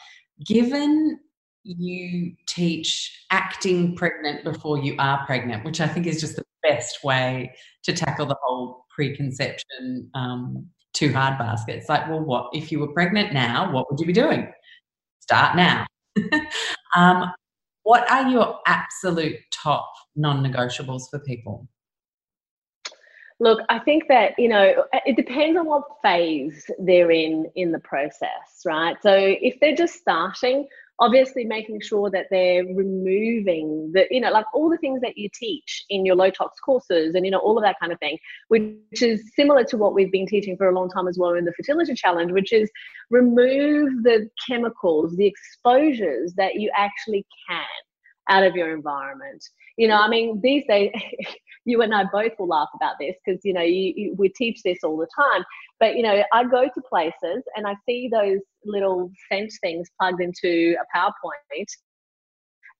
[0.45, 1.19] Given
[1.63, 7.03] you teach acting pregnant before you are pregnant, which I think is just the best
[7.03, 7.53] way
[7.83, 11.75] to tackle the whole preconception um, too hard basket.
[11.75, 13.71] It's like, well, what if you were pregnant now?
[13.71, 14.51] What would you be doing?
[15.19, 15.85] Start now.
[16.95, 17.31] um,
[17.83, 21.67] what are your absolute top non negotiables for people?
[23.39, 27.79] Look, I think that, you know, it depends on what phase they're in in the
[27.79, 28.95] process, right?
[29.01, 30.67] So if they're just starting,
[30.99, 35.29] obviously making sure that they're removing the, you know, like all the things that you
[35.31, 38.17] teach in your low tox courses and, you know, all of that kind of thing,
[38.47, 41.45] which is similar to what we've been teaching for a long time as well in
[41.45, 42.71] the fertility challenge, which is
[43.11, 47.65] remove the chemicals, the exposures that you actually can
[48.29, 49.43] out of your environment.
[49.77, 50.91] You know, I mean, these days,
[51.65, 54.61] you and I both will laugh about this because, you know, you, you, we teach
[54.63, 55.43] this all the time.
[55.79, 60.21] But, you know, I go to places and I see those little scent things plugged
[60.21, 61.69] into a power point.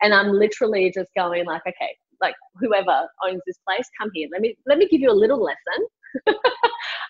[0.02, 4.30] And I'm literally just going like, okay, like whoever owns this place, come here.
[4.32, 5.88] Let me let me give you a little lesson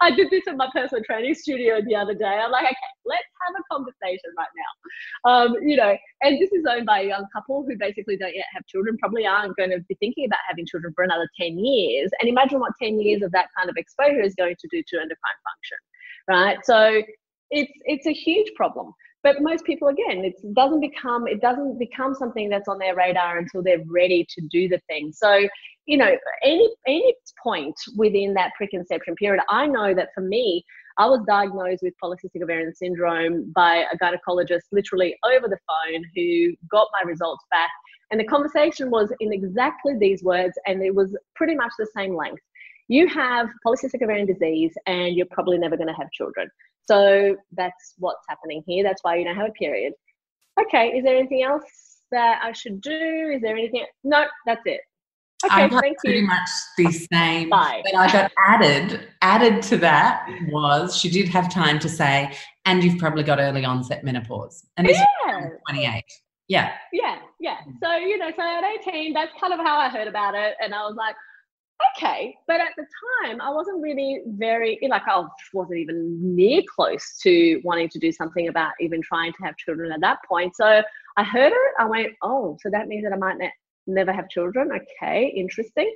[0.02, 2.26] I did this in my personal training studio the other day.
[2.26, 5.32] I'm like, okay, let's have a conversation right now.
[5.32, 8.46] Um, you know, and this is owned by a young couple who basically don't yet
[8.54, 12.12] have children, probably aren't going to be thinking about having children for another 10 years.
[12.20, 14.96] And imagine what 10 years of that kind of exposure is going to do to
[14.98, 15.78] endocrine function,
[16.28, 16.58] right?
[16.66, 17.02] So
[17.50, 18.94] it's it's a huge problem.
[19.24, 23.38] But most people again it doesn't become it doesn't become something that's on their radar
[23.38, 25.12] until they're ready to do the thing.
[25.14, 25.48] So
[25.88, 30.64] you know any any point within that preconception period i know that for me
[30.98, 36.54] i was diagnosed with polycystic ovarian syndrome by a gynecologist literally over the phone who
[36.70, 37.70] got my results back.
[38.12, 42.16] And the conversation was in exactly these words and it was pretty much the same
[42.16, 42.42] length.
[42.88, 46.50] You have polycystic ovarian disease and you're probably never going to have children
[46.88, 48.84] so that's what's happening here.
[48.84, 49.94] That's why you don't have a period.
[50.60, 51.64] Okay, is there anything else
[52.12, 53.32] that I should do?
[53.36, 53.86] Is there anything?
[54.04, 54.82] No, that's it.
[55.46, 56.26] Okay, I thank pretty you.
[56.28, 57.50] much the same.
[57.50, 57.84] Bye.
[57.84, 62.36] But I got added, added to that was she did have time to say,
[62.66, 64.66] and you've probably got early onset menopause.
[64.78, 65.42] And this Yeah.
[65.42, 66.04] was 28.
[66.48, 66.74] Yeah.
[66.92, 67.58] Yeah, yeah.
[67.84, 70.56] So, you know, so at 18, that's kind of how I heard about it.
[70.60, 71.16] And I was like,
[71.96, 72.36] okay.
[72.48, 72.86] But at the
[73.24, 75.24] time, I wasn't really very, like, I
[75.54, 79.92] wasn't even near close to wanting to do something about even trying to have children
[79.92, 80.56] at that point.
[80.56, 80.82] So
[81.18, 81.72] I heard it.
[81.80, 83.54] I went, oh, so that means that I might ne-
[83.88, 84.70] never have children.
[84.72, 85.94] Okay, interesting.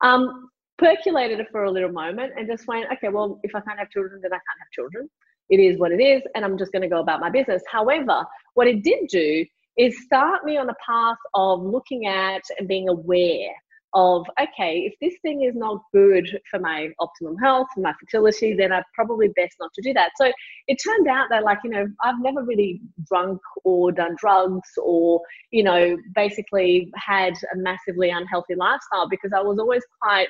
[0.00, 0.48] Um,
[0.78, 3.90] percolated it for a little moment and just went, okay, well, if I can't have
[3.90, 5.08] children, then I can't have children.
[5.50, 7.62] It is what it is, and I'm just going to go about my business.
[7.70, 8.24] However,
[8.54, 9.44] what it did do
[9.76, 13.50] is start me on a path of looking at and being aware
[13.94, 18.72] of okay if this thing is not good for my optimum health my fertility then
[18.72, 20.10] i probably best not to do that.
[20.16, 20.32] So
[20.66, 25.20] it turned out that like you know i've never really drunk or done drugs or
[25.50, 30.28] you know basically had a massively unhealthy lifestyle because i was always quite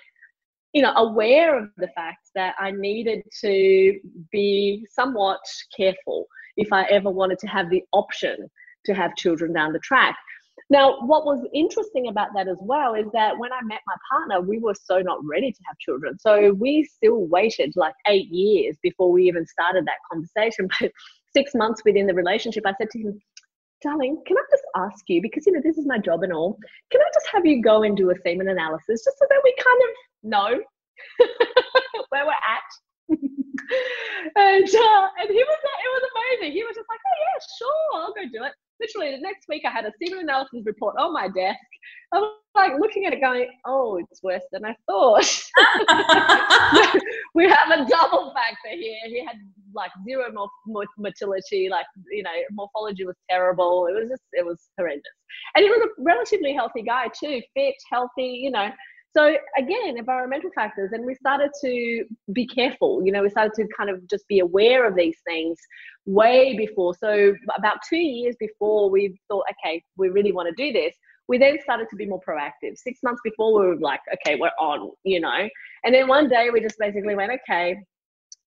[0.72, 3.98] you know aware of the fact that i needed to
[4.30, 5.40] be somewhat
[5.74, 6.26] careful
[6.56, 8.36] if i ever wanted to have the option
[8.84, 10.16] to have children down the track
[10.70, 14.40] now, what was interesting about that as well is that when I met my partner,
[14.40, 16.18] we were so not ready to have children.
[16.18, 20.68] So we still waited like eight years before we even started that conversation.
[20.80, 20.90] But
[21.34, 23.20] six months within the relationship, I said to him,
[23.82, 26.56] Darling, can I just ask you, because you know, this is my job and all,
[26.90, 29.54] can I just have you go and do a semen analysis just so that we
[29.58, 29.90] kind of
[30.30, 30.64] know
[32.08, 32.70] where we're at?
[33.10, 36.52] and uh, and he was like, it was amazing.
[36.52, 39.62] He was just like, oh yeah, sure, I'll go do it literally the next week
[39.66, 41.58] I had a semen analysis report on my desk.
[42.12, 45.24] I was like looking at it going, oh, it's worse than I thought.
[47.34, 48.96] we have a double factor here.
[49.06, 49.36] He had
[49.74, 53.86] like zero morph- motility, like, you know, morphology was terrible.
[53.86, 55.02] It was just, it was horrendous.
[55.56, 58.70] And he was a relatively healthy guy too, fit, healthy, you know.
[59.16, 63.00] So again, environmental factors, and we started to be careful.
[63.04, 65.58] You know, we started to kind of just be aware of these things
[66.04, 66.94] way before.
[66.94, 70.94] So about two years before we thought, okay, we really want to do this,
[71.28, 72.76] we then started to be more proactive.
[72.76, 74.90] Six months before, we were like, okay, we're on.
[75.04, 75.48] You know,
[75.84, 77.76] and then one day we just basically went, okay,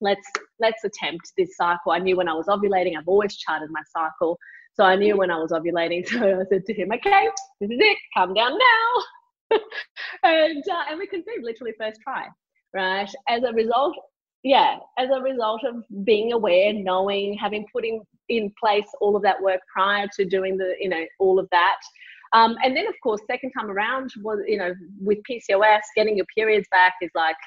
[0.01, 0.27] let's
[0.59, 1.93] let's attempt this cycle.
[1.93, 2.97] I knew when I was ovulating.
[2.97, 4.37] I've always charted my cycle.
[4.73, 6.07] So I knew when I was ovulating.
[6.09, 7.29] So I said to him, okay,
[7.61, 7.97] this is it.
[8.15, 9.03] Calm down now.
[10.23, 12.27] and uh, and we conceived literally first try,
[12.73, 13.09] right?
[13.27, 13.95] As a result,
[14.43, 19.23] yeah, as a result of being aware, knowing, having put in in place all of
[19.23, 21.77] that work prior to doing the, you know, all of that.
[22.33, 26.25] Um, and then, of course, second time around was, you know, with PCOS, getting your
[26.35, 27.37] periods back is like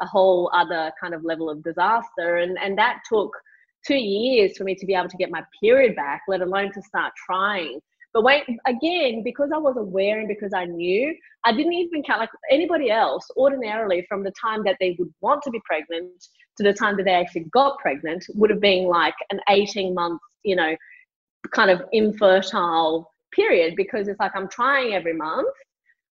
[0.00, 2.38] a whole other kind of level of disaster.
[2.38, 3.32] And, and that took
[3.86, 6.82] two years for me to be able to get my period back, let alone to
[6.82, 7.80] start trying.
[8.14, 11.12] But when again, because I was aware and because I knew,
[11.44, 13.26] I didn't even count like anybody else.
[13.36, 16.24] Ordinarily, from the time that they would want to be pregnant
[16.56, 20.20] to the time that they actually got pregnant, would have been like an eighteen month,
[20.44, 20.76] you know,
[21.50, 23.74] kind of infertile period.
[23.76, 25.52] Because it's like I'm trying every month,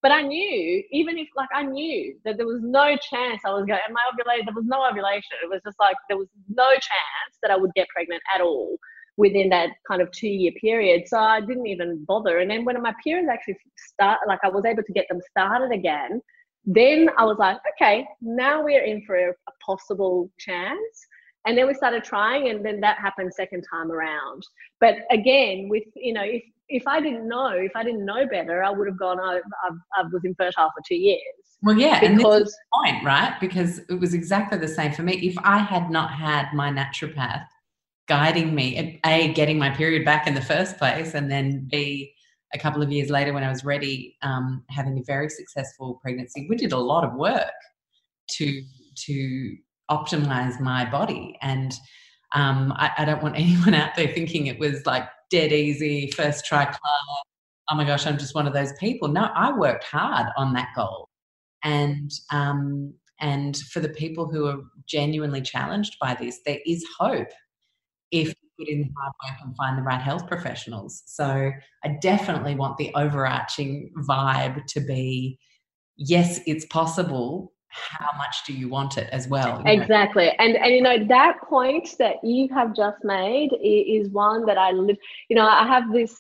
[0.03, 3.65] but I knew, even if like I knew that there was no chance I was
[3.65, 5.39] going, and my ovulation, there was no ovulation.
[5.41, 8.77] It was just like there was no chance that I would get pregnant at all
[9.17, 11.03] within that kind of two year period.
[11.07, 12.39] So I didn't even bother.
[12.39, 15.73] And then when my periods actually start, like I was able to get them started
[15.73, 16.21] again,
[16.65, 19.33] then I was like, okay, now we're in for a,
[19.65, 21.07] possible chance.
[21.47, 24.43] And then we started trying, and then that happened second time around.
[24.81, 28.63] But again, with you know, if if I didn't know, if I didn't know better,
[28.63, 29.19] I would have gone.
[29.21, 31.21] Oh, I've, I was infertile for two years.
[31.63, 33.37] Well, yeah, because and this is the point, right?
[33.41, 35.15] Because it was exactly the same for me.
[35.15, 37.47] If I had not had my naturopath
[38.09, 42.13] guiding me, a getting my period back in the first place, and then b
[42.55, 46.47] a couple of years later when I was ready, um, having a very successful pregnancy,
[46.49, 47.51] we did a lot of work
[48.33, 48.63] to
[49.07, 49.57] to
[49.91, 51.37] optimize my body.
[51.43, 51.73] And
[52.35, 56.45] um, I, I, don't want anyone out there thinking it was like dead easy, first
[56.45, 56.75] try.
[57.71, 59.09] Oh my gosh, I'm just one of those people.
[59.09, 61.09] No, I worked hard on that goal.
[61.65, 67.29] And um, and for the people who are genuinely challenged by this, there is hope.
[68.13, 71.03] If you put in the hard work and find the right health professionals.
[71.07, 71.51] So
[71.85, 75.39] I definitely want the overarching vibe to be
[75.97, 77.53] yes, it's possible.
[77.69, 79.63] How much do you want it as well?
[79.65, 80.27] Exactly.
[80.27, 80.33] Know?
[80.39, 84.73] And and you know, that point that you have just made is one that I
[84.73, 84.97] live,
[85.31, 86.19] you know, I have this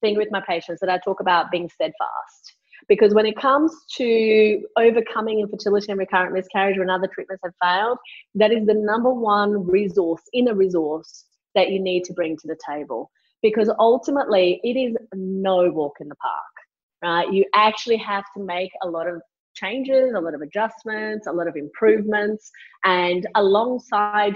[0.00, 2.54] thing with my patients that I talk about being steadfast
[2.88, 7.98] because when it comes to overcoming infertility and recurrent miscarriage when other treatments have failed,
[8.36, 12.56] that is the number one resource, inner resource that you need to bring to the
[12.66, 13.10] table.
[13.42, 16.54] Because ultimately, it is no walk in the park,
[17.02, 17.32] right?
[17.32, 19.20] You actually have to make a lot of
[19.54, 22.50] changes, a lot of adjustments, a lot of improvements,
[22.84, 24.34] and alongside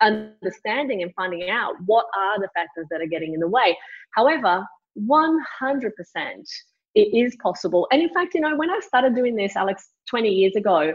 [0.00, 3.76] understanding and finding out what are the factors that are getting in the way.
[4.14, 4.64] However,
[4.98, 5.92] 100%
[6.94, 7.86] it is possible.
[7.92, 10.92] And in fact, you know, when I started doing this, Alexx, 20 years ago,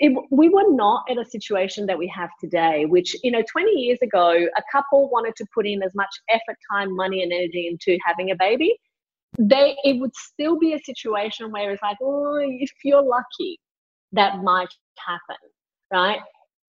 [0.00, 3.70] it, we were not in a situation that we have today, which, you know, 20
[3.72, 7.68] years ago, a couple wanted to put in as much effort, time, money, and energy
[7.68, 8.74] into having a baby.
[9.38, 13.60] They, it would still be a situation where it's like, oh, if you're lucky,
[14.12, 14.72] that might
[15.06, 15.36] happen,
[15.92, 16.20] right?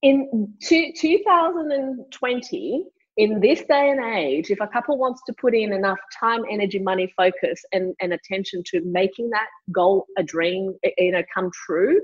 [0.01, 2.83] In two, 2020,
[3.17, 6.79] in this day and age, if a couple wants to put in enough time, energy,
[6.79, 12.01] money, focus, and, and attention to making that goal a dream, you know, come true,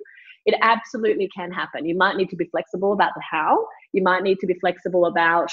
[0.47, 1.85] it absolutely can happen.
[1.85, 3.67] You might need to be flexible about the how.
[3.91, 5.51] You might need to be flexible about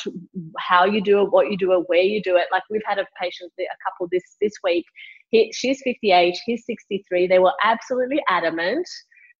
[0.59, 2.47] how you do it, what you do it, where you do it.
[2.53, 4.87] Like we've had a patient, a couple this this week.
[5.31, 7.27] He, she's 58, he's 63.
[7.27, 8.89] They were absolutely adamant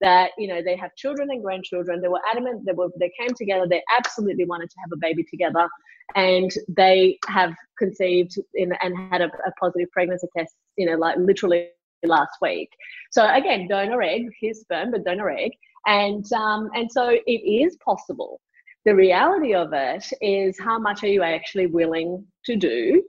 [0.01, 3.32] that you know they have children and grandchildren they were adamant they were they came
[3.36, 5.68] together they absolutely wanted to have a baby together
[6.16, 11.16] and they have conceived in, and had a, a positive pregnancy test you know like
[11.16, 11.68] literally
[12.06, 12.70] last week
[13.10, 15.52] so again donor egg his sperm but donor egg
[15.86, 18.40] and um, and so it is possible
[18.85, 23.02] the reality of it is how much are you actually willing to do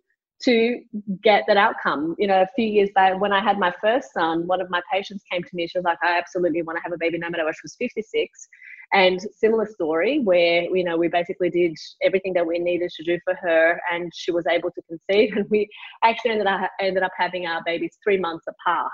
[0.44, 0.80] to
[1.24, 2.16] get that outcome.
[2.18, 4.82] You know, a few years back when I had my first son, one of my
[4.92, 5.68] patients came to me.
[5.68, 7.56] She was like, I absolutely want to have a baby no matter what.
[7.56, 8.48] She was 56.
[8.94, 13.20] And similar story where, you know, we basically did everything that we needed to do
[13.24, 15.36] for her and she was able to conceive.
[15.36, 15.68] And we
[16.03, 18.91] actually ended up, ended up having our babies three months apart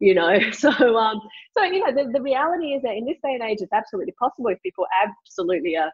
[0.00, 1.20] you know so um
[1.56, 4.12] so you know the, the reality is that in this day and age it's absolutely
[4.18, 5.90] possible if people absolutely are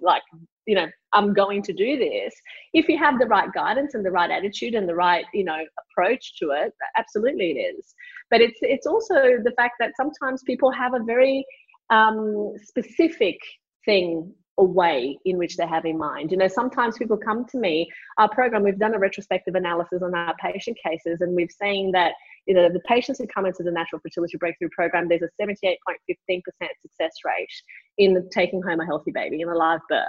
[0.00, 0.22] like
[0.66, 2.34] you know i'm going to do this
[2.74, 5.58] if you have the right guidance and the right attitude and the right you know
[5.82, 7.94] approach to it absolutely it is
[8.30, 11.44] but it's it's also the fact that sometimes people have a very
[11.90, 13.38] um, specific
[13.84, 16.30] thing a way in which they have in mind.
[16.30, 17.88] You know, sometimes people come to me,
[18.18, 22.12] our program, we've done a retrospective analysis on our patient cases, and we've seen that,
[22.46, 26.42] you know, the patients who come into the Natural Fertility Breakthrough Program, there's a 78.15%
[26.82, 27.48] success rate
[27.96, 30.04] in taking home a healthy baby in a live birth.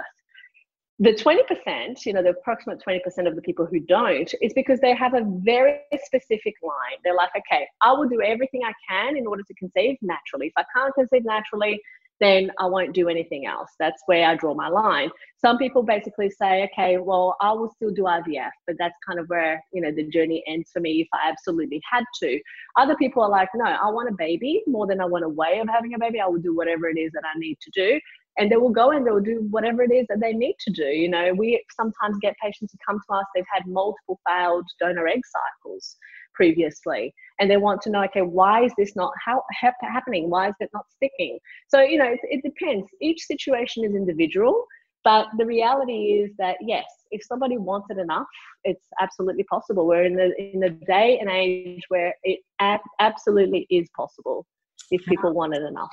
[1.02, 4.94] The 20%, you know, the approximate 20% of the people who don't, is because they
[4.94, 6.96] have a very specific line.
[7.02, 10.46] They're like, okay, I will do everything I can in order to conceive naturally.
[10.46, 11.82] If I can't conceive naturally,
[12.20, 13.70] then I won't do anything else.
[13.80, 15.10] That's where I draw my line.
[15.38, 19.26] Some people basically say, okay, well, I will still do IVF, but that's kind of
[19.26, 22.40] where, you know, the journey ends for me if I absolutely had to.
[22.76, 25.58] Other people are like, no, I want a baby more than I want a way
[25.58, 26.20] of having a baby.
[26.20, 27.98] I will do whatever it is that I need to do.
[28.38, 30.84] And they will go and they'll do whatever it is that they need to do.
[30.84, 35.06] You know, we sometimes get patients who come to us, they've had multiple failed donor
[35.06, 35.96] egg cycles
[36.34, 40.30] previously and they want to know okay why is this not how, ha- happening?
[40.30, 41.38] Why is it not sticking?
[41.68, 42.88] So you know it, it depends.
[43.00, 44.64] Each situation is individual
[45.04, 48.26] but the reality is that yes if somebody wants it enough
[48.64, 49.86] it's absolutely possible.
[49.86, 54.46] We're in the in the day and age where it ab- absolutely is possible
[54.90, 55.88] if people want it enough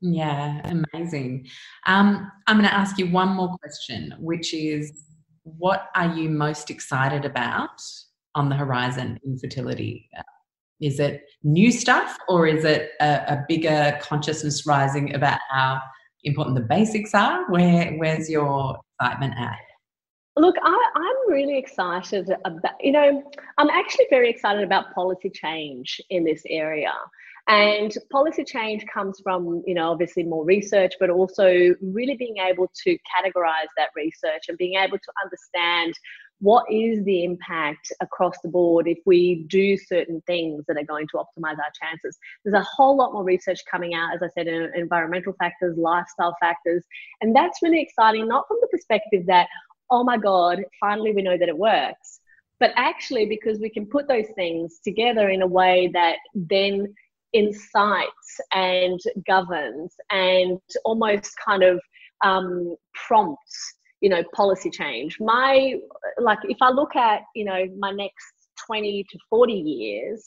[0.00, 0.60] yeah
[0.92, 1.46] amazing
[1.86, 5.04] um, i'm going to ask you one more question which is
[5.56, 7.80] what are you most excited about
[8.34, 10.08] on the horizon in fertility?
[10.80, 15.80] Is it new stuff or is it a, a bigger consciousness rising about how
[16.22, 17.50] important the basics are?
[17.50, 19.56] Where where's your excitement at?
[20.36, 23.24] Look, I, am really excited about, you know,
[23.58, 26.92] I'm actually very excited about policy change in this area.
[27.48, 32.70] And policy change comes from, you know, obviously more research, but also really being able
[32.84, 35.94] to categorize that research and being able to understand
[36.40, 41.06] what is the impact across the board if we do certain things that are going
[41.08, 42.18] to optimize our chances.
[42.44, 46.36] There's a whole lot more research coming out as i said in environmental factors lifestyle
[46.40, 46.84] factors
[47.20, 49.48] and that's really exciting not from the perspective that
[49.90, 52.20] oh my god finally we know that it works
[52.60, 56.94] but actually because we can put those things together in a way that then
[57.32, 61.80] incites and governs and almost kind of
[62.24, 62.74] um,
[63.06, 65.16] prompts you know, policy change.
[65.20, 65.74] My,
[66.18, 68.24] like, if I look at, you know, my next
[68.66, 70.24] 20 to 40 years,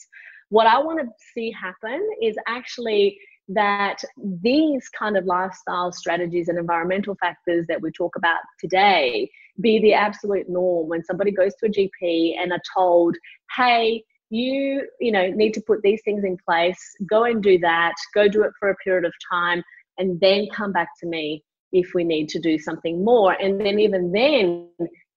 [0.50, 3.18] what I want to see happen is actually
[3.48, 3.96] that
[4.42, 9.28] these kind of lifestyle strategies and environmental factors that we talk about today
[9.60, 13.16] be the absolute norm when somebody goes to a GP and are told,
[13.56, 14.02] hey,
[14.32, 18.26] you you know need to put these things in place go and do that go
[18.26, 19.62] do it for a period of time
[19.98, 23.78] and then come back to me if we need to do something more and then
[23.78, 24.68] even then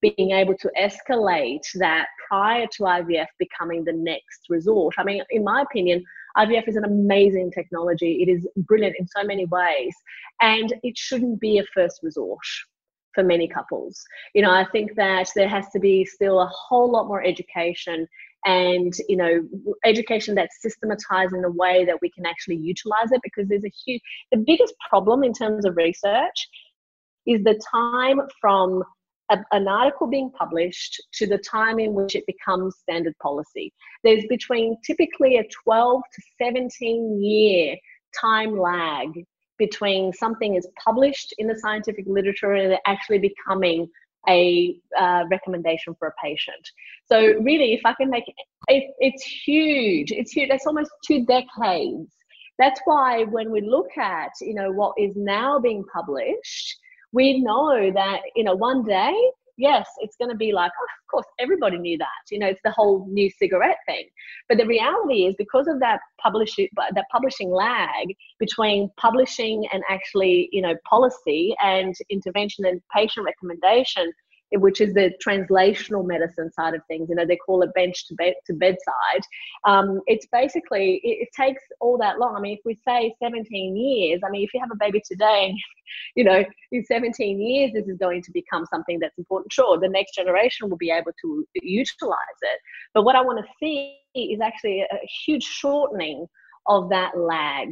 [0.02, 5.46] being able to escalate that prior to IVF becoming the next resort i mean in
[5.46, 6.04] my opinion
[6.38, 8.22] IVF is an amazing technology.
[8.22, 9.96] It is brilliant in so many ways.
[10.42, 12.46] And it shouldn't be a first resort
[13.14, 14.04] for many couples.
[14.34, 18.06] You know, I think that there has to be still a whole lot more education
[18.45, 19.43] and you know
[19.84, 23.72] education that's systematized in a way that we can actually utilize it because there's a
[23.85, 24.01] huge
[24.31, 26.47] the biggest problem in terms of research
[27.26, 28.84] is the time from
[29.31, 33.73] a, an article being published to the time in which it becomes standard policy.
[34.03, 37.76] There's between typically a 12 to 17 year
[38.19, 39.09] time lag
[39.57, 43.88] between something is published in the scientific literature and it actually becoming
[44.27, 46.69] a uh, recommendation for a patient.
[47.06, 48.35] So really, if I can make it,
[48.99, 50.11] it's huge.
[50.11, 50.49] It's huge.
[50.49, 52.11] That's almost two decades.
[52.57, 56.77] That's why when we look at you know what is now being published,
[57.11, 59.14] we know that you know one day
[59.57, 62.61] yes it's going to be like oh, of course everybody knew that you know it's
[62.64, 64.06] the whole new cigarette thing.
[64.49, 68.07] But the reality is because of that publishing that publishing lag
[68.40, 74.11] between publishing and actually you know policy and intervention and patient recommendation
[74.57, 77.10] which is the translational medicine side of things.
[77.10, 79.22] You know, they call it bench to bed to bedside.
[79.65, 82.36] Um, it's basically it, it, takes all that long.
[82.36, 85.53] I mean, if we say 17 years, I mean, if you have a baby today
[86.15, 89.52] you know in 17 years this is going to become something that's important.
[89.52, 92.60] Sure, the next generation will be able to utilize it.
[92.94, 96.26] But what I want to see is actually a huge shortening
[96.68, 97.69] of that lag,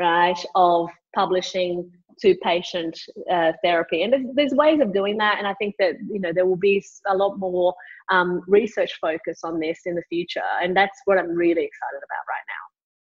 [0.00, 0.38] right?
[0.54, 1.90] Of publishing
[2.22, 2.98] to patient
[3.30, 4.02] uh, therapy.
[4.02, 5.36] And there's, there's, ways of doing that.
[5.38, 7.74] And I think that, you know, there will be a lot more
[8.10, 10.42] um, research focus on this in the future.
[10.62, 12.60] And that's what I'm really excited about right now.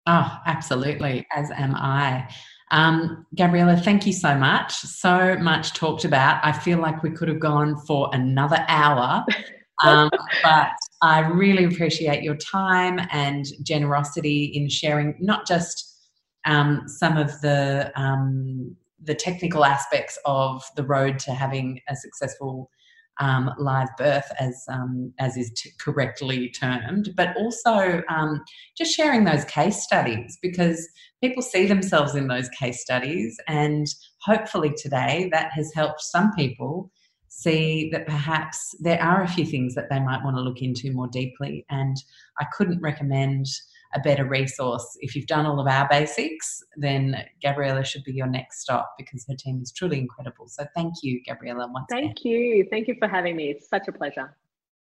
[0.06, 1.28] Oh, absolutely.
[1.36, 2.28] As am I.
[2.72, 4.74] Um, Gabriela, thank you so much.
[4.74, 6.44] So much talked about.
[6.44, 9.26] I feel like we could have gone for another hour.
[9.84, 10.10] Um,
[10.44, 10.70] but
[11.02, 15.93] I really appreciate your time and generosity in sharing not just
[16.46, 22.70] um, some of the um, the technical aspects of the road to having a successful
[23.20, 28.42] um, live birth, as um, as is t- correctly termed, but also um,
[28.78, 30.88] just sharing those case studies because
[31.22, 33.88] people see themselves in those case studies, and
[34.22, 36.90] hopefully today that has helped some people
[37.28, 40.94] see that perhaps there are a few things that they might want to look into
[40.94, 41.66] more deeply.
[41.70, 41.98] And
[42.40, 43.48] I couldn't recommend
[43.94, 44.98] a better resource.
[45.02, 49.26] If you've done all of our basics, then Gabriela should be your next stop because
[49.30, 50.48] her team is truly incredible.
[50.48, 51.70] So thank you, Gabriela.
[51.72, 52.32] Once thank again.
[52.32, 52.68] you.
[52.70, 53.50] Thank you for having me.
[53.50, 54.36] It's such a pleasure.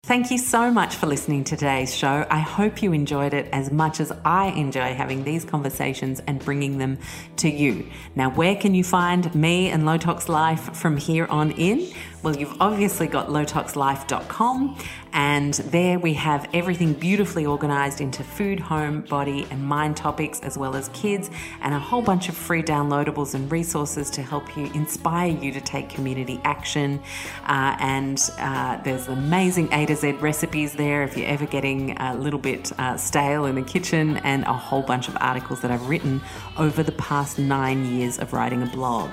[0.04, 2.26] Thank you so much for listening to today's show.
[2.32, 6.78] I hope you enjoyed it as much as I enjoy having these conversations and bringing
[6.78, 6.98] them
[7.38, 7.86] to you.
[8.16, 11.92] Now, where can you find me and Low Tox Life from here on in?
[12.22, 14.78] Well, you've obviously got lowtoxlife.com,
[15.14, 20.58] and there we have everything beautifully organized into food, home, body, and mind topics, as
[20.58, 21.32] well as kids,
[21.62, 25.62] and a whole bunch of free downloadables and resources to help you inspire you to
[25.62, 27.00] take community action.
[27.46, 32.16] Uh, and uh, there's amazing A to Z recipes there if you're ever getting a
[32.16, 35.88] little bit uh, stale in the kitchen, and a whole bunch of articles that I've
[35.88, 36.20] written
[36.58, 39.10] over the past nine years of writing a blog.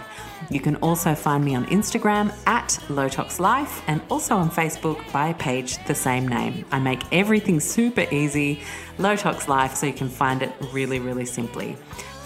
[0.50, 5.34] You can also find me on Instagram at LowToxLife and also on Facebook by a
[5.34, 6.64] page the same name.
[6.70, 8.62] I make everything super easy,
[8.98, 11.76] Low Tox Life, so you can find it really, really simply.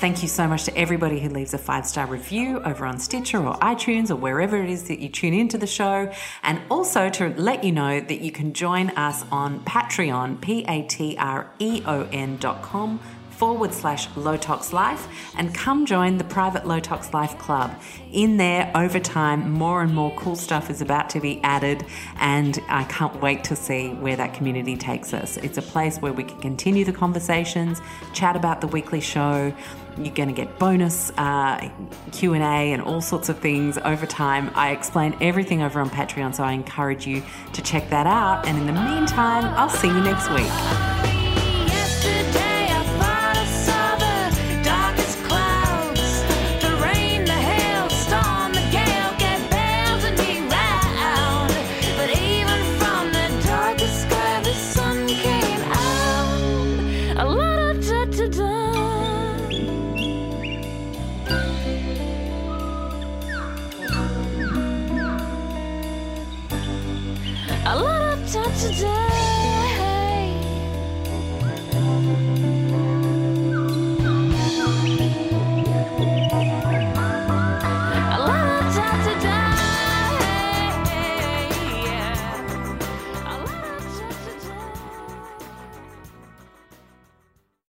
[0.00, 3.36] Thank you so much to everybody who leaves a five star review over on Stitcher
[3.46, 6.10] or iTunes or wherever it is that you tune into the show.
[6.42, 10.84] And also to let you know that you can join us on Patreon, P A
[10.84, 12.98] T R E O N dot com
[13.40, 17.74] forward slash Low Tox Life and come join the private Low Tox Life Club.
[18.12, 21.86] In there, over time, more and more cool stuff is about to be added,
[22.16, 25.38] and I can't wait to see where that community takes us.
[25.38, 27.80] It's a place where we can continue the conversations,
[28.12, 29.54] chat about the weekly show.
[29.96, 31.70] You're going to get bonus uh,
[32.12, 34.50] Q and A and all sorts of things over time.
[34.54, 37.22] I explain everything over on Patreon, so I encourage you
[37.54, 38.46] to check that out.
[38.46, 40.50] And in the meantime, I'll see you next week.